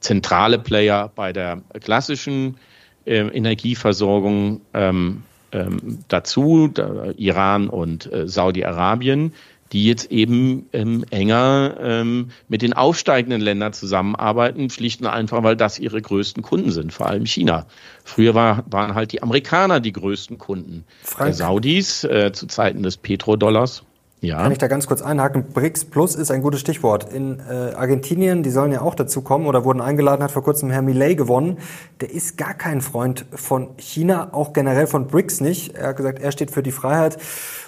zentrale 0.00 0.58
Player 0.58 1.10
bei 1.14 1.32
der 1.32 1.62
klassischen 1.80 2.56
äh, 3.04 3.18
Energieversorgung 3.18 4.60
ähm, 4.74 5.22
ähm, 5.52 5.98
dazu, 6.08 6.68
da, 6.68 7.10
Iran 7.16 7.68
und 7.68 8.12
äh, 8.12 8.28
Saudi-Arabien, 8.28 9.32
die 9.72 9.84
jetzt 9.84 10.10
eben 10.10 10.68
ähm, 10.72 11.04
enger 11.10 11.76
ähm, 11.80 12.30
mit 12.48 12.62
den 12.62 12.72
aufsteigenden 12.72 13.40
Ländern 13.40 13.72
zusammenarbeiten, 13.72 14.68
schlicht 14.68 15.00
und 15.00 15.06
einfach, 15.06 15.42
weil 15.42 15.56
das 15.56 15.78
ihre 15.78 16.02
größten 16.02 16.42
Kunden 16.42 16.72
sind, 16.72 16.92
vor 16.92 17.06
allem 17.06 17.24
China. 17.24 17.66
Früher 18.04 18.34
war, 18.34 18.64
waren 18.68 18.94
halt 18.94 19.12
die 19.12 19.22
Amerikaner 19.22 19.80
die 19.80 19.92
größten 19.92 20.38
Kunden 20.38 20.84
Frank. 21.02 21.26
der 21.26 21.34
Saudis 21.34 22.04
äh, 22.04 22.32
zu 22.32 22.46
Zeiten 22.46 22.82
des 22.82 22.96
Petrodollars. 22.96 23.84
Ja. 24.20 24.42
Kann 24.42 24.52
ich 24.52 24.58
da 24.58 24.68
ganz 24.68 24.86
kurz 24.86 25.00
einhaken? 25.00 25.44
BRICS 25.44 25.86
Plus 25.86 26.14
ist 26.14 26.30
ein 26.30 26.42
gutes 26.42 26.60
Stichwort. 26.60 27.10
In 27.10 27.40
äh, 27.40 27.72
Argentinien, 27.74 28.42
die 28.42 28.50
sollen 28.50 28.70
ja 28.70 28.82
auch 28.82 28.94
dazu 28.94 29.22
kommen 29.22 29.46
oder 29.46 29.64
wurden 29.64 29.80
eingeladen, 29.80 30.22
hat 30.22 30.30
vor 30.30 30.44
kurzem 30.44 30.70
Herr 30.70 30.82
Millet 30.82 31.16
gewonnen. 31.16 31.56
Der 32.02 32.12
ist 32.12 32.36
gar 32.36 32.52
kein 32.52 32.82
Freund 32.82 33.24
von 33.32 33.68
China, 33.78 34.28
auch 34.32 34.52
generell 34.52 34.86
von 34.86 35.06
BRICS 35.06 35.40
nicht. 35.40 35.74
Er 35.74 35.88
hat 35.88 35.96
gesagt, 35.96 36.20
er 36.20 36.32
steht 36.32 36.50
für 36.50 36.62
die 36.62 36.72
Freiheit. 36.72 37.16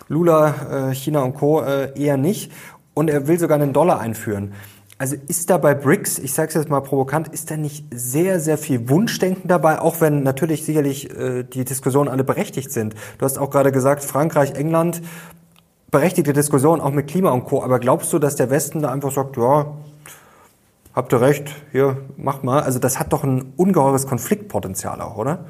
Lula, 0.08 0.90
äh, 0.90 0.94
China 0.94 1.22
und 1.22 1.34
Co. 1.34 1.62
Äh, 1.62 1.98
eher 1.98 2.18
nicht. 2.18 2.52
Und 2.92 3.08
er 3.08 3.26
will 3.28 3.38
sogar 3.38 3.58
einen 3.58 3.72
Dollar 3.72 4.00
einführen. 4.00 4.52
Also 4.98 5.16
ist 5.26 5.48
da 5.48 5.56
bei 5.56 5.74
BRICS, 5.74 6.18
ich 6.18 6.34
sage 6.34 6.50
es 6.50 6.54
jetzt 6.54 6.68
mal 6.68 6.80
provokant, 6.80 7.28
ist 7.28 7.50
da 7.50 7.56
nicht 7.56 7.86
sehr, 7.92 8.38
sehr 8.38 8.58
viel 8.58 8.90
Wunschdenken 8.90 9.48
dabei, 9.48 9.80
auch 9.80 10.00
wenn 10.02 10.22
natürlich 10.22 10.64
sicherlich 10.64 11.10
äh, 11.18 11.44
die 11.44 11.64
Diskussionen 11.64 12.10
alle 12.10 12.24
berechtigt 12.24 12.70
sind. 12.70 12.94
Du 13.18 13.24
hast 13.24 13.38
auch 13.38 13.50
gerade 13.50 13.72
gesagt, 13.72 14.04
Frankreich, 14.04 14.52
England, 14.52 15.00
berechtigte 15.92 16.32
Diskussion, 16.32 16.80
auch 16.80 16.90
mit 16.90 17.06
Klima 17.06 17.30
und 17.30 17.44
Co. 17.44 17.62
Aber 17.62 17.78
glaubst 17.78 18.12
du, 18.12 18.18
dass 18.18 18.34
der 18.34 18.50
Westen 18.50 18.82
da 18.82 18.90
einfach 18.90 19.12
sagt, 19.12 19.36
ja, 19.36 19.76
habt 20.94 21.12
ihr 21.12 21.20
recht, 21.20 21.54
hier, 21.70 21.98
mach 22.16 22.42
mal. 22.42 22.62
Also 22.62 22.80
das 22.80 22.98
hat 22.98 23.12
doch 23.12 23.22
ein 23.22 23.52
ungeheures 23.56 24.08
Konfliktpotenzial 24.08 25.00
auch, 25.00 25.16
oder? 25.16 25.44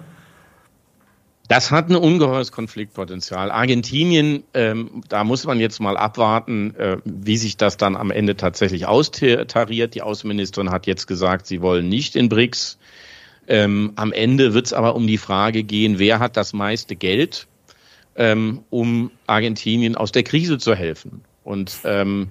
Das 1.49 1.70
hat 1.70 1.90
ein 1.90 1.97
ungeheures 1.97 2.51
Konfliktpotenzial. 2.51 3.51
Argentinien, 3.51 4.43
ähm, 4.55 5.03
da 5.09 5.22
muss 5.22 5.45
man 5.45 5.61
jetzt 5.61 5.80
mal 5.80 5.97
abwarten, 5.97 6.74
äh, 6.76 6.97
wie 7.05 7.36
sich 7.36 7.57
das 7.57 7.76
dann 7.76 7.95
am 7.95 8.11
Ende 8.11 8.36
tatsächlich 8.36 8.86
austariert. 8.86 9.95
Die 9.95 10.03
Außenministerin 10.03 10.70
hat 10.70 10.86
jetzt 10.86 11.07
gesagt, 11.07 11.47
sie 11.47 11.61
wollen 11.61 11.88
nicht 11.88 12.16
in 12.16 12.28
BRICS. 12.28 12.78
Ähm, 13.49 13.93
am 13.97 14.12
Ende 14.12 14.55
wird 14.55 14.66
es 14.66 14.72
aber 14.72 14.97
um 14.97 15.07
die 15.07 15.18
Frage 15.18 15.62
gehen, 15.62 15.99
wer 15.99 16.20
hat 16.20 16.36
das 16.36 16.53
meiste 16.53 16.97
Geld 16.97 17.49
ähm, 18.16 18.62
um 18.70 19.10
Argentinien 19.26 19.96
aus 19.96 20.12
der 20.12 20.22
Krise 20.22 20.58
zu 20.58 20.74
helfen. 20.74 21.22
Und 21.44 21.78
ähm, 21.84 22.30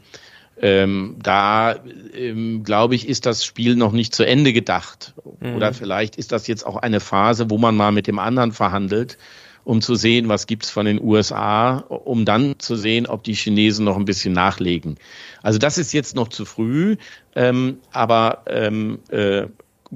ähm, 0.62 1.16
da 1.22 1.76
ähm, 2.14 2.64
glaube 2.64 2.96
ich, 2.96 3.08
ist 3.08 3.26
das 3.26 3.44
Spiel 3.44 3.76
noch 3.76 3.92
nicht 3.92 4.14
zu 4.14 4.26
Ende 4.26 4.54
gedacht. 4.54 5.14
Mhm. 5.40 5.56
Oder 5.56 5.74
vielleicht 5.74 6.18
ist 6.18 6.32
das 6.32 6.48
jetzt 6.48 6.66
auch 6.66 6.78
eine 6.78 7.00
Phase, 7.00 7.50
wo 7.50 7.58
man 7.58 7.76
mal 7.76 7.92
mit 7.92 8.08
dem 8.08 8.20
anderen 8.20 8.52
verhandelt, 8.52 9.18
um 9.64 9.82
zu 9.82 9.96
sehen, 9.96 10.30
was 10.30 10.48
gibt's 10.48 10.70
von 10.70 10.86
den 10.86 11.02
USA, 11.02 11.78
um 11.78 12.26
dann 12.26 12.56
zu 12.60 12.76
sehen, 12.76 13.08
ob 13.08 13.24
die 13.24 13.34
Chinesen 13.34 13.86
noch 13.86 13.98
ein 13.98 14.06
bisschen 14.06 14.34
nachlegen. 14.34 14.98
Also 15.42 15.58
das 15.58 15.78
ist 15.78 15.94
jetzt 15.94 16.16
noch 16.16 16.30
zu 16.30 16.46
früh, 16.46 16.98
ähm, 17.36 17.78
aber 17.92 18.44
ähm, 18.48 19.00
äh, 19.10 19.48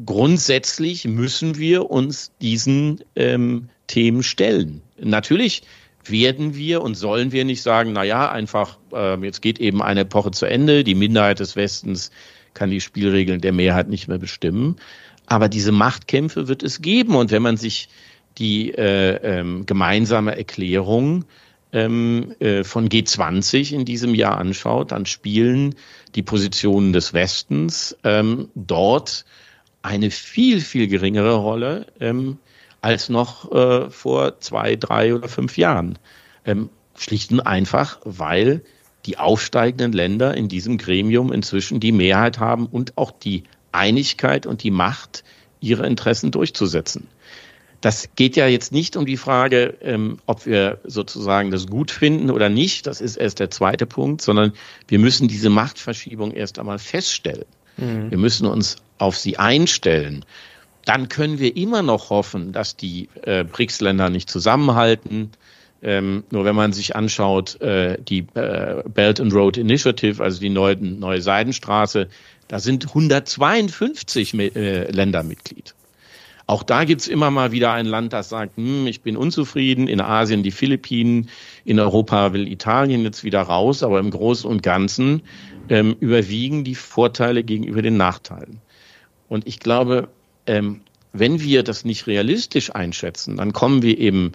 grundsätzlich 0.05 1.05
müssen 1.05 1.57
wir 1.57 1.89
uns 1.89 2.31
diesen 2.41 3.03
ähm, 3.15 3.69
Themen 3.87 4.23
stellen. 4.23 4.81
Natürlich 4.97 5.63
werden 6.05 6.55
wir 6.55 6.81
und 6.81 6.95
sollen 6.95 7.31
wir 7.31 7.45
nicht 7.45 7.61
sagen, 7.61 7.93
na 7.93 8.03
ja, 8.03 8.31
einfach, 8.31 8.77
äh, 8.93 9.19
jetzt 9.23 9.41
geht 9.41 9.59
eben 9.59 9.81
eine 9.81 10.01
Epoche 10.01 10.31
zu 10.31 10.45
Ende, 10.45 10.83
die 10.83 10.95
Minderheit 10.95 11.39
des 11.39 11.55
Westens 11.55 12.11
kann 12.53 12.69
die 12.69 12.81
Spielregeln 12.81 13.41
der 13.41 13.51
Mehrheit 13.51 13.89
nicht 13.89 14.07
mehr 14.07 14.17
bestimmen. 14.17 14.77
Aber 15.27 15.49
diese 15.49 15.71
Machtkämpfe 15.71 16.47
wird 16.47 16.63
es 16.63 16.81
geben. 16.81 17.15
Und 17.15 17.31
wenn 17.31 17.41
man 17.41 17.57
sich 17.57 17.89
die 18.37 18.71
äh, 18.71 19.15
ähm, 19.39 19.65
gemeinsame 19.65 20.37
Erklärung 20.37 21.25
ähm, 21.73 22.33
äh, 22.39 22.63
von 22.63 22.89
G20 22.89 23.73
in 23.73 23.85
diesem 23.85 24.13
Jahr 24.13 24.37
anschaut, 24.37 24.91
dann 24.91 25.05
spielen 25.05 25.75
die 26.15 26.23
Positionen 26.23 26.93
des 26.93 27.13
Westens 27.13 27.97
ähm, 28.03 28.49
dort 28.55 29.25
eine 29.81 30.09
viel, 30.11 30.61
viel 30.61 30.87
geringere 30.87 31.35
Rolle 31.35 31.87
ähm, 31.99 32.39
als 32.85 33.09
noch 33.09 33.51
äh, 33.51 33.89
vor 33.89 34.39
zwei, 34.41 34.75
drei 34.75 35.15
oder 35.15 35.27
fünf 35.27 35.57
Jahren. 35.57 35.97
Ähm, 36.45 36.69
schlicht 36.95 37.31
und 37.31 37.39
einfach, 37.39 37.99
weil 38.03 38.61
die 39.07 39.17
aufsteigenden 39.17 39.91
Länder 39.91 40.37
in 40.37 40.49
diesem 40.49 40.77
Gremium 40.77 41.33
inzwischen 41.33 41.79
die 41.79 41.91
Mehrheit 41.91 42.39
haben 42.39 42.67
und 42.67 42.95
auch 42.95 43.09
die 43.09 43.43
Einigkeit 43.71 44.45
und 44.45 44.61
die 44.61 44.69
Macht, 44.69 45.23
ihre 45.59 45.87
Interessen 45.87 46.29
durchzusetzen. 46.29 47.07
Das 47.81 48.09
geht 48.15 48.35
ja 48.35 48.45
jetzt 48.45 48.71
nicht 48.71 48.97
um 48.97 49.07
die 49.07 49.17
Frage, 49.17 49.77
ähm, 49.81 50.19
ob 50.27 50.45
wir 50.45 50.77
sozusagen 50.83 51.49
das 51.49 51.65
gut 51.65 51.89
finden 51.89 52.29
oder 52.29 52.49
nicht. 52.49 52.85
Das 52.85 53.01
ist 53.01 53.15
erst 53.15 53.39
der 53.39 53.49
zweite 53.49 53.87
Punkt, 53.87 54.21
sondern 54.21 54.53
wir 54.87 54.99
müssen 54.99 55.27
diese 55.27 55.49
Machtverschiebung 55.49 56.31
erst 56.31 56.59
einmal 56.59 56.77
feststellen. 56.77 57.45
Mhm. 57.77 58.11
Wir 58.11 58.19
müssen 58.19 58.45
uns 58.45 58.75
auf 58.99 59.17
sie 59.17 59.37
einstellen 59.37 60.23
dann 60.85 61.09
können 61.09 61.39
wir 61.39 61.57
immer 61.57 61.81
noch 61.81 62.09
hoffen, 62.09 62.51
dass 62.51 62.77
die 62.77 63.09
äh, 63.23 63.43
BRICS-Länder 63.43 64.09
nicht 64.09 64.29
zusammenhalten. 64.29 65.31
Ähm, 65.81 66.23
nur 66.31 66.45
wenn 66.45 66.55
man 66.55 66.73
sich 66.73 66.95
anschaut, 66.95 67.59
äh, 67.61 67.97
die 68.01 68.25
äh, 68.35 68.83
Belt 68.87 69.19
and 69.19 69.33
Road 69.33 69.57
Initiative, 69.57 70.23
also 70.23 70.39
die 70.39 70.49
neue, 70.49 70.77
neue 70.77 71.21
Seidenstraße, 71.21 72.07
da 72.47 72.59
sind 72.59 72.87
152 72.87 74.33
äh, 74.33 74.91
Länder 74.91 75.23
Mitglied. 75.23 75.75
Auch 76.47 76.61
da 76.61 76.83
gibt's 76.83 77.07
immer 77.07 77.31
mal 77.31 77.51
wieder 77.51 77.71
ein 77.71 77.87
Land, 77.87 78.13
das 78.13 78.29
sagt, 78.29 78.57
hm, 78.57 78.85
ich 78.85 79.01
bin 79.01 79.17
unzufrieden. 79.17 79.87
In 79.87 79.99
Asien 79.99 80.43
die 80.43 80.51
Philippinen, 80.51 81.29
in 81.63 81.79
Europa 81.79 82.33
will 82.33 82.47
Italien 82.47 83.01
jetzt 83.01 83.23
wieder 83.23 83.41
raus, 83.41 83.81
aber 83.81 83.99
im 83.99 84.11
Großen 84.11 84.49
und 84.49 84.61
Ganzen 84.61 85.23
ähm, 85.69 85.95
überwiegen 85.99 86.63
die 86.63 86.75
Vorteile 86.75 87.43
gegenüber 87.43 87.81
den 87.81 87.97
Nachteilen. 87.97 88.61
Und 89.27 89.47
ich 89.47 89.59
glaube, 89.59 90.09
ähm, 90.47 90.81
wenn 91.13 91.39
wir 91.39 91.63
das 91.63 91.85
nicht 91.85 92.07
realistisch 92.07 92.75
einschätzen, 92.75 93.37
dann 93.37 93.53
kommen 93.53 93.81
wir 93.81 93.97
eben 93.97 94.33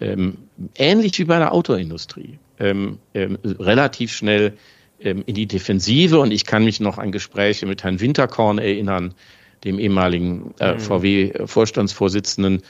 ähm, 0.00 0.38
ähnlich 0.76 1.18
wie 1.18 1.24
bei 1.24 1.38
der 1.38 1.52
Autoindustrie 1.52 2.38
ähm, 2.58 2.98
ähm, 3.14 3.38
relativ 3.44 4.12
schnell 4.12 4.56
ähm, 5.00 5.22
in 5.26 5.34
die 5.34 5.46
Defensive. 5.46 6.18
Und 6.18 6.30
ich 6.30 6.46
kann 6.46 6.64
mich 6.64 6.80
noch 6.80 6.98
an 6.98 7.12
Gespräche 7.12 7.66
mit 7.66 7.84
Herrn 7.84 8.00
Winterkorn 8.00 8.58
erinnern, 8.58 9.14
dem 9.64 9.78
ehemaligen 9.78 10.54
äh, 10.58 10.74
mhm. 10.74 10.80
VW-Vorstandsvorsitzenden, 10.80 12.62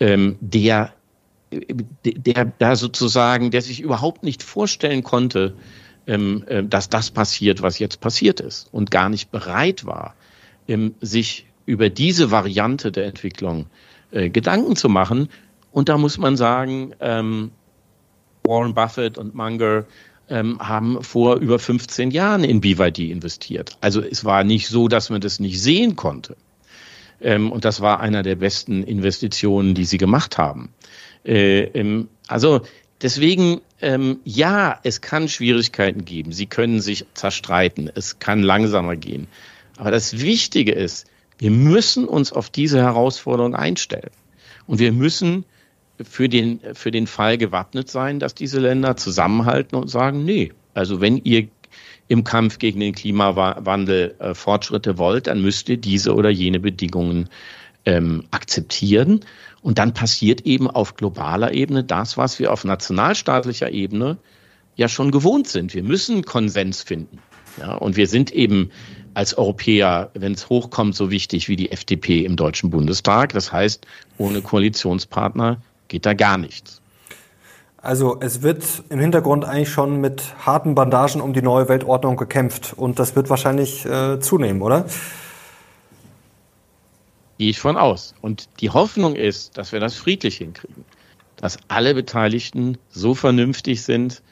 ähm, 0.00 0.36
der, 0.40 0.92
der 1.50 2.52
da 2.58 2.76
sozusagen, 2.76 3.50
der 3.50 3.62
sich 3.62 3.80
überhaupt 3.80 4.22
nicht 4.22 4.42
vorstellen 4.42 5.02
konnte, 5.02 5.54
äh, 6.06 6.64
dass 6.64 6.88
das 6.88 7.10
passiert, 7.10 7.62
was 7.62 7.78
jetzt 7.78 8.00
passiert 8.00 8.40
ist 8.40 8.68
und 8.72 8.90
gar 8.90 9.08
nicht 9.08 9.30
bereit 9.30 9.84
war, 9.84 10.14
sich 11.00 11.46
über 11.66 11.90
diese 11.90 12.30
Variante 12.30 12.92
der 12.92 13.06
Entwicklung 13.06 13.66
äh, 14.10 14.30
Gedanken 14.30 14.76
zu 14.76 14.88
machen. 14.88 15.28
Und 15.70 15.88
da 15.88 15.98
muss 15.98 16.18
man 16.18 16.36
sagen, 16.36 16.94
ähm, 17.00 17.50
Warren 18.44 18.74
Buffett 18.74 19.18
und 19.18 19.34
Munger 19.34 19.86
ähm, 20.28 20.58
haben 20.60 21.02
vor 21.02 21.36
über 21.36 21.58
15 21.58 22.10
Jahren 22.10 22.44
in 22.44 22.60
BYD 22.60 23.10
investiert. 23.10 23.76
Also 23.80 24.00
es 24.00 24.24
war 24.24 24.44
nicht 24.44 24.68
so, 24.68 24.88
dass 24.88 25.10
man 25.10 25.20
das 25.20 25.40
nicht 25.40 25.60
sehen 25.60 25.96
konnte. 25.96 26.36
Ähm, 27.20 27.52
und 27.52 27.64
das 27.64 27.80
war 27.80 28.00
einer 28.00 28.22
der 28.22 28.36
besten 28.36 28.82
Investitionen, 28.82 29.74
die 29.74 29.84
sie 29.84 29.98
gemacht 29.98 30.38
haben. 30.38 30.72
Äh, 31.24 31.64
ähm, 31.74 32.08
also 32.26 32.62
deswegen, 33.00 33.60
ähm, 33.80 34.20
ja, 34.24 34.78
es 34.82 35.00
kann 35.00 35.28
Schwierigkeiten 35.28 36.04
geben. 36.04 36.32
Sie 36.32 36.46
können 36.46 36.80
sich 36.80 37.06
zerstreiten. 37.14 37.90
Es 37.94 38.18
kann 38.18 38.42
langsamer 38.42 38.96
gehen. 38.96 39.28
Aber 39.76 39.90
das 39.90 40.20
Wichtige 40.20 40.72
ist, 40.72 41.06
wir 41.42 41.50
müssen 41.50 42.06
uns 42.06 42.32
auf 42.32 42.50
diese 42.50 42.78
Herausforderung 42.78 43.56
einstellen. 43.56 44.12
Und 44.68 44.78
wir 44.78 44.92
müssen 44.92 45.44
für 46.00 46.28
den, 46.28 46.60
für 46.74 46.92
den 46.92 47.08
Fall 47.08 47.36
gewappnet 47.36 47.90
sein, 47.90 48.20
dass 48.20 48.36
diese 48.36 48.60
Länder 48.60 48.96
zusammenhalten 48.96 49.76
und 49.76 49.88
sagen, 49.88 50.24
nee, 50.24 50.52
also 50.72 51.00
wenn 51.00 51.16
ihr 51.16 51.48
im 52.06 52.22
Kampf 52.22 52.60
gegen 52.60 52.78
den 52.78 52.94
Klimawandel 52.94 54.14
äh, 54.20 54.34
Fortschritte 54.34 54.98
wollt, 54.98 55.26
dann 55.26 55.42
müsst 55.42 55.68
ihr 55.68 55.78
diese 55.78 56.14
oder 56.14 56.30
jene 56.30 56.60
Bedingungen 56.60 57.28
ähm, 57.86 58.22
akzeptieren. 58.30 59.24
Und 59.62 59.80
dann 59.80 59.94
passiert 59.94 60.42
eben 60.42 60.70
auf 60.70 60.94
globaler 60.94 61.52
Ebene 61.54 61.82
das, 61.82 62.16
was 62.16 62.38
wir 62.38 62.52
auf 62.52 62.62
nationalstaatlicher 62.62 63.72
Ebene 63.72 64.16
ja 64.76 64.86
schon 64.86 65.10
gewohnt 65.10 65.48
sind. 65.48 65.74
Wir 65.74 65.82
müssen 65.82 66.24
Konsens 66.24 66.82
finden. 66.82 67.18
Ja, 67.58 67.74
und 67.74 67.96
wir 67.96 68.06
sind 68.06 68.30
eben 68.30 68.70
als 69.14 69.36
Europäer, 69.36 70.10
wenn 70.14 70.32
es 70.32 70.48
hochkommt, 70.48 70.94
so 70.94 71.10
wichtig 71.10 71.48
wie 71.48 71.56
die 71.56 71.70
FDP 71.70 72.24
im 72.24 72.36
Deutschen 72.36 72.70
Bundestag. 72.70 73.32
Das 73.32 73.52
heißt, 73.52 73.86
ohne 74.18 74.42
Koalitionspartner 74.42 75.60
geht 75.88 76.06
da 76.06 76.14
gar 76.14 76.38
nichts. 76.38 76.80
Also 77.82 78.18
es 78.20 78.42
wird 78.42 78.64
im 78.90 79.00
Hintergrund 79.00 79.44
eigentlich 79.44 79.70
schon 79.70 80.00
mit 80.00 80.22
harten 80.46 80.76
Bandagen 80.76 81.20
um 81.20 81.32
die 81.32 81.42
neue 81.42 81.68
Weltordnung 81.68 82.16
gekämpft 82.16 82.74
und 82.76 83.00
das 83.00 83.16
wird 83.16 83.28
wahrscheinlich 83.28 83.84
äh, 83.84 84.20
zunehmen, 84.20 84.62
oder? 84.62 84.86
Gehe 87.38 87.50
ich 87.50 87.58
von 87.58 87.76
aus. 87.76 88.14
Und 88.20 88.48
die 88.60 88.70
Hoffnung 88.70 89.16
ist, 89.16 89.58
dass 89.58 89.72
wir 89.72 89.80
das 89.80 89.96
friedlich 89.96 90.36
hinkriegen, 90.36 90.84
dass 91.34 91.58
alle 91.66 91.92
Beteiligten 91.94 92.78
so 92.88 93.16
vernünftig 93.16 93.82
sind, 93.82 94.22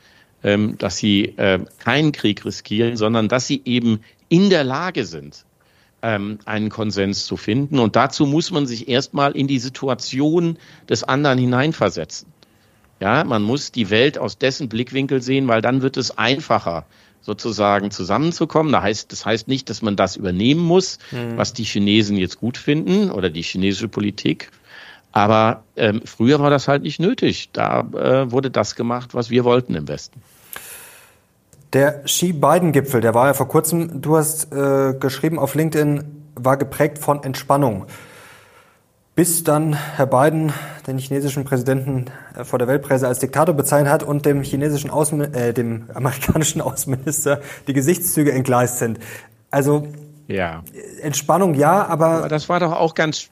ähm, 0.44 0.78
dass 0.78 0.98
sie 0.98 1.36
äh, 1.36 1.58
keinen 1.80 2.12
Krieg 2.12 2.44
riskieren, 2.44 2.96
sondern 2.96 3.26
dass 3.26 3.48
sie 3.48 3.62
eben 3.64 4.00
in 4.30 4.48
der 4.48 4.64
Lage 4.64 5.04
sind, 5.04 5.44
ähm, 6.00 6.38
einen 6.46 6.70
Konsens 6.70 7.26
zu 7.26 7.36
finden. 7.36 7.78
Und 7.78 7.96
dazu 7.96 8.24
muss 8.24 8.50
man 8.50 8.66
sich 8.66 8.88
erstmal 8.88 9.32
in 9.32 9.46
die 9.46 9.58
Situation 9.58 10.56
des 10.88 11.04
anderen 11.04 11.38
hineinversetzen. 11.38 12.32
Ja, 13.00 13.24
man 13.24 13.42
muss 13.42 13.72
die 13.72 13.90
Welt 13.90 14.18
aus 14.18 14.38
dessen 14.38 14.68
Blickwinkel 14.68 15.20
sehen, 15.20 15.48
weil 15.48 15.62
dann 15.62 15.82
wird 15.82 15.96
es 15.96 16.16
einfacher, 16.16 16.86
sozusagen 17.22 17.90
zusammenzukommen. 17.90 18.72
Das 18.72 18.82
heißt, 18.82 19.12
das 19.12 19.26
heißt 19.26 19.48
nicht, 19.48 19.68
dass 19.68 19.82
man 19.82 19.96
das 19.96 20.16
übernehmen 20.16 20.62
muss, 20.62 20.98
mhm. 21.10 21.36
was 21.36 21.52
die 21.52 21.64
Chinesen 21.64 22.16
jetzt 22.16 22.38
gut 22.38 22.56
finden 22.56 23.10
oder 23.10 23.30
die 23.30 23.42
chinesische 23.42 23.88
Politik. 23.88 24.50
Aber 25.12 25.64
ähm, 25.76 26.02
früher 26.04 26.40
war 26.40 26.50
das 26.50 26.68
halt 26.68 26.82
nicht 26.82 27.00
nötig. 27.00 27.50
Da 27.52 27.80
äh, 27.80 28.30
wurde 28.30 28.50
das 28.50 28.76
gemacht, 28.76 29.14
was 29.14 29.28
wir 29.28 29.44
wollten 29.44 29.74
im 29.74 29.88
Westen. 29.88 30.22
Der 31.72 32.02
Xi-Biden-Gipfel, 32.02 33.00
der 33.00 33.14
war 33.14 33.28
ja 33.28 33.34
vor 33.34 33.46
kurzem, 33.46 34.02
du 34.02 34.16
hast 34.16 34.52
äh, 34.52 34.94
geschrieben 34.94 35.38
auf 35.38 35.54
LinkedIn, 35.54 36.02
war 36.34 36.56
geprägt 36.56 36.98
von 36.98 37.22
Entspannung. 37.22 37.86
Bis 39.14 39.44
dann 39.44 39.74
Herr 39.74 40.06
Biden 40.06 40.52
den 40.86 40.98
chinesischen 40.98 41.44
Präsidenten 41.44 42.06
äh, 42.36 42.44
vor 42.44 42.58
der 42.58 42.66
Weltpresse 42.66 43.06
als 43.06 43.20
Diktator 43.20 43.54
bezeichnet 43.54 43.92
hat 43.92 44.02
und 44.02 44.26
dem 44.26 44.42
chinesischen 44.42 44.90
Außen, 44.90 45.34
äh, 45.34 45.52
dem 45.52 45.88
amerikanischen 45.94 46.60
Außenminister 46.62 47.40
die 47.68 47.72
Gesichtszüge 47.72 48.32
entgleist 48.32 48.78
sind. 48.78 48.98
Also 49.50 49.86
ja. 50.26 50.62
Entspannung 51.02 51.54
ja, 51.54 51.86
aber, 51.86 52.08
aber 52.08 52.28
das 52.28 52.48
war 52.48 52.58
doch 52.60 52.72
auch 52.72 52.94
ganz 52.94 53.28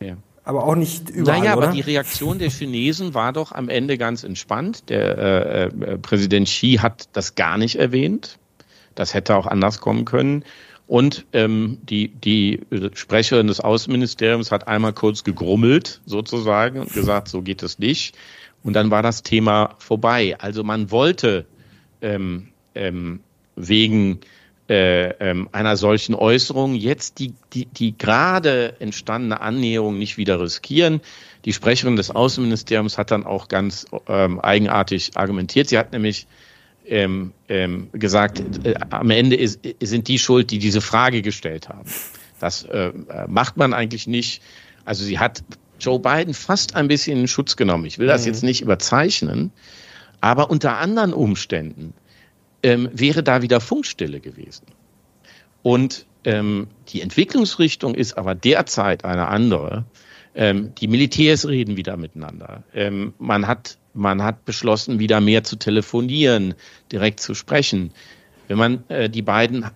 ja 0.00 0.14
aber 0.44 0.64
auch 0.64 0.74
nicht 0.74 1.08
überall, 1.10 1.40
Naja, 1.40 1.56
oder? 1.56 1.68
aber 1.68 1.74
die 1.74 1.80
Reaktion 1.80 2.38
der 2.38 2.50
Chinesen 2.50 3.14
war 3.14 3.32
doch 3.32 3.52
am 3.52 3.68
Ende 3.68 3.96
ganz 3.96 4.24
entspannt. 4.24 4.90
Der 4.90 5.18
äh, 5.18 5.64
äh, 5.64 5.98
Präsident 5.98 6.46
Xi 6.46 6.78
hat 6.80 7.08
das 7.14 7.34
gar 7.34 7.56
nicht 7.56 7.76
erwähnt. 7.76 8.38
Das 8.94 9.14
hätte 9.14 9.36
auch 9.36 9.46
anders 9.46 9.80
kommen 9.80 10.04
können. 10.04 10.44
Und 10.86 11.24
ähm, 11.32 11.78
die, 11.82 12.08
die 12.08 12.60
Sprecherin 12.92 13.46
des 13.46 13.60
Außenministeriums 13.60 14.52
hat 14.52 14.68
einmal 14.68 14.92
kurz 14.92 15.24
gegrummelt, 15.24 16.02
sozusagen, 16.04 16.80
und 16.80 16.92
gesagt, 16.92 17.28
so 17.28 17.40
geht 17.40 17.62
es 17.62 17.78
nicht. 17.78 18.14
Und 18.62 18.74
dann 18.74 18.90
war 18.90 19.02
das 19.02 19.22
Thema 19.22 19.76
vorbei. 19.78 20.36
Also 20.38 20.62
man 20.62 20.90
wollte 20.90 21.46
ähm, 22.02 22.48
ähm, 22.74 23.20
wegen 23.56 24.20
äh, 24.68 25.10
ähm, 25.20 25.48
einer 25.52 25.76
solchen 25.76 26.14
Äußerung 26.14 26.74
jetzt 26.74 27.18
die, 27.18 27.34
die, 27.52 27.66
die 27.66 27.96
gerade 27.98 28.76
entstandene 28.80 29.40
Annäherung 29.40 29.98
nicht 29.98 30.16
wieder 30.16 30.40
riskieren. 30.40 31.00
Die 31.44 31.52
Sprecherin 31.52 31.96
des 31.96 32.10
Außenministeriums 32.10 32.96
hat 32.96 33.10
dann 33.10 33.24
auch 33.24 33.48
ganz 33.48 33.86
ähm, 34.08 34.40
eigenartig 34.40 35.16
argumentiert. 35.16 35.68
Sie 35.68 35.76
hat 35.76 35.92
nämlich 35.92 36.26
ähm, 36.86 37.32
ähm, 37.48 37.88
gesagt, 37.92 38.42
äh, 38.64 38.74
am 38.90 39.10
Ende 39.10 39.36
ist, 39.36 39.60
sind 39.82 40.08
die 40.08 40.18
schuld, 40.18 40.50
die 40.50 40.58
diese 40.58 40.80
Frage 40.80 41.20
gestellt 41.20 41.68
haben. 41.68 41.90
Das 42.40 42.64
äh, 42.64 42.92
macht 43.26 43.56
man 43.56 43.74
eigentlich 43.74 44.06
nicht. 44.06 44.42
Also 44.84 45.04
sie 45.04 45.18
hat 45.18 45.44
Joe 45.78 45.98
Biden 45.98 46.34
fast 46.34 46.74
ein 46.74 46.88
bisschen 46.88 47.20
in 47.20 47.28
Schutz 47.28 47.56
genommen. 47.56 47.84
Ich 47.84 47.98
will 47.98 48.06
das 48.06 48.22
mhm. 48.22 48.28
jetzt 48.28 48.42
nicht 48.42 48.62
überzeichnen, 48.62 49.50
aber 50.20 50.50
unter 50.50 50.78
anderen 50.78 51.12
Umständen 51.12 51.92
ähm, 52.64 52.88
wäre 52.92 53.22
da 53.22 53.42
wieder 53.42 53.60
Funkstille 53.60 54.20
gewesen. 54.20 54.64
Und 55.62 56.06
ähm, 56.24 56.66
die 56.88 57.02
Entwicklungsrichtung 57.02 57.94
ist 57.94 58.16
aber 58.16 58.34
derzeit 58.34 59.04
eine 59.04 59.28
andere. 59.28 59.84
Ähm, 60.34 60.74
die 60.74 60.88
Militärs 60.88 61.46
reden 61.46 61.76
wieder 61.76 61.96
miteinander. 61.98 62.64
Ähm, 62.74 63.12
man, 63.18 63.46
hat, 63.46 63.76
man 63.92 64.22
hat 64.22 64.46
beschlossen, 64.46 64.98
wieder 64.98 65.20
mehr 65.20 65.44
zu 65.44 65.56
telefonieren, 65.56 66.54
direkt 66.90 67.20
zu 67.20 67.34
sprechen. 67.34 67.92
Wenn 68.48 68.58
man 68.58 68.84
äh, 68.88 69.10
die 69.10 69.22
beiden 69.22 69.66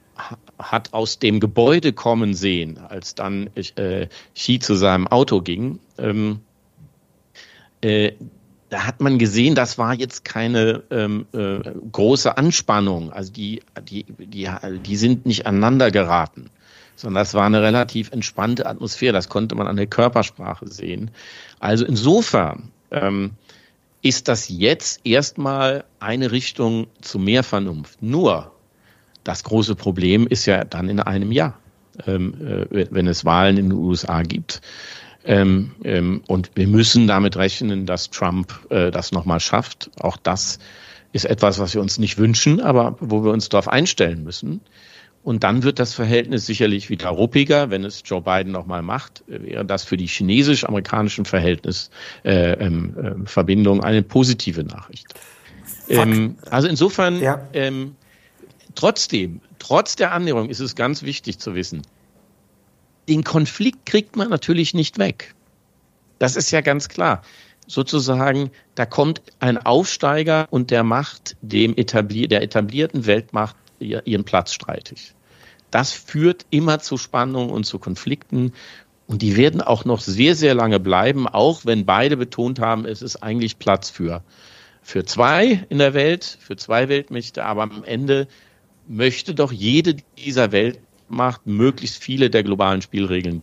hat 0.59 0.95
aus 0.95 1.19
dem 1.19 1.41
Gebäude 1.41 1.93
kommen 1.93 2.35
sehen, 2.35 2.79
als 2.79 3.15
dann 3.15 3.51
äh, 3.55 4.09
Xi 4.35 4.59
zu 4.59 4.75
seinem 4.75 5.07
Auto 5.07 5.43
ging, 5.43 5.79
ähm, 5.99 6.41
äh, 7.83 8.13
da 8.71 8.87
hat 8.87 9.01
man 9.01 9.19
gesehen, 9.19 9.55
das 9.55 9.79
war 9.79 9.95
jetzt 9.95 10.25
keine 10.25 10.83
ähm, 10.91 11.27
äh, 11.33 11.59
große 11.93 12.37
Anspannung. 12.37 13.13
Also 13.13 13.33
die, 13.33 13.63
die, 13.89 14.05
die, 14.05 14.49
die 14.85 14.97
sind 14.97 15.27
nicht 15.27 15.47
aneinander 15.47 15.91
geraten, 15.91 16.51
sondern 16.97 17.23
das 17.23 17.35
war 17.35 17.47
eine 17.47 17.63
relativ 17.63 18.13
entspannte 18.13 18.67
Atmosphäre. 18.67 19.13
Das 19.13 19.29
konnte 19.29 19.55
man 19.55 19.67
an 19.67 19.77
der 19.77 19.87
Körpersprache 19.87 20.69
sehen. 20.69 21.11
Also 21.61 21.87
insofern 21.87 22.71
ähm, 22.91 23.33
ist 24.03 24.29
das 24.29 24.49
jetzt 24.49 25.01
erstmal 25.05 25.85
eine 25.99 26.31
Richtung 26.31 26.89
zu 27.01 27.19
mehr 27.19 27.45
Vernunft. 27.45 28.03
Nur 28.03 28.53
das 29.25 29.45
große 29.45 29.75
Problem 29.75 30.27
ist 30.27 30.47
ja 30.47 30.65
dann 30.65 30.89
in 30.89 31.01
einem 31.01 31.33
Jahr, 31.33 31.59
ähm, 32.07 32.35
äh, 32.71 32.87
wenn 32.91 33.07
es 33.07 33.25
Wahlen 33.25 33.57
in 33.57 33.71
den 33.71 33.79
USA 33.79 34.23
gibt. 34.23 34.61
Ähm, 35.29 35.73
ähm, 35.85 36.23
und 36.27 36.51
wir 36.55 36.67
müssen 36.67 37.07
damit 37.07 37.37
rechnen, 37.37 37.85
dass 37.85 38.09
Trump 38.09 38.59
äh, 38.71 38.91
das 38.91 39.13
nochmal 39.13 39.41
schafft. 39.41 39.91
Auch 40.01 40.17
das 40.17 40.59
ist 41.13 41.27
etwas, 41.27 41.59
was 41.59 41.75
wir 41.75 41.83
uns 41.83 41.99
nicht 41.99 42.17
wünschen, 42.17 42.61
aber 42.61 42.97
wo 43.01 43.23
wir 43.23 43.31
uns 43.31 43.51
darauf 43.51 43.69
einstellen 43.69 44.25
müssen. 44.25 44.63
Und 45.23 45.45
dann 45.45 45.65
wird 45.65 45.81
das 45.81 45.93
Verhältnis 45.93 46.47
sicherlich 46.47 46.89
wieder 46.89 47.11
ruppiger, 47.11 47.69
wenn 47.69 47.85
es 47.85 48.03
Joe 48.07 48.23
Biden 48.23 48.53
nochmal 48.53 48.81
macht, 48.81 49.23
wäre 49.27 49.67
das 49.67 49.85
für 49.85 49.99
die 49.99 50.07
chinesisch-amerikanischen 50.07 51.27
Verhältnis 51.27 51.91
äh, 52.25 52.53
äh, 52.53 52.71
Verbindung 53.27 53.85
eine 53.85 54.03
positive 54.03 54.65
Nachricht. 54.65 55.09
Ähm, 55.91 56.37
also 56.51 56.69
insofern, 56.69 57.21
ja. 57.21 57.47
ähm, 57.53 57.97
trotzdem, 58.75 59.43
trotz 59.59 59.97
der 59.97 60.13
Annäherung 60.13 60.49
ist 60.49 60.61
es 60.61 60.75
ganz 60.75 61.03
wichtig 61.03 61.39
zu 61.39 61.55
wissen, 61.55 61.83
den 63.09 63.25
Konflikt 63.25 63.87
kriegt 63.87 64.17
man 64.17 64.29
natürlich 64.29 64.75
nicht 64.75 64.99
weg. 64.99 65.35
Das 66.19 66.37
ist 66.37 66.51
ja 66.51 66.61
ganz 66.61 66.89
klar. 66.89 67.23
Sozusagen, 67.67 68.51
da 68.75 68.87
kommt 68.87 69.23
ein 69.41 69.59
Aufsteiger 69.59 70.47
und 70.51 70.71
der 70.71 70.85
macht 70.85 71.37
dem 71.43 71.77
etablier 71.77 72.29
der 72.29 72.43
etablierten 72.43 73.07
Weltmacht 73.07 73.57
ihren 73.79 74.25
Platz 74.25 74.53
streitig. 74.53 75.15
Das 75.71 75.93
führt 75.93 76.47
immer 76.51 76.81
zu 76.81 76.97
Spannungen 76.97 77.51
und 77.51 77.65
zu 77.65 77.79
Konflikten. 77.79 78.53
Und 79.07 79.23
die 79.23 79.37
werden 79.37 79.61
auch 79.61 79.85
noch 79.85 80.01
sehr, 80.01 80.35
sehr 80.35 80.55
lange 80.55 80.81
bleiben, 80.81 81.27
auch 81.29 81.65
wenn 81.65 81.87
beide 81.87 82.17
betont 82.17 82.59
haben, 82.59 82.85
es 82.85 83.01
ist 83.01 83.17
eigentlich 83.17 83.59
Platz 83.59 83.89
für, 83.91 84.23
für 84.83 85.05
zwei 85.05 85.67
in 85.69 85.79
der 85.79 85.95
Welt, 85.95 86.39
für 86.41 86.57
zwei 86.57 86.89
Weltmächte. 86.89 87.45
Aber 87.45 87.63
am 87.63 87.85
Ende 87.85 88.29
möchte 88.87 89.35
doch 89.35 89.53
jede 89.53 89.97
dieser 90.19 90.53
Welt, 90.53 90.81
macht, 91.11 91.47
möglichst 91.47 92.03
viele 92.03 92.31
der 92.31 92.43
globalen 92.43 92.83
Spielregeln 92.83 93.43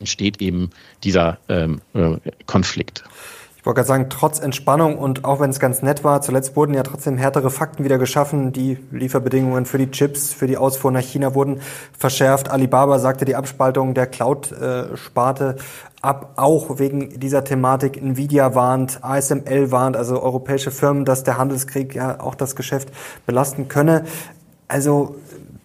entsteht 0.00 0.40
eben 0.40 0.70
dieser 1.04 1.38
ähm, 1.48 1.80
äh, 1.94 2.16
Konflikt. 2.46 3.04
wollte 3.64 3.78
gerade 3.78 3.88
sagen, 3.88 4.06
trotz 4.08 4.38
Entspannung 4.40 4.96
und 4.96 5.24
auch 5.24 5.40
wenn 5.40 5.50
es 5.50 5.60
ganz 5.60 5.82
nett 5.82 6.04
war, 6.04 6.22
zuletzt 6.22 6.56
wurden 6.56 6.72
ja 6.72 6.82
trotzdem 6.82 7.18
härtere 7.18 7.50
Fakten 7.50 7.84
wieder 7.84 7.98
geschaffen. 7.98 8.52
Die 8.52 8.78
Lieferbedingungen 8.92 9.66
für 9.66 9.78
die 9.78 9.90
Chips, 9.90 10.32
für 10.32 10.46
die 10.46 10.56
Ausfuhr 10.56 10.90
nach 10.90 11.02
China 11.02 11.34
wurden 11.34 11.60
verschärft. 11.98 12.50
Alibaba 12.50 12.98
sagte 12.98 13.24
die 13.24 13.36
Abspaltung 13.36 13.94
der 13.94 14.06
Cloud-Sparte 14.06 15.56
ab, 16.00 16.32
auch 16.36 16.78
wegen 16.78 17.20
dieser 17.20 17.44
Thematik. 17.44 18.00
Nvidia 18.00 18.54
warnt, 18.54 19.00
ASML 19.02 19.70
warnt, 19.70 19.96
also 19.96 20.22
europäische 20.22 20.70
Firmen, 20.70 21.04
dass 21.04 21.24
der 21.24 21.36
Handelskrieg 21.36 21.94
ja 21.94 22.20
auch 22.20 22.36
das 22.36 22.56
Geschäft 22.56 22.88
belasten 23.26 23.68
könne. 23.68 24.04
Also 24.68 25.16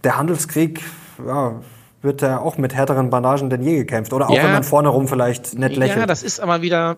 der 0.04 0.18
Handelskrieg, 0.18 0.82
ja, 1.26 1.62
wird 2.01 2.22
ja 2.22 2.39
auch 2.39 2.58
mit 2.58 2.74
härteren 2.74 3.10
Bandagen 3.10 3.49
denn 3.49 3.64
je 3.64 3.78
gekämpft. 3.78 4.14
Oder 4.14 4.30
auch 4.30 4.36
ja, 4.36 4.43
wenn 4.43 4.51
man 4.51 4.64
vorne 4.64 4.89
rum 4.89 5.08
vielleicht 5.08 5.58
nett 5.58 5.76
lächelt. 5.76 5.99
Ja, 5.99 6.06
das 6.06 6.24
ist 6.24 6.39
aber 6.39 6.62
wieder, 6.62 6.97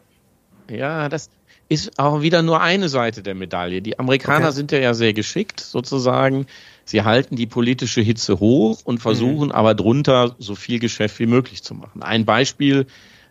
ja, 0.70 1.10
das 1.10 1.30
ist 1.70 1.98
auch 2.00 2.22
wieder 2.22 2.42
nur 2.42 2.62
eine 2.62 2.90
Seite 2.90 3.24
der 3.24 3.36
Medaille. 3.36 3.82
Die 3.82 4.00
Amerikaner 4.00 4.48
okay. 4.48 4.56
sind 4.56 4.72
ja, 4.72 4.80
ja 4.80 4.94
sehr 4.94 5.14
geschickt, 5.14 5.60
sozusagen. 5.60 6.48
Sie 6.84 7.04
halten 7.04 7.36
die 7.36 7.48
politische 7.48 8.02
Hitze 8.02 8.40
hoch 8.40 8.82
und 8.84 9.00
versuchen 9.00 9.48
mhm. 9.48 9.54
aber 9.54 9.74
drunter 9.74 10.36
so 10.38 10.56
viel 10.56 10.80
Geschäft 10.80 11.20
wie 11.20 11.26
möglich 11.26 11.64
zu 11.64 11.74
machen. 11.74 12.04
Ein 12.04 12.26
Beispiel, 12.26 12.86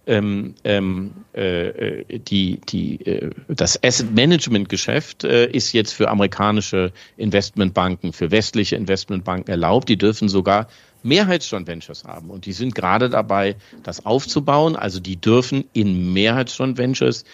ähm, 0.07 0.55
ähm, 0.65 1.13
äh, 1.33 2.05
die, 2.19 2.61
die, 2.69 3.07
äh, 3.07 3.31
das 3.49 3.83
Asset 3.83 4.15
Management 4.15 4.69
Geschäft 4.69 5.25
äh, 5.25 5.47
ist 5.47 5.73
jetzt 5.73 5.93
für 5.93 6.11
amerikanische 6.11 6.93
Investmentbanken, 7.17 8.13
für 8.13 8.31
westliche 8.31 8.77
Investmentbanken 8.77 9.51
erlaubt. 9.51 9.89
Die 9.89 9.97
dürfen 9.97 10.29
sogar 10.29 10.69
Mehrheitsjoint 11.03 11.67
Ventures 11.67 12.05
haben. 12.05 12.31
Und 12.31 12.47
die 12.47 12.53
sind 12.53 12.75
gerade 12.75 13.11
dabei, 13.11 13.57
das 13.83 14.05
aufzubauen. 14.05 14.77
Also 14.77 15.01
die 15.01 15.17
dürfen 15.17 15.65
in 15.73 16.13
Mehrheitsjoint 16.13 16.79
Ventures 16.79 17.25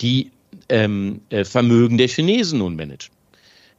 die 0.00 0.30
ähm, 0.68 1.22
äh, 1.30 1.44
Vermögen 1.44 1.98
der 1.98 2.08
Chinesen 2.08 2.58
nun 2.58 2.76
managen. 2.76 3.15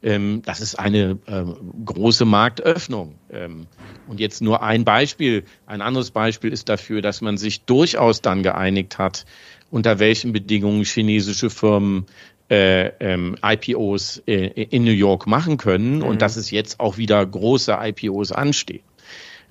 Ähm, 0.02 0.42
das 0.44 0.60
ist 0.60 0.78
eine 0.78 1.18
äh, 1.26 1.44
große 1.84 2.24
Marktöffnung. 2.24 3.14
Ähm, 3.30 3.66
und 4.06 4.20
jetzt 4.20 4.40
nur 4.40 4.62
ein 4.62 4.84
Beispiel. 4.84 5.44
Ein 5.66 5.80
anderes 5.80 6.10
Beispiel 6.10 6.52
ist 6.52 6.68
dafür, 6.68 7.02
dass 7.02 7.20
man 7.20 7.36
sich 7.36 7.62
durchaus 7.62 8.22
dann 8.22 8.42
geeinigt 8.42 8.98
hat, 8.98 9.24
unter 9.70 9.98
welchen 9.98 10.32
Bedingungen 10.32 10.84
chinesische 10.84 11.50
Firmen 11.50 12.06
äh, 12.50 12.88
ähm, 13.00 13.36
IPOs 13.44 14.22
äh, 14.26 14.46
in 14.46 14.84
New 14.84 14.92
York 14.92 15.26
machen 15.26 15.56
können 15.58 15.96
mhm. 15.96 16.02
und 16.04 16.22
dass 16.22 16.36
es 16.36 16.50
jetzt 16.50 16.80
auch 16.80 16.96
wieder 16.96 17.24
große 17.24 17.76
IPOs 17.78 18.32
anstehen. 18.32 18.80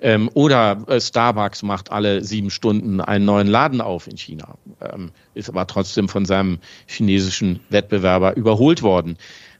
Ähm, 0.00 0.30
oder 0.34 0.84
äh, 0.86 1.00
Starbucks 1.00 1.62
macht 1.62 1.90
alle 1.90 2.22
sieben 2.22 2.50
Stunden 2.50 3.00
einen 3.00 3.24
neuen 3.24 3.48
Laden 3.48 3.80
auf 3.80 4.06
in 4.06 4.16
China, 4.16 4.56
ähm, 4.80 5.10
ist 5.34 5.48
aber 5.48 5.66
trotzdem 5.66 6.08
von 6.08 6.24
seinem 6.24 6.58
chinesischen 6.86 7.60
Wettbewerber 7.70 8.36
überholt 8.36 8.82
worden. 8.82 9.16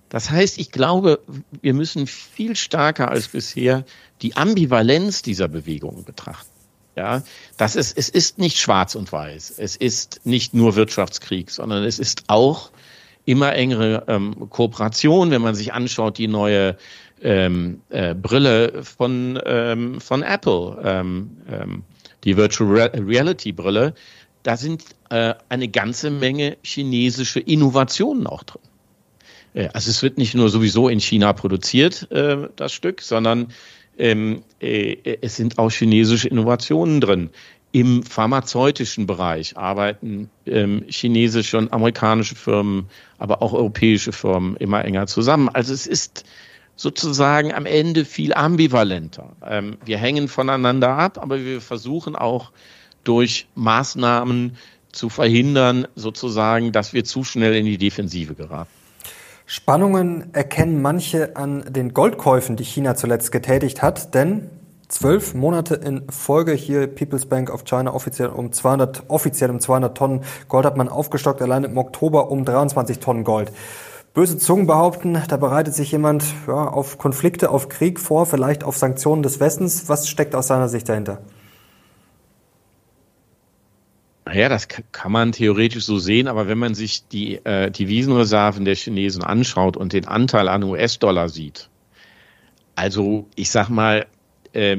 Das 0.08 0.30
heißt, 0.30 0.58
ich 0.58 0.72
glaube, 0.72 1.20
wir 1.60 1.74
müssen 1.74 2.06
viel 2.06 2.56
stärker 2.56 3.10
als 3.10 3.28
bisher 3.28 3.84
die 4.22 4.36
Ambivalenz 4.36 5.22
dieser 5.22 5.48
Bewegungen 5.48 6.04
betrachten. 6.04 6.50
Ja, 6.96 7.22
das 7.56 7.76
ist, 7.76 7.96
es 7.96 8.08
ist 8.08 8.38
nicht 8.38 8.58
schwarz 8.58 8.96
und 8.96 9.12
weiß. 9.12 9.54
Es 9.58 9.76
ist 9.76 10.22
nicht 10.24 10.52
nur 10.52 10.74
Wirtschaftskrieg, 10.74 11.50
sondern 11.50 11.84
es 11.84 12.00
ist 12.00 12.24
auch 12.26 12.72
immer 13.24 13.54
engere 13.54 14.04
ähm, 14.08 14.50
Kooperation, 14.50 15.30
wenn 15.30 15.42
man 15.42 15.54
sich 15.54 15.72
anschaut, 15.72 16.18
die 16.18 16.26
neue 16.26 16.76
ähm, 17.22 17.82
äh, 17.90 18.14
Brille 18.14 18.82
von, 18.82 19.38
ähm, 19.44 20.00
von 20.00 20.22
Apple, 20.22 20.80
ähm, 20.82 21.36
ähm, 21.48 21.84
die 22.24 22.36
Virtual 22.36 22.88
Reality 22.88 23.52
Brille, 23.52 23.94
da 24.42 24.56
sind 24.56 24.82
äh, 25.10 25.34
eine 25.48 25.68
ganze 25.68 26.10
Menge 26.10 26.56
chinesische 26.62 27.38
Innovationen 27.38 28.26
auch 28.26 28.42
drin. 28.42 28.62
Äh, 29.54 29.68
also 29.72 29.90
es 29.90 30.02
wird 30.02 30.18
nicht 30.18 30.34
nur 30.34 30.48
sowieso 30.48 30.88
in 30.88 31.00
China 31.00 31.32
produziert, 31.32 32.10
äh, 32.10 32.48
das 32.56 32.72
Stück, 32.72 33.02
sondern 33.02 33.48
ähm, 33.98 34.42
äh, 34.60 35.18
es 35.20 35.36
sind 35.36 35.58
auch 35.58 35.70
chinesische 35.70 36.28
Innovationen 36.28 37.00
drin. 37.00 37.30
Im 37.70 38.02
pharmazeutischen 38.02 39.06
Bereich 39.06 39.56
arbeiten 39.58 40.30
ähm, 40.46 40.84
chinesische 40.88 41.58
und 41.58 41.72
amerikanische 41.72 42.34
Firmen, 42.34 42.86
aber 43.18 43.42
auch 43.42 43.52
europäische 43.52 44.12
Firmen 44.12 44.56
immer 44.56 44.84
enger 44.84 45.06
zusammen. 45.06 45.50
Also 45.50 45.74
es 45.74 45.86
ist 45.86 46.24
sozusagen 46.76 47.52
am 47.52 47.66
Ende 47.66 48.06
viel 48.06 48.32
ambivalenter. 48.32 49.36
Ähm, 49.44 49.76
wir 49.84 49.98
hängen 49.98 50.28
voneinander 50.28 50.90
ab, 50.90 51.18
aber 51.20 51.44
wir 51.44 51.60
versuchen 51.60 52.16
auch 52.16 52.52
durch 53.04 53.48
Maßnahmen 53.54 54.56
zu 54.92 55.10
verhindern, 55.10 55.86
sozusagen, 55.94 56.72
dass 56.72 56.94
wir 56.94 57.04
zu 57.04 57.24
schnell 57.24 57.54
in 57.54 57.66
die 57.66 57.78
Defensive 57.78 58.34
geraten. 58.34 58.70
Spannungen 59.50 60.34
erkennen 60.34 60.82
manche 60.82 61.34
an 61.34 61.64
den 61.70 61.94
Goldkäufen, 61.94 62.56
die 62.56 62.64
China 62.64 62.96
zuletzt 62.96 63.32
getätigt 63.32 63.80
hat, 63.80 64.12
denn 64.12 64.50
zwölf 64.88 65.32
Monate 65.32 65.74
in 65.74 66.02
Folge 66.10 66.52
hier 66.52 66.86
People's 66.86 67.24
Bank 67.24 67.48
of 67.48 67.64
China 67.64 67.94
offiziell 67.94 68.28
um 68.28 68.52
200, 68.52 69.04
offiziell 69.08 69.48
um 69.48 69.58
200 69.58 69.96
Tonnen 69.96 70.20
Gold 70.48 70.66
hat 70.66 70.76
man 70.76 70.90
aufgestockt, 70.90 71.40
allein 71.40 71.64
im 71.64 71.78
Oktober 71.78 72.30
um 72.30 72.44
23 72.44 72.98
Tonnen 72.98 73.24
Gold. 73.24 73.50
Böse 74.12 74.36
Zungen 74.36 74.66
behaupten, 74.66 75.16
da 75.28 75.38
bereitet 75.38 75.72
sich 75.72 75.92
jemand 75.92 76.26
ja, 76.46 76.68
auf 76.68 76.98
Konflikte, 76.98 77.48
auf 77.48 77.70
Krieg 77.70 77.98
vor, 77.98 78.26
vielleicht 78.26 78.64
auf 78.64 78.76
Sanktionen 78.76 79.22
des 79.22 79.40
Westens. 79.40 79.88
Was 79.88 80.10
steckt 80.10 80.34
aus 80.34 80.48
seiner 80.48 80.68
Sicht 80.68 80.90
dahinter? 80.90 81.20
Naja, 84.28 84.50
das 84.50 84.68
kann 84.68 85.10
man 85.10 85.32
theoretisch 85.32 85.86
so 85.86 85.98
sehen, 85.98 86.28
aber 86.28 86.48
wenn 86.48 86.58
man 86.58 86.74
sich 86.74 87.08
die 87.08 87.36
äh, 87.46 87.70
Devisenreserven 87.70 88.66
der 88.66 88.74
Chinesen 88.74 89.24
anschaut 89.24 89.74
und 89.74 89.94
den 89.94 90.06
Anteil 90.06 90.48
an 90.48 90.62
US-Dollar 90.64 91.30
sieht, 91.30 91.70
also 92.74 93.26
ich 93.36 93.48
sag 93.48 93.70
mal, 93.70 94.06
äh, 94.52 94.76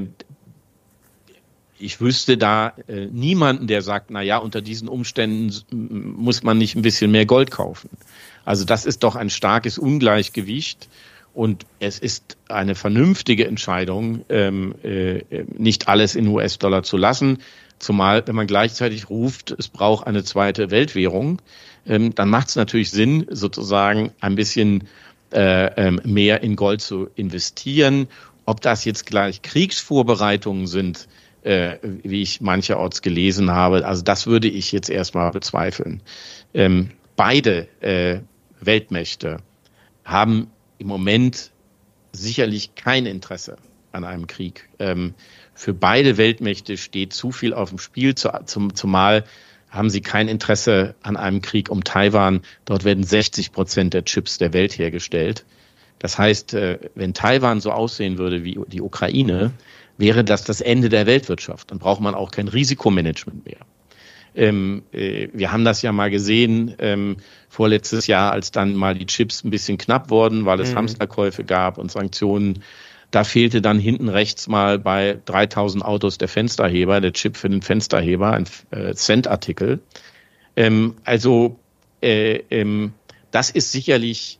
ich 1.80 2.00
wüsste 2.00 2.38
da 2.38 2.74
äh, 2.88 3.08
niemanden, 3.08 3.66
der 3.66 3.82
sagt, 3.82 4.12
na 4.12 4.22
ja, 4.22 4.38
unter 4.38 4.62
diesen 4.62 4.88
Umständen 4.88 5.52
muss 5.72 6.44
man 6.44 6.60
nicht 6.60 6.76
ein 6.76 6.84
bisschen 6.84 7.10
mehr 7.10 7.26
Gold 7.26 7.50
kaufen. 7.50 7.90
Also 8.46 8.66
das 8.66 8.86
ist 8.86 9.02
doch 9.02 9.16
ein 9.16 9.32
starkes 9.32 9.80
Ungleichgewicht. 9.80 10.90
Und 11.34 11.66
es 11.80 11.98
ist 12.00 12.38
eine 12.50 12.76
vernünftige 12.76 13.48
Entscheidung, 13.48 14.26
ähm, 14.30 14.76
äh, 14.84 15.24
nicht 15.58 15.88
alles 15.88 16.16
in 16.16 16.28
US-Dollar 16.28 16.84
zu 16.84 16.98
lassen. 16.98 17.40
Zumal, 17.80 18.28
wenn 18.28 18.36
man 18.36 18.48
gleichzeitig 18.48 19.10
ruft, 19.10 19.56
es 19.58 19.70
braucht 19.70 20.06
eine 20.06 20.24
zweite 20.24 20.70
Weltwährung, 20.70 21.42
ähm, 21.86 22.14
dann 22.14 22.30
macht 22.30 22.50
es 22.50 22.56
natürlich 22.56 22.92
Sinn, 22.92 23.26
sozusagen 23.30 24.12
ein 24.20 24.36
bisschen 24.36 24.88
äh, 25.32 25.88
ähm, 25.88 26.02
mehr 26.04 26.44
in 26.44 26.56
Gold 26.56 26.82
zu 26.82 27.10
investieren. 27.16 28.08
Ob 28.46 28.62
das 28.62 28.84
jetzt 28.84 29.06
gleich 29.06 29.42
Kriegsvorbereitungen 29.42 30.68
sind, 30.68 31.08
äh, 31.44 31.78
wie 31.84 32.22
ich 32.22 32.42
mancherorts 32.42 33.02
gelesen 33.02 33.52
habe, 33.52 33.86
also 33.86 34.04
das 34.04 34.28
würde 34.28 34.50
ich 34.50 34.72
jetzt 34.72 34.90
erstmal 34.90 35.32
bezweifeln. 35.32 36.02
Ähm, 36.54 36.92
beide 37.16 37.68
äh, 37.80 38.20
Weltmächte 38.60 39.38
haben 40.04 40.48
im 40.80 40.88
Moment 40.88 41.52
sicherlich 42.12 42.76
kein 42.76 43.06
Interesse 43.06 43.58
an 43.92 44.04
einem 44.04 44.28
Krieg. 44.28 44.68
Ähm, 44.80 45.14
für 45.60 45.74
beide 45.74 46.16
Weltmächte 46.16 46.78
steht 46.78 47.12
zu 47.12 47.34
viel 47.34 47.54
auf 47.54 47.68
dem 47.68 47.80
Spiel, 47.80 48.16
zu, 48.16 48.30
zum, 48.46 48.76
zumal 48.76 49.26
haben 49.70 49.90
sie 49.90 50.00
kein 50.00 50.30
Interesse 50.30 50.96
an 51.04 51.18
einem 51.18 51.42
Krieg 51.42 51.70
um 51.70 51.84
Taiwan. 51.84 52.44
Dort 52.64 52.86
werden 52.86 53.04
60 53.04 53.52
Prozent 53.52 53.94
der 53.94 54.06
Chips 54.06 54.38
der 54.38 54.54
Welt 54.54 54.78
hergestellt. 54.78 55.44
Das 56.00 56.18
heißt, 56.18 56.54
äh, 56.54 56.80
wenn 56.96 57.14
Taiwan 57.14 57.60
so 57.60 57.74
aussehen 57.74 58.18
würde 58.18 58.46
wie 58.46 58.58
die 58.70 58.80
Ukraine, 58.80 59.52
wäre 59.98 60.24
das 60.24 60.46
das 60.46 60.62
Ende 60.62 60.88
der 60.88 61.06
Weltwirtschaft. 61.06 61.72
Dann 61.72 61.80
braucht 61.80 62.00
man 62.00 62.16
auch 62.16 62.32
kein 62.32 62.48
Risikomanagement 62.48 63.46
mehr. 63.46 63.60
Ähm, 64.36 64.84
äh, 64.94 65.28
wir 65.34 65.52
haben 65.52 65.66
das 65.66 65.82
ja 65.82 65.92
mal 65.92 66.10
gesehen 66.10 66.74
ähm, 66.80 67.18
vorletztes 67.50 68.08
Jahr, 68.08 68.32
als 68.32 68.52
dann 68.52 68.76
mal 68.76 68.96
die 68.96 69.08
Chips 69.08 69.44
ein 69.44 69.50
bisschen 69.50 69.78
knapp 69.78 70.10
wurden, 70.10 70.46
weil 70.46 70.62
es 70.62 70.72
mhm. 70.72 70.78
Hamsterkäufe 70.78 71.44
gab 71.44 71.78
und 71.78 71.92
Sanktionen. 71.92 72.64
Da 73.12 73.24
fehlte 73.24 73.62
dann 73.62 73.80
hinten 73.80 74.10
rechts 74.10 74.48
mal 74.48 74.78
bei 74.78 75.20
3000 75.26 75.84
Autos 75.84 76.18
der 76.18 76.28
Fensterheber, 76.28 77.02
der 77.02 77.14
Chip 77.14 77.38
für 77.38 77.50
den 77.50 77.62
Fensterheber, 77.62 78.32
ein 78.32 78.46
äh, 78.72 78.94
Cent-Artikel. 78.94 79.80
Ähm, 80.56 80.96
also 81.06 81.58
äh, 82.02 82.44
ähm, 82.52 82.94
das 83.32 83.50
ist 83.50 83.72
sicherlich 83.72 84.40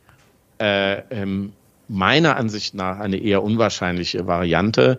äh, 0.58 1.02
ähm, 1.10 1.52
meiner 1.88 2.36
Ansicht 2.36 2.74
nach 2.74 3.00
eine 3.00 3.16
eher 3.16 3.42
unwahrscheinliche 3.42 4.26
Variante, 4.26 4.98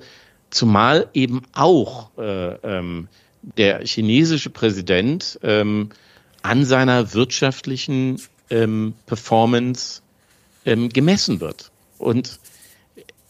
zumal 0.50 1.08
eben 1.14 1.44
auch 1.54 2.10
äh, 2.18 2.54
ähm, 2.56 3.08
der 3.42 3.86
chinesische 3.86 4.50
Präsident 4.50 5.40
ähm, 5.44 5.90
an 6.42 6.66
seiner 6.66 7.14
wirtschaftlichen 7.14 8.22
ähm, 8.50 8.94
Performance 9.06 10.02
ähm, 10.66 10.90
gemessen 10.90 11.40
wird. 11.40 11.72
Und 11.98 12.40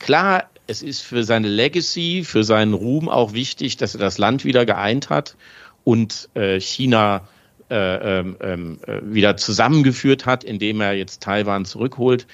klar, 0.02 0.50
es 0.68 0.82
ist 0.82 1.02
für 1.02 1.24
seine 1.24 1.48
Legacy, 1.48 2.24
für 2.26 2.44
seinen 2.44 2.74
Ruhm 2.74 3.10
auch 3.10 3.34
wichtig, 3.34 3.78
dass 3.78 3.96
er 3.96 4.00
das 4.00 4.18
Land 4.18 4.46
wieder 4.46 4.66
geeint 4.66 5.10
hat 5.10 5.36
und 5.84 6.30
äh, 6.34 6.60
China 6.60 7.28
äh, 7.70 8.20
ähm, 8.20 8.38
ähm, 8.42 8.80
äh, 8.86 9.00
wieder 9.04 9.38
zusammengeführt 9.38 10.26
hat, 10.26 10.44
indem 10.44 10.82
er 10.82 10.94
jetzt 10.94 11.24
Taiwan 11.24 11.66
zurückholt. 11.66 12.28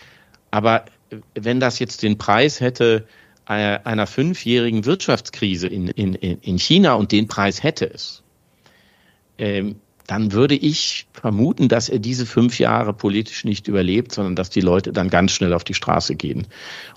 Aber 0.49 0.86
äh, 1.09 1.18
wenn 1.36 1.59
das 1.59 1.80
jetzt 1.80 2.03
den 2.03 2.18
Preis 2.18 2.59
hätte 2.59 3.07
einer, 3.45 3.86
einer 3.86 4.07
fünfjährigen 4.07 4.86
Wirtschaftskrise 4.86 5.68
in, 5.68 5.88
in, 5.89 6.15
in 6.15 6.57
China 6.57 6.93
und 6.93 7.11
den 7.11 7.28
Preis 7.28 7.63
hätte 7.63 7.86
es, 7.86 8.24
ähm, 9.38 9.80
dann 10.08 10.32
würde 10.32 10.55
ich 10.55 11.08
vermuten, 11.12 11.68
dass 11.68 11.89
er 11.89 11.99
diese 11.99 12.26
fünf 12.26 12.60
Jahre 12.60 12.93
politisch 12.93 13.43
nicht 13.43 13.68
überlebt, 13.68 14.14
sondern 14.14 14.36
dass 14.36 14.49
die 14.49 14.62
Leute 14.62 14.93
dann 14.93 15.10
ganz 15.10 15.34
schnell 15.34 15.53
auf 15.53 15.66
die 15.66 15.74
Straße 15.74 16.16
gehen. 16.16 16.47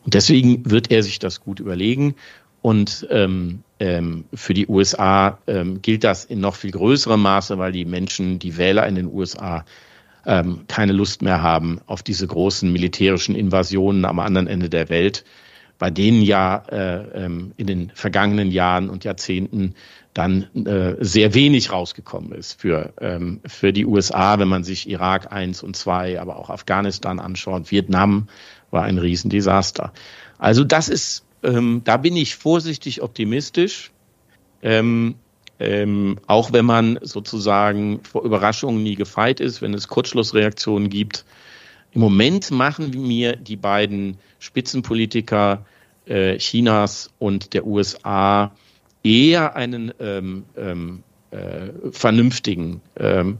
Und 0.04 0.14
deswegen 0.14 0.70
wird 0.70 0.92
er 0.92 1.02
sich 1.02 1.18
das 1.18 1.40
gut 1.40 1.58
überlegen. 1.58 2.14
Und 2.62 3.06
ähm, 3.10 3.64
ähm, 3.80 4.24
für 4.32 4.54
die 4.54 4.68
USA 4.68 5.38
ähm, 5.48 5.82
gilt 5.82 6.04
das 6.04 6.24
in 6.24 6.40
noch 6.40 6.54
viel 6.54 6.70
größerem 6.70 7.20
Maße, 7.20 7.58
weil 7.58 7.72
die 7.72 7.84
Menschen, 7.84 8.38
die 8.38 8.56
Wähler 8.56 8.86
in 8.86 8.94
den 8.94 9.12
USA 9.12 9.64
ähm, 10.24 10.60
keine 10.68 10.92
Lust 10.92 11.22
mehr 11.22 11.42
haben 11.42 11.80
auf 11.86 12.02
diese 12.02 12.26
großen 12.26 12.70
militärischen 12.70 13.34
Invasionen 13.34 14.04
am 14.04 14.20
anderen 14.20 14.46
Ende 14.46 14.68
der 14.68 14.88
Welt, 14.88 15.24
bei 15.80 15.90
denen 15.90 16.20
ja 16.20 16.62
äh, 16.70 17.24
ähm, 17.24 17.52
in 17.56 17.66
den 17.66 17.90
vergangenen 17.94 18.50
Jahren 18.50 18.90
und 18.90 19.02
Jahrzehnten 19.02 19.74
dann 20.12 20.42
äh, 20.66 20.96
sehr 21.00 21.32
wenig 21.32 21.72
rausgekommen 21.72 22.32
ist 22.32 22.60
für, 22.60 22.92
ähm, 23.00 23.40
für 23.46 23.72
die 23.72 23.86
USA, 23.86 24.38
wenn 24.38 24.48
man 24.48 24.62
sich 24.62 24.88
Irak 24.90 25.32
1 25.32 25.62
und 25.62 25.74
2, 25.74 26.20
aber 26.20 26.36
auch 26.36 26.50
Afghanistan 26.50 27.18
anschaut. 27.18 27.70
Vietnam 27.70 28.28
war 28.70 28.82
ein 28.82 28.98
Riesendesaster. 28.98 29.92
Also 30.36 30.64
das 30.64 30.90
ist, 30.90 31.24
ähm, 31.42 31.80
da 31.84 31.96
bin 31.96 32.14
ich 32.14 32.36
vorsichtig 32.36 33.00
optimistisch. 33.00 33.90
Ähm, 34.62 35.14
ähm, 35.60 36.18
auch 36.26 36.52
wenn 36.52 36.66
man 36.66 36.98
sozusagen 37.00 38.00
vor 38.04 38.24
Überraschungen 38.24 38.82
nie 38.82 38.96
gefeit 38.96 39.40
ist, 39.40 39.62
wenn 39.62 39.72
es 39.72 39.88
Kurzschlussreaktionen 39.88 40.90
gibt. 40.90 41.24
Im 41.92 42.00
Moment 42.00 42.50
machen 42.50 42.90
mir 42.90 43.36
die 43.36 43.56
beiden 43.56 44.18
Spitzenpolitiker 44.38 45.64
äh, 46.06 46.38
Chinas 46.38 47.10
und 47.18 47.52
der 47.52 47.66
USA 47.66 48.52
eher 49.02 49.56
einen 49.56 49.92
ähm, 49.98 50.44
ähm, 50.56 51.02
äh, 51.30 51.90
vernünftigen, 51.90 52.80
ähm, 52.98 53.38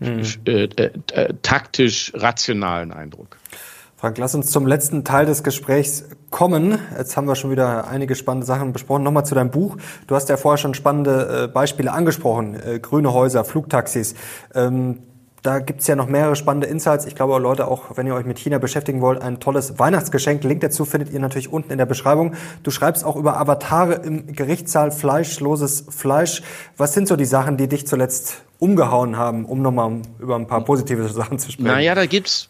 mhm. 0.00 0.22
äh, 0.46 0.64
äh, 0.64 1.34
taktisch 1.42 2.12
rationalen 2.14 2.92
Eindruck. 2.92 3.36
Frank, 3.96 4.18
lass 4.18 4.34
uns 4.34 4.50
zum 4.50 4.66
letzten 4.66 5.04
Teil 5.04 5.26
des 5.26 5.44
Gesprächs 5.44 6.08
kommen. 6.30 6.76
Jetzt 6.98 7.16
haben 7.16 7.28
wir 7.28 7.36
schon 7.36 7.52
wieder 7.52 7.86
einige 7.86 8.16
spannende 8.16 8.44
Sachen 8.44 8.72
besprochen. 8.72 9.04
Nochmal 9.04 9.24
zu 9.24 9.36
deinem 9.36 9.52
Buch. 9.52 9.76
Du 10.08 10.16
hast 10.16 10.28
ja 10.28 10.36
vorher 10.36 10.58
schon 10.58 10.74
spannende 10.74 11.44
äh, 11.44 11.46
Beispiele 11.46 11.92
angesprochen. 11.92 12.56
Äh, 12.60 12.80
grüne 12.80 13.12
Häuser, 13.12 13.44
Flugtaxis. 13.44 14.16
Ähm, 14.56 15.04
da 15.42 15.58
gibt's 15.58 15.88
ja 15.88 15.96
noch 15.96 16.06
mehrere 16.06 16.36
spannende 16.36 16.68
Insights. 16.68 17.04
Ich 17.04 17.16
glaube, 17.16 17.36
Leute, 17.38 17.66
auch 17.66 17.96
wenn 17.96 18.06
ihr 18.06 18.14
euch 18.14 18.26
mit 18.26 18.38
China 18.38 18.58
beschäftigen 18.58 19.00
wollt, 19.00 19.20
ein 19.20 19.40
tolles 19.40 19.78
Weihnachtsgeschenk. 19.78 20.44
Link 20.44 20.60
dazu 20.60 20.84
findet 20.84 21.12
ihr 21.12 21.18
natürlich 21.18 21.52
unten 21.52 21.72
in 21.72 21.78
der 21.78 21.86
Beschreibung. 21.86 22.34
Du 22.62 22.70
schreibst 22.70 23.04
auch 23.04 23.16
über 23.16 23.38
Avatare 23.38 23.94
im 23.94 24.32
Gerichtssaal, 24.34 24.92
fleischloses 24.92 25.86
Fleisch. 25.90 26.42
Was 26.76 26.94
sind 26.94 27.08
so 27.08 27.16
die 27.16 27.24
Sachen, 27.24 27.56
die 27.56 27.66
dich 27.66 27.88
zuletzt 27.88 28.42
umgehauen 28.60 29.16
haben, 29.16 29.44
um 29.44 29.62
nochmal 29.62 30.02
über 30.20 30.36
ein 30.36 30.46
paar 30.46 30.64
positive 30.64 31.08
Sachen 31.08 31.40
zu 31.40 31.50
sprechen? 31.50 31.66
Naja, 31.66 31.96
da 31.96 32.06
gibt's 32.06 32.48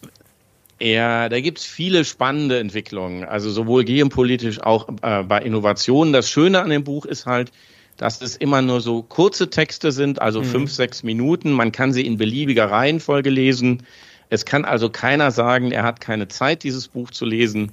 ja, 0.79 1.29
da 1.29 1.39
gibt's 1.39 1.65
viele 1.65 2.03
spannende 2.03 2.59
Entwicklungen, 2.59 3.23
also 3.23 3.49
sowohl 3.49 3.85
geopolitisch 3.85 4.61
auch 4.61 4.89
äh, 5.01 5.23
bei 5.23 5.41
Innovationen. 5.41 6.13
Das 6.13 6.29
Schöne 6.29 6.61
an 6.61 6.69
dem 6.69 6.83
Buch 6.83 7.05
ist 7.05 7.25
halt, 7.25 7.51
dass 7.97 8.21
es 8.21 8.35
immer 8.35 8.61
nur 8.61 8.81
so 8.81 9.03
kurze 9.03 9.49
Texte 9.49 9.91
sind, 9.91 10.21
also 10.21 10.41
mhm. 10.41 10.45
fünf, 10.45 10.71
sechs 10.71 11.03
Minuten. 11.03 11.51
Man 11.51 11.71
kann 11.71 11.93
sie 11.93 12.05
in 12.05 12.17
beliebiger 12.17 12.69
Reihenfolge 12.69 13.29
lesen. 13.29 13.83
Es 14.29 14.45
kann 14.45 14.65
also 14.65 14.89
keiner 14.89 15.31
sagen, 15.31 15.71
er 15.71 15.83
hat 15.83 16.01
keine 16.01 16.27
Zeit, 16.27 16.63
dieses 16.63 16.87
Buch 16.87 17.11
zu 17.11 17.25
lesen. 17.25 17.71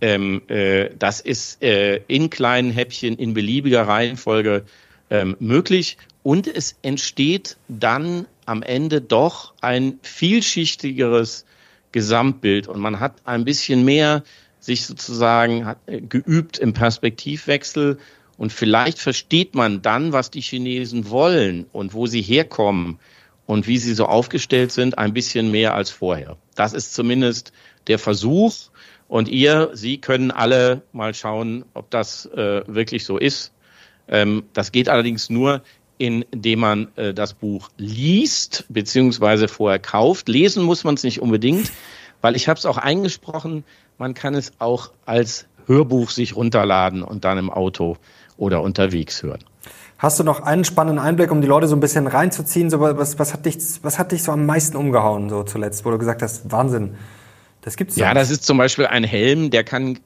Ähm, 0.00 0.42
äh, 0.48 0.90
das 0.98 1.20
ist 1.20 1.62
äh, 1.62 2.00
in 2.08 2.30
kleinen 2.30 2.70
Häppchen 2.70 3.16
in 3.16 3.34
beliebiger 3.34 3.86
Reihenfolge 3.86 4.64
ähm, 5.10 5.36
möglich. 5.38 5.98
Und 6.22 6.46
es 6.46 6.76
entsteht 6.82 7.56
dann 7.68 8.26
am 8.46 8.62
Ende 8.62 9.00
doch 9.00 9.54
ein 9.60 9.98
vielschichtigeres 10.02 11.44
Gesamtbild 11.92 12.68
und 12.68 12.80
man 12.80 13.00
hat 13.00 13.14
ein 13.24 13.44
bisschen 13.44 13.84
mehr 13.84 14.22
sich 14.60 14.86
sozusagen 14.86 15.74
äh, 15.86 16.00
geübt 16.00 16.58
im 16.58 16.72
Perspektivwechsel 16.72 17.98
und 18.40 18.54
vielleicht 18.54 18.98
versteht 18.98 19.54
man 19.54 19.82
dann, 19.82 20.14
was 20.14 20.30
die 20.30 20.40
Chinesen 20.40 21.10
wollen 21.10 21.66
und 21.72 21.92
wo 21.92 22.06
sie 22.06 22.22
herkommen 22.22 22.98
und 23.44 23.66
wie 23.66 23.76
sie 23.76 23.92
so 23.92 24.06
aufgestellt 24.06 24.72
sind, 24.72 24.96
ein 24.96 25.12
bisschen 25.12 25.50
mehr 25.50 25.74
als 25.74 25.90
vorher. 25.90 26.38
Das 26.54 26.72
ist 26.72 26.94
zumindest 26.94 27.52
der 27.86 27.98
Versuch. 27.98 28.54
Und 29.08 29.28
ihr, 29.28 29.72
Sie 29.74 29.98
können 29.98 30.30
alle 30.30 30.80
mal 30.94 31.12
schauen, 31.12 31.66
ob 31.74 31.90
das 31.90 32.24
äh, 32.34 32.62
wirklich 32.66 33.04
so 33.04 33.18
ist. 33.18 33.52
Ähm, 34.08 34.44
das 34.54 34.72
geht 34.72 34.88
allerdings 34.88 35.28
nur, 35.28 35.60
indem 35.98 36.60
man 36.60 36.88
äh, 36.96 37.12
das 37.12 37.34
Buch 37.34 37.68
liest, 37.76 38.64
beziehungsweise 38.70 39.48
vorher 39.48 39.80
kauft. 39.80 40.30
Lesen 40.30 40.64
muss 40.64 40.82
man 40.82 40.94
es 40.94 41.04
nicht 41.04 41.20
unbedingt, 41.20 41.70
weil 42.22 42.36
ich 42.36 42.48
habe 42.48 42.56
es 42.56 42.64
auch 42.64 42.78
eingesprochen, 42.78 43.64
man 43.98 44.14
kann 44.14 44.34
es 44.34 44.52
auch 44.60 44.92
als 45.04 45.46
Hörbuch 45.66 46.08
sich 46.08 46.36
runterladen 46.36 47.02
und 47.02 47.26
dann 47.26 47.36
im 47.36 47.50
Auto 47.50 47.98
oder 48.40 48.62
unterwegs 48.62 49.22
hören. 49.22 49.44
Hast 49.98 50.18
du 50.18 50.24
noch 50.24 50.40
einen 50.40 50.64
spannenden 50.64 50.98
Einblick, 50.98 51.30
um 51.30 51.42
die 51.42 51.46
Leute 51.46 51.68
so 51.68 51.76
ein 51.76 51.80
bisschen 51.80 52.06
reinzuziehen? 52.06 52.70
So, 52.70 52.80
was, 52.80 53.18
was, 53.18 53.34
hat 53.34 53.44
dich, 53.44 53.58
was 53.82 53.98
hat 53.98 54.12
dich 54.12 54.22
so 54.22 54.32
am 54.32 54.46
meisten 54.46 54.76
umgehauen, 54.76 55.28
so 55.28 55.42
zuletzt, 55.42 55.84
wo 55.84 55.90
du 55.90 55.98
gesagt 55.98 56.22
hast, 56.22 56.50
Wahnsinn, 56.50 56.94
das 57.60 57.76
gibt's 57.76 57.96
Ja, 57.96 58.14
das 58.14 58.30
ist 58.30 58.44
zum 58.44 58.56
Beispiel 58.56 58.86
ein 58.86 59.04
Helm, 59.04 59.50
der 59.50 59.62
kann, 59.62 59.98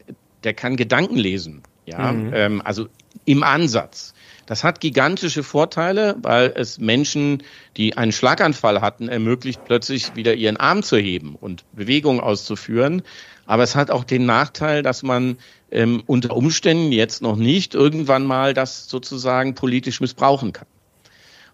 der 0.42 0.52
kann 0.52 0.74
Gedanken 0.76 1.16
lesen. 1.16 1.62
Ja, 1.86 2.10
mhm. 2.10 2.30
ähm, 2.34 2.62
also 2.64 2.88
im 3.24 3.44
Ansatz. 3.44 4.14
Das 4.46 4.64
hat 4.64 4.80
gigantische 4.80 5.42
Vorteile, 5.42 6.16
weil 6.20 6.52
es 6.54 6.78
Menschen, 6.78 7.42
die 7.76 7.96
einen 7.96 8.12
Schlaganfall 8.12 8.80
hatten, 8.80 9.08
ermöglicht, 9.08 9.64
plötzlich 9.64 10.16
wieder 10.16 10.34
ihren 10.34 10.56
Arm 10.56 10.82
zu 10.82 10.96
heben 10.96 11.36
und 11.36 11.64
Bewegungen 11.72 12.20
auszuführen. 12.20 13.02
Aber 13.46 13.62
es 13.62 13.76
hat 13.76 13.90
auch 13.90 14.04
den 14.04 14.26
Nachteil, 14.26 14.82
dass 14.82 15.02
man 15.02 15.36
ähm, 15.70 16.02
unter 16.06 16.36
Umständen 16.36 16.92
jetzt 16.92 17.22
noch 17.22 17.36
nicht 17.36 17.74
irgendwann 17.74 18.24
mal 18.24 18.54
das 18.54 18.88
sozusagen 18.88 19.54
politisch 19.54 20.00
missbrauchen 20.00 20.52
kann. 20.52 20.66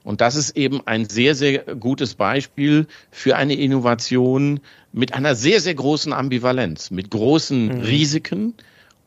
Und 0.02 0.20
das 0.20 0.34
ist 0.34 0.56
eben 0.56 0.86
ein 0.86 1.08
sehr, 1.08 1.34
sehr 1.34 1.58
gutes 1.58 2.14
Beispiel 2.14 2.86
für 3.10 3.36
eine 3.36 3.54
Innovation 3.54 4.60
mit 4.92 5.14
einer 5.14 5.34
sehr, 5.34 5.60
sehr 5.60 5.74
großen 5.74 6.12
Ambivalenz, 6.12 6.90
mit 6.90 7.10
großen 7.10 7.66
mhm. 7.66 7.80
Risiken 7.82 8.54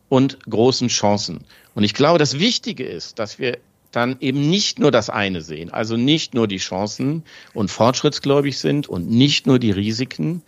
und 0.09 0.39
großen 0.47 0.89
Chancen. 0.89 1.45
Und 1.73 1.84
ich 1.84 1.93
glaube, 1.93 2.19
das 2.19 2.39
Wichtige 2.39 2.84
ist, 2.84 3.17
dass 3.17 3.39
wir 3.39 3.57
dann 3.91 4.17
eben 4.19 4.49
nicht 4.49 4.79
nur 4.79 4.91
das 4.91 5.09
eine 5.09 5.41
sehen, 5.41 5.71
also 5.71 5.97
nicht 5.97 6.34
nur 6.34 6.47
die 6.47 6.57
Chancen 6.57 7.23
und 7.53 7.69
fortschrittsgläubig 7.69 8.57
sind 8.57 8.88
und 8.88 9.09
nicht 9.09 9.45
nur 9.45 9.59
die 9.59 9.71
Risiken, 9.71 10.41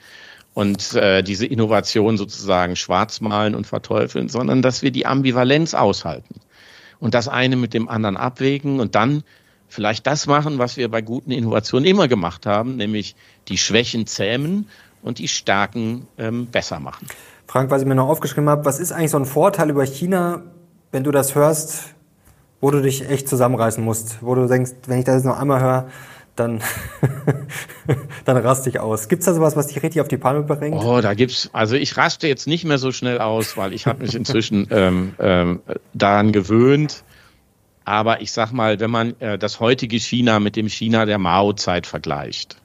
und 0.55 0.93
äh, 0.95 1.21
diese 1.21 1.45
Innovation 1.45 2.17
sozusagen 2.17 2.77
schwarz 2.77 3.21
malen 3.21 3.53
und 3.53 3.67
verteufeln, 3.67 4.29
sondern 4.29 4.63
dass 4.63 4.81
wir 4.81 4.89
die 4.89 5.05
Ambivalenz 5.05 5.73
aushalten 5.75 6.35
und 6.99 7.13
das 7.13 7.27
eine 7.27 7.57
mit 7.57 7.73
dem 7.73 7.89
anderen 7.89 8.15
abwägen 8.17 8.79
und 8.79 8.95
dann 8.95 9.23
vielleicht 9.67 10.07
das 10.07 10.27
machen, 10.27 10.57
was 10.57 10.77
wir 10.77 10.89
bei 10.89 11.01
guten 11.01 11.31
Innovationen 11.31 11.85
immer 11.85 12.07
gemacht 12.07 12.45
haben, 12.45 12.77
nämlich 12.77 13.17
die 13.49 13.57
Schwächen 13.57 14.07
zähmen 14.07 14.69
und 15.01 15.19
die 15.19 15.27
Stärken 15.27 16.07
ähm, 16.17 16.47
besser 16.47 16.79
machen. 16.79 17.05
Frank, 17.47 17.69
was 17.69 17.81
ich 17.81 17.87
mir 17.87 17.95
noch 17.95 18.07
aufgeschrieben 18.07 18.49
habe, 18.49 18.63
was 18.63 18.79
ist 18.79 18.93
eigentlich 18.93 19.11
so 19.11 19.17
ein 19.17 19.25
Vorteil 19.25 19.69
über 19.69 19.85
China, 19.85 20.41
wenn 20.93 21.03
du 21.03 21.11
das 21.11 21.35
hörst, 21.35 21.95
wo 22.61 22.71
du 22.71 22.81
dich 22.81 23.09
echt 23.09 23.27
zusammenreißen 23.27 23.83
musst, 23.83 24.19
wo 24.21 24.35
du 24.35 24.47
denkst, 24.47 24.71
wenn 24.87 24.99
ich 24.99 25.05
das 25.05 25.15
jetzt 25.15 25.25
noch 25.25 25.37
einmal 25.37 25.61
höre, 25.61 25.87
dann, 26.36 26.61
dann 28.25 28.38
raste 28.38 28.69
ich 28.69 28.79
aus. 28.79 29.07
Gibt's 29.07 29.25
da 29.25 29.33
sowas, 29.33 29.55
was 29.55 29.67
dich 29.67 29.81
richtig 29.81 30.01
auf 30.01 30.07
die 30.07 30.17
Palme 30.17 30.43
bringt? 30.43 30.75
Oh, 30.75 31.01
da 31.01 31.13
gibt's, 31.13 31.49
also 31.53 31.75
ich 31.75 31.95
raste 31.97 32.27
jetzt 32.27 32.47
nicht 32.47 32.65
mehr 32.65 32.77
so 32.77 32.91
schnell 32.91 33.19
aus, 33.19 33.57
weil 33.57 33.73
ich 33.73 33.88
habe 33.88 34.03
mich 34.03 34.15
inzwischen 34.15 34.67
ähm, 34.71 35.15
ähm, 35.19 35.61
daran 35.93 36.31
gewöhnt. 36.31 37.03
Aber 37.86 38.21
ich 38.21 38.31
sag 38.31 38.51
mal, 38.51 38.79
wenn 38.79 38.91
man 38.91 39.19
äh, 39.19 39.38
das 39.38 39.59
heutige 39.59 39.97
China 39.97 40.39
mit 40.39 40.55
dem 40.55 40.67
China 40.67 41.05
der 41.05 41.19
Mao-Zeit 41.19 41.86
vergleicht, 41.86 42.57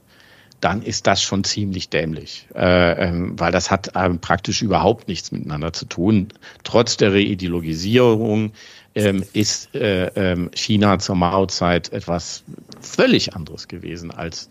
dann 0.61 0.83
ist 0.83 1.07
das 1.07 1.23
schon 1.23 1.45
ziemlich 1.45 1.89
dämlich, 1.89 2.47
äh, 2.55 3.09
ähm, 3.09 3.39
weil 3.39 3.53
das 3.53 3.71
hat 3.71 3.93
ähm, 3.95 4.19
praktisch 4.19 4.63
überhaupt 4.63 5.09
nichts 5.09 5.33
miteinander 5.33 5.73
zu 5.73 5.87
tun. 5.87 6.29
Trotz 6.65 6.97
der 6.97 7.13
Reideologisierung 7.13 8.53
ähm, 8.95 9.25
ist 9.33 9.75
äh, 9.75 10.07
ähm, 10.09 10.51
China 10.55 10.99
zur 10.99 11.17
Mao-Zeit 11.17 11.93
etwas 11.93 12.45
völlig 12.87 13.35
anderes 13.35 13.69
gewesen 13.69 14.11
als 14.11 14.49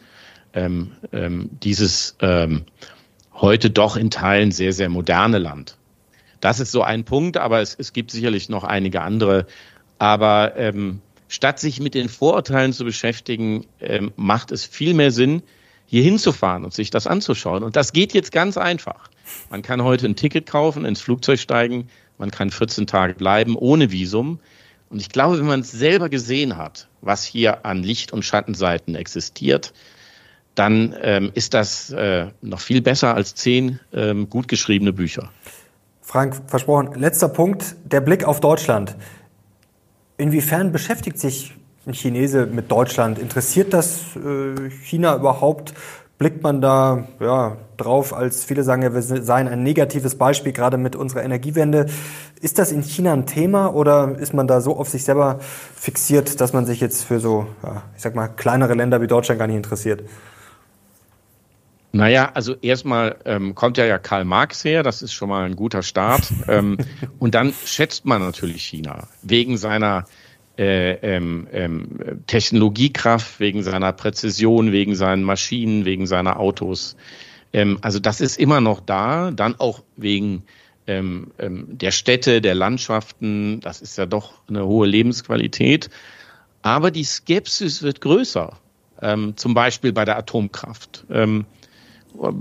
ähm, 0.54 0.92
ähm, 1.12 1.50
dieses 1.64 2.16
ähm, 2.22 2.64
heute 3.34 3.70
doch 3.70 3.96
in 3.96 4.10
Teilen 4.10 4.52
sehr, 4.52 4.74
sehr 4.74 4.90
moderne 4.90 5.38
Land. 5.38 5.78
Das 6.42 6.60
ist 6.60 6.72
so 6.72 6.82
ein 6.82 7.04
Punkt, 7.04 7.38
aber 7.38 7.62
es, 7.62 7.76
es 7.78 7.94
gibt 7.94 8.12
sicherlich 8.12 8.50
noch 8.50 8.64
einige 8.64 9.02
andere. 9.02 9.46
Aber 9.98 10.56
ähm, 10.56 11.02
statt 11.28 11.60
sich 11.60 11.80
mit 11.80 11.94
den 11.94 12.10
Vorurteilen 12.10 12.74
zu 12.74 12.86
beschäftigen, 12.86 13.66
ähm, 13.80 14.12
macht 14.16 14.52
es 14.52 14.66
viel 14.66 14.94
mehr 14.94 15.12
Sinn, 15.12 15.44
hier 15.86 16.04
hinzufahren 16.04 16.64
und 16.64 16.74
sich 16.74 16.92
das 16.92 17.08
anzuschauen. 17.08 17.64
Und 17.64 17.76
das 17.76 17.94
geht 17.94 18.14
jetzt 18.14 18.32
ganz 18.32 18.58
einfach. 18.58 19.10
Man 19.50 19.62
kann 19.62 19.84
heute 19.84 20.06
ein 20.06 20.16
Ticket 20.16 20.46
kaufen, 20.46 20.86
ins 20.86 21.02
Flugzeug 21.02 21.40
steigen, 21.40 21.90
man 22.18 22.32
kann 22.32 22.52
14 22.52 22.86
Tage 22.86 23.14
bleiben 23.14 23.56
ohne 23.56 23.92
Visum. 23.92 24.40
Und 24.90 25.00
ich 25.00 25.10
glaube, 25.10 25.38
wenn 25.38 25.46
man 25.46 25.62
es 25.62 25.72
selber 25.72 26.10
gesehen 26.10 26.58
hat, 26.58 26.88
was 27.02 27.24
hier 27.24 27.66
an 27.66 27.84
Licht- 27.84 28.12
und 28.12 28.26
Schattenseiten 28.26 28.96
existiert, 28.96 29.74
dann 30.56 30.96
ähm, 31.02 31.32
ist 31.36 31.54
das 31.54 31.92
äh, 31.92 32.28
noch 32.42 32.60
viel 32.60 32.82
besser 32.82 33.16
als 33.16 33.36
zehn 33.36 33.80
ähm, 33.94 34.30
gut 34.30 34.48
geschriebene 34.48 34.92
Bücher. 34.92 35.30
Frank, 36.02 36.42
versprochen, 36.48 37.00
letzter 37.00 37.30
Punkt, 37.30 37.76
der 37.86 38.02
Blick 38.02 38.24
auf 38.24 38.40
Deutschland. 38.40 38.96
Inwiefern 40.18 40.72
beschäftigt 40.72 41.20
sich 41.20 41.54
ein 41.86 41.94
Chinese 41.94 42.46
mit 42.46 42.72
Deutschland? 42.72 43.20
Interessiert 43.20 43.74
das 43.74 44.16
äh, 44.16 44.70
China 44.70 45.16
überhaupt? 45.16 45.74
Blickt 46.20 46.44
man 46.44 46.60
da 46.60 47.08
ja, 47.22 47.56
drauf, 47.78 48.14
als 48.14 48.44
viele 48.44 48.64
sagen, 48.64 48.82
ja, 48.82 48.94
wir 48.94 49.02
seien 49.02 49.48
ein 49.48 49.64
negatives 49.64 50.16
Beispiel, 50.16 50.52
gerade 50.52 50.78
mit 50.78 50.98
unserer 50.98 51.24
Energiewende. 51.24 51.86
Ist 52.42 52.60
das 52.60 52.74
in 52.74 52.84
China 52.84 53.14
ein 53.14 53.26
Thema 53.26 53.74
oder 53.74 54.18
ist 54.20 54.34
man 54.34 54.46
da 54.46 54.60
so 54.60 54.76
auf 54.76 54.90
sich 54.90 55.06
selber 55.06 55.40
fixiert, 55.40 56.42
dass 56.42 56.52
man 56.52 56.66
sich 56.66 56.82
jetzt 56.82 57.06
für 57.06 57.22
so, 57.22 57.48
ja, 57.64 57.84
ich 57.96 58.02
sag 58.02 58.16
mal, 58.16 58.28
kleinere 58.28 58.74
Länder 58.74 59.02
wie 59.02 59.08
Deutschland 59.08 59.40
gar 59.40 59.48
nicht 59.48 59.56
interessiert? 59.56 60.04
Naja, 61.94 62.32
also 62.34 62.54
erstmal 62.62 63.16
ähm, 63.26 63.56
kommt 63.56 63.78
ja 63.78 63.86
ja 63.86 63.98
Karl 63.98 64.26
Marx 64.26 64.64
her, 64.64 64.84
das 64.84 65.02
ist 65.02 65.14
schon 65.14 65.30
mal 65.30 65.46
ein 65.46 65.56
guter 65.56 65.82
Start. 65.84 66.22
ähm, 66.50 66.78
und 67.18 67.34
dann 67.34 67.54
schätzt 67.66 68.06
man 68.06 68.22
natürlich 68.22 68.64
China 68.66 69.08
wegen 69.24 69.58
seiner 69.58 70.06
äh, 70.60 70.96
ähm, 70.96 71.48
ähm, 71.54 71.88
Technologiekraft, 72.28 73.40
wegen 73.40 73.64
seiner 73.64 73.94
Präzision, 73.94 74.74
wegen 74.74 74.94
seinen 74.94 75.24
Maschinen, 75.24 75.86
wegen 75.86 76.06
seiner 76.06 76.38
Autos. 76.38 76.98
Ähm, 77.54 77.78
also 77.82 78.00
das 78.00 78.20
ist 78.20 78.38
immer 78.38 78.60
noch 78.60 78.82
da, 78.82 79.32
dann 79.32 79.56
auch 79.58 79.84
wegen 79.96 80.44
ähm, 80.86 81.32
ähm, 81.40 81.66
der 81.70 81.92
Städte, 81.92 82.42
der 82.42 82.56
Landschaften, 82.56 83.62
das 83.62 83.80
ist 83.82 83.98
ja 83.98 84.06
doch 84.06 84.34
eine 84.50 84.66
hohe 84.66 84.86
Lebensqualität. 84.86 85.90
Aber 86.62 86.92
die 86.92 87.06
Skepsis 87.06 87.82
wird 87.82 88.02
größer, 88.02 88.52
ähm, 89.02 89.38
zum 89.38 89.54
Beispiel 89.54 89.94
bei 89.94 90.04
der 90.04 90.18
Atomkraft. 90.18 91.06
Ähm, 91.10 91.46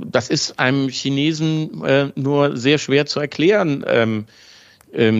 das 0.06 0.28
ist 0.28 0.58
einem 0.58 0.88
Chinesen 0.88 1.84
äh, 1.84 2.10
nur 2.16 2.56
sehr 2.56 2.78
schwer 2.78 3.06
zu 3.06 3.20
erklären, 3.20 3.84
ähm, 3.86 4.24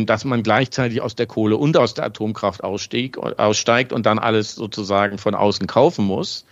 dass 0.06 0.24
man 0.24 0.42
gleichzeitig 0.42 1.00
aus 1.00 1.14
der 1.14 1.26
Kohle 1.26 1.56
und 1.56 1.76
aus 1.76 1.94
der 1.94 2.04
Atomkraft 2.04 2.64
ausstieg, 2.64 3.16
aussteigt 3.16 3.92
und 3.92 4.06
dann 4.06 4.18
alles 4.18 4.54
sozusagen 4.54 5.18
von 5.18 5.34
außen 5.34 5.66
kaufen 5.66 6.04
muss. 6.04 6.44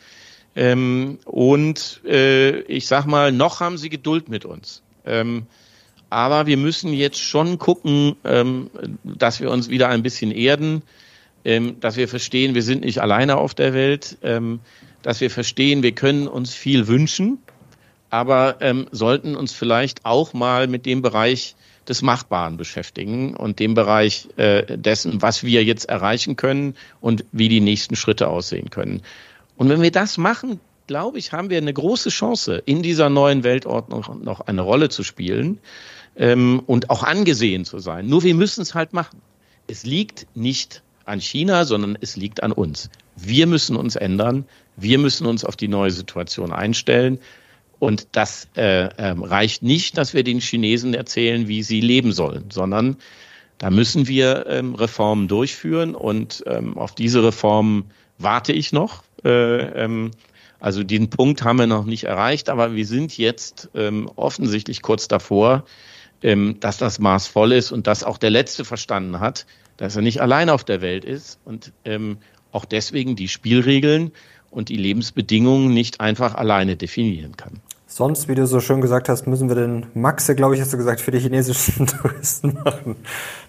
Ähm, 0.54 1.18
und 1.24 2.00
äh, 2.06 2.60
ich 2.62 2.86
sag 2.86 3.06
mal, 3.06 3.32
noch 3.32 3.60
haben 3.60 3.78
sie 3.78 3.90
Geduld 3.90 4.28
mit 4.28 4.44
uns. 4.44 4.82
Ähm, 5.04 5.46
aber 6.08 6.46
wir 6.46 6.56
müssen 6.56 6.92
jetzt 6.92 7.18
schon 7.18 7.58
gucken, 7.58 8.16
ähm, 8.24 8.70
dass 9.02 9.40
wir 9.40 9.50
uns 9.50 9.68
wieder 9.68 9.88
ein 9.88 10.02
bisschen 10.02 10.30
erden, 10.30 10.82
ähm, 11.44 11.80
dass 11.80 11.96
wir 11.96 12.08
verstehen, 12.08 12.54
wir 12.54 12.62
sind 12.62 12.84
nicht 12.84 13.00
alleine 13.00 13.36
auf 13.36 13.54
der 13.54 13.74
Welt, 13.74 14.18
ähm, 14.22 14.60
dass 15.02 15.20
wir 15.20 15.30
verstehen, 15.30 15.82
wir 15.82 15.92
können 15.92 16.28
uns 16.28 16.54
viel 16.54 16.86
wünschen 16.86 17.38
aber 18.10 18.56
ähm, 18.60 18.86
sollten 18.92 19.36
uns 19.36 19.52
vielleicht 19.52 20.04
auch 20.04 20.32
mal 20.32 20.68
mit 20.68 20.86
dem 20.86 21.02
Bereich 21.02 21.56
des 21.88 22.02
Machbaren 22.02 22.56
beschäftigen 22.56 23.34
und 23.34 23.58
dem 23.58 23.74
Bereich 23.74 24.28
äh, 24.36 24.76
dessen, 24.76 25.22
was 25.22 25.44
wir 25.44 25.64
jetzt 25.64 25.88
erreichen 25.88 26.36
können 26.36 26.74
und 27.00 27.24
wie 27.32 27.48
die 27.48 27.60
nächsten 27.60 27.96
Schritte 27.96 28.28
aussehen 28.28 28.70
können. 28.70 29.02
Und 29.56 29.68
wenn 29.68 29.82
wir 29.82 29.92
das 29.92 30.18
machen, 30.18 30.60
glaube 30.86 31.18
ich, 31.18 31.32
haben 31.32 31.50
wir 31.50 31.58
eine 31.58 31.72
große 31.72 32.10
Chance, 32.10 32.62
in 32.64 32.82
dieser 32.82 33.08
neuen 33.08 33.44
Weltordnung 33.44 34.04
noch 34.22 34.40
eine 34.40 34.62
Rolle 34.62 34.88
zu 34.88 35.02
spielen 35.02 35.58
ähm, 36.16 36.62
und 36.66 36.90
auch 36.90 37.02
angesehen 37.02 37.64
zu 37.64 37.78
sein. 37.78 38.06
Nur 38.06 38.22
wir 38.22 38.34
müssen 38.34 38.62
es 38.62 38.74
halt 38.74 38.92
machen. 38.92 39.20
Es 39.66 39.84
liegt 39.84 40.26
nicht 40.34 40.82
an 41.04 41.20
China, 41.20 41.64
sondern 41.64 41.96
es 42.00 42.16
liegt 42.16 42.42
an 42.42 42.52
uns. 42.52 42.90
Wir 43.16 43.46
müssen 43.46 43.76
uns 43.76 43.96
ändern. 43.96 44.44
Wir 44.76 44.98
müssen 44.98 45.26
uns 45.26 45.44
auf 45.44 45.56
die 45.56 45.68
neue 45.68 45.90
Situation 45.90 46.52
einstellen. 46.52 47.18
Und 47.78 48.08
das 48.12 48.48
äh, 48.56 48.86
äh, 48.86 49.14
reicht 49.18 49.62
nicht, 49.62 49.98
dass 49.98 50.14
wir 50.14 50.24
den 50.24 50.40
Chinesen 50.40 50.94
erzählen, 50.94 51.46
wie 51.46 51.62
sie 51.62 51.80
leben 51.80 52.12
sollen, 52.12 52.50
sondern 52.50 52.96
da 53.58 53.70
müssen 53.70 54.06
wir 54.06 54.46
ähm, 54.48 54.74
Reformen 54.74 55.28
durchführen 55.28 55.94
und 55.94 56.42
ähm, 56.46 56.76
auf 56.76 56.94
diese 56.94 57.22
Reformen 57.24 57.90
warte 58.18 58.52
ich 58.52 58.72
noch. 58.72 59.02
Äh, 59.24 59.84
ähm, 59.84 60.10
also 60.58 60.82
den 60.82 61.10
Punkt 61.10 61.42
haben 61.42 61.58
wir 61.58 61.66
noch 61.66 61.84
nicht 61.84 62.04
erreicht, 62.04 62.48
aber 62.48 62.74
wir 62.74 62.86
sind 62.86 63.16
jetzt 63.16 63.70
ähm, 63.74 64.10
offensichtlich 64.16 64.82
kurz 64.82 65.08
davor, 65.08 65.64
ähm, 66.22 66.56
dass 66.60 66.78
das 66.78 66.98
Maß 66.98 67.26
voll 67.26 67.52
ist 67.52 67.72
und 67.72 67.86
dass 67.86 68.04
auch 68.04 68.18
der 68.18 68.30
Letzte 68.30 68.64
verstanden 68.64 69.20
hat, 69.20 69.46
dass 69.76 69.96
er 69.96 70.02
nicht 70.02 70.20
allein 70.20 70.48
auf 70.48 70.64
der 70.64 70.80
Welt 70.80 71.04
ist 71.04 71.38
und 71.44 71.72
ähm, 71.84 72.18
auch 72.52 72.64
deswegen 72.64 73.16
die 73.16 73.28
Spielregeln 73.28 74.12
und 74.50 74.70
die 74.70 74.76
Lebensbedingungen 74.76 75.74
nicht 75.74 76.00
einfach 76.00 76.34
alleine 76.34 76.76
definieren 76.76 77.36
kann. 77.36 77.60
Sonst, 77.96 78.28
wie 78.28 78.34
du 78.34 78.46
so 78.46 78.60
schön 78.60 78.82
gesagt 78.82 79.08
hast, 79.08 79.26
müssen 79.26 79.48
wir 79.48 79.56
den 79.56 79.86
Maxe, 79.94 80.34
glaube 80.34 80.54
ich, 80.54 80.60
hast 80.60 80.70
du 80.70 80.76
gesagt, 80.76 81.00
für 81.00 81.12
die 81.12 81.18
chinesischen 81.18 81.86
Touristen 82.02 82.58
machen. 82.62 82.96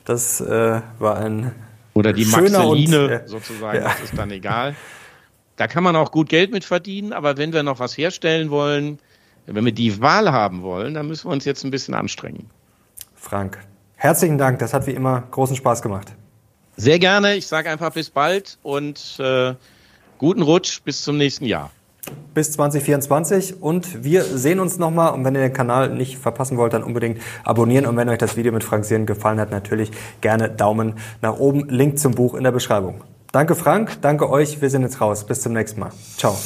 Das 0.05 0.39
äh, 0.39 0.79
war 0.99 1.17
ein 1.17 1.51
oder 1.93 2.13
die 2.13 2.23
Maxeline 2.23 3.19
und, 3.19 3.27
sozusagen, 3.27 3.79
ja. 3.79 3.89
das 3.89 4.03
ist 4.03 4.17
dann 4.17 4.31
egal. 4.31 4.73
Da 5.57 5.67
kann 5.67 5.83
man 5.83 5.97
auch 5.97 6.13
gut 6.13 6.29
Geld 6.29 6.53
mit 6.53 6.63
verdienen, 6.63 7.11
aber 7.11 7.35
wenn 7.35 7.51
wir 7.51 7.61
noch 7.61 7.81
was 7.81 7.97
herstellen 7.97 8.49
wollen, 8.49 8.99
wenn 9.47 9.65
wir 9.65 9.73
die 9.73 9.99
Wahl 9.99 10.31
haben 10.31 10.61
wollen, 10.61 10.93
dann 10.93 11.09
müssen 11.09 11.27
wir 11.27 11.33
uns 11.33 11.43
jetzt 11.43 11.65
ein 11.65 11.71
bisschen 11.71 11.93
anstrengen. 11.93 12.49
Frank, 13.15 13.59
herzlichen 13.95 14.37
Dank, 14.37 14.59
das 14.59 14.73
hat 14.73 14.87
wie 14.87 14.91
immer 14.91 15.23
großen 15.29 15.57
Spaß 15.57 15.81
gemacht. 15.81 16.13
Sehr 16.77 16.99
gerne, 16.99 17.35
ich 17.35 17.47
sage 17.47 17.69
einfach 17.69 17.91
bis 17.91 18.09
bald 18.09 18.59
und 18.63 19.19
äh, 19.19 19.55
guten 20.17 20.41
Rutsch 20.41 20.81
bis 20.85 21.03
zum 21.03 21.17
nächsten 21.17 21.43
Jahr 21.43 21.69
bis 22.33 22.51
2024 22.51 23.61
und 23.61 24.03
wir 24.03 24.23
sehen 24.23 24.59
uns 24.59 24.77
nochmal 24.77 25.13
und 25.13 25.25
wenn 25.25 25.35
ihr 25.35 25.41
den 25.41 25.53
Kanal 25.53 25.89
nicht 25.89 26.17
verpassen 26.17 26.57
wollt, 26.57 26.73
dann 26.73 26.83
unbedingt 26.83 27.19
abonnieren 27.43 27.85
und 27.85 27.97
wenn 27.97 28.09
euch 28.09 28.19
das 28.19 28.37
Video 28.37 28.51
mit 28.51 28.63
Frank 28.63 28.85
Sieren 28.85 29.05
gefallen 29.05 29.39
hat, 29.39 29.51
natürlich 29.51 29.91
gerne 30.21 30.49
Daumen 30.49 30.93
nach 31.21 31.37
oben, 31.37 31.67
Link 31.69 31.99
zum 31.99 32.13
Buch 32.13 32.35
in 32.35 32.43
der 32.43 32.51
Beschreibung. 32.51 33.03
Danke 33.31 33.55
Frank, 33.55 34.01
danke 34.01 34.29
euch, 34.29 34.61
wir 34.61 34.69
sind 34.69 34.83
jetzt 34.83 35.01
raus, 35.01 35.25
bis 35.25 35.41
zum 35.41 35.53
nächsten 35.53 35.79
Mal. 35.79 35.91
Ciao. 36.17 36.37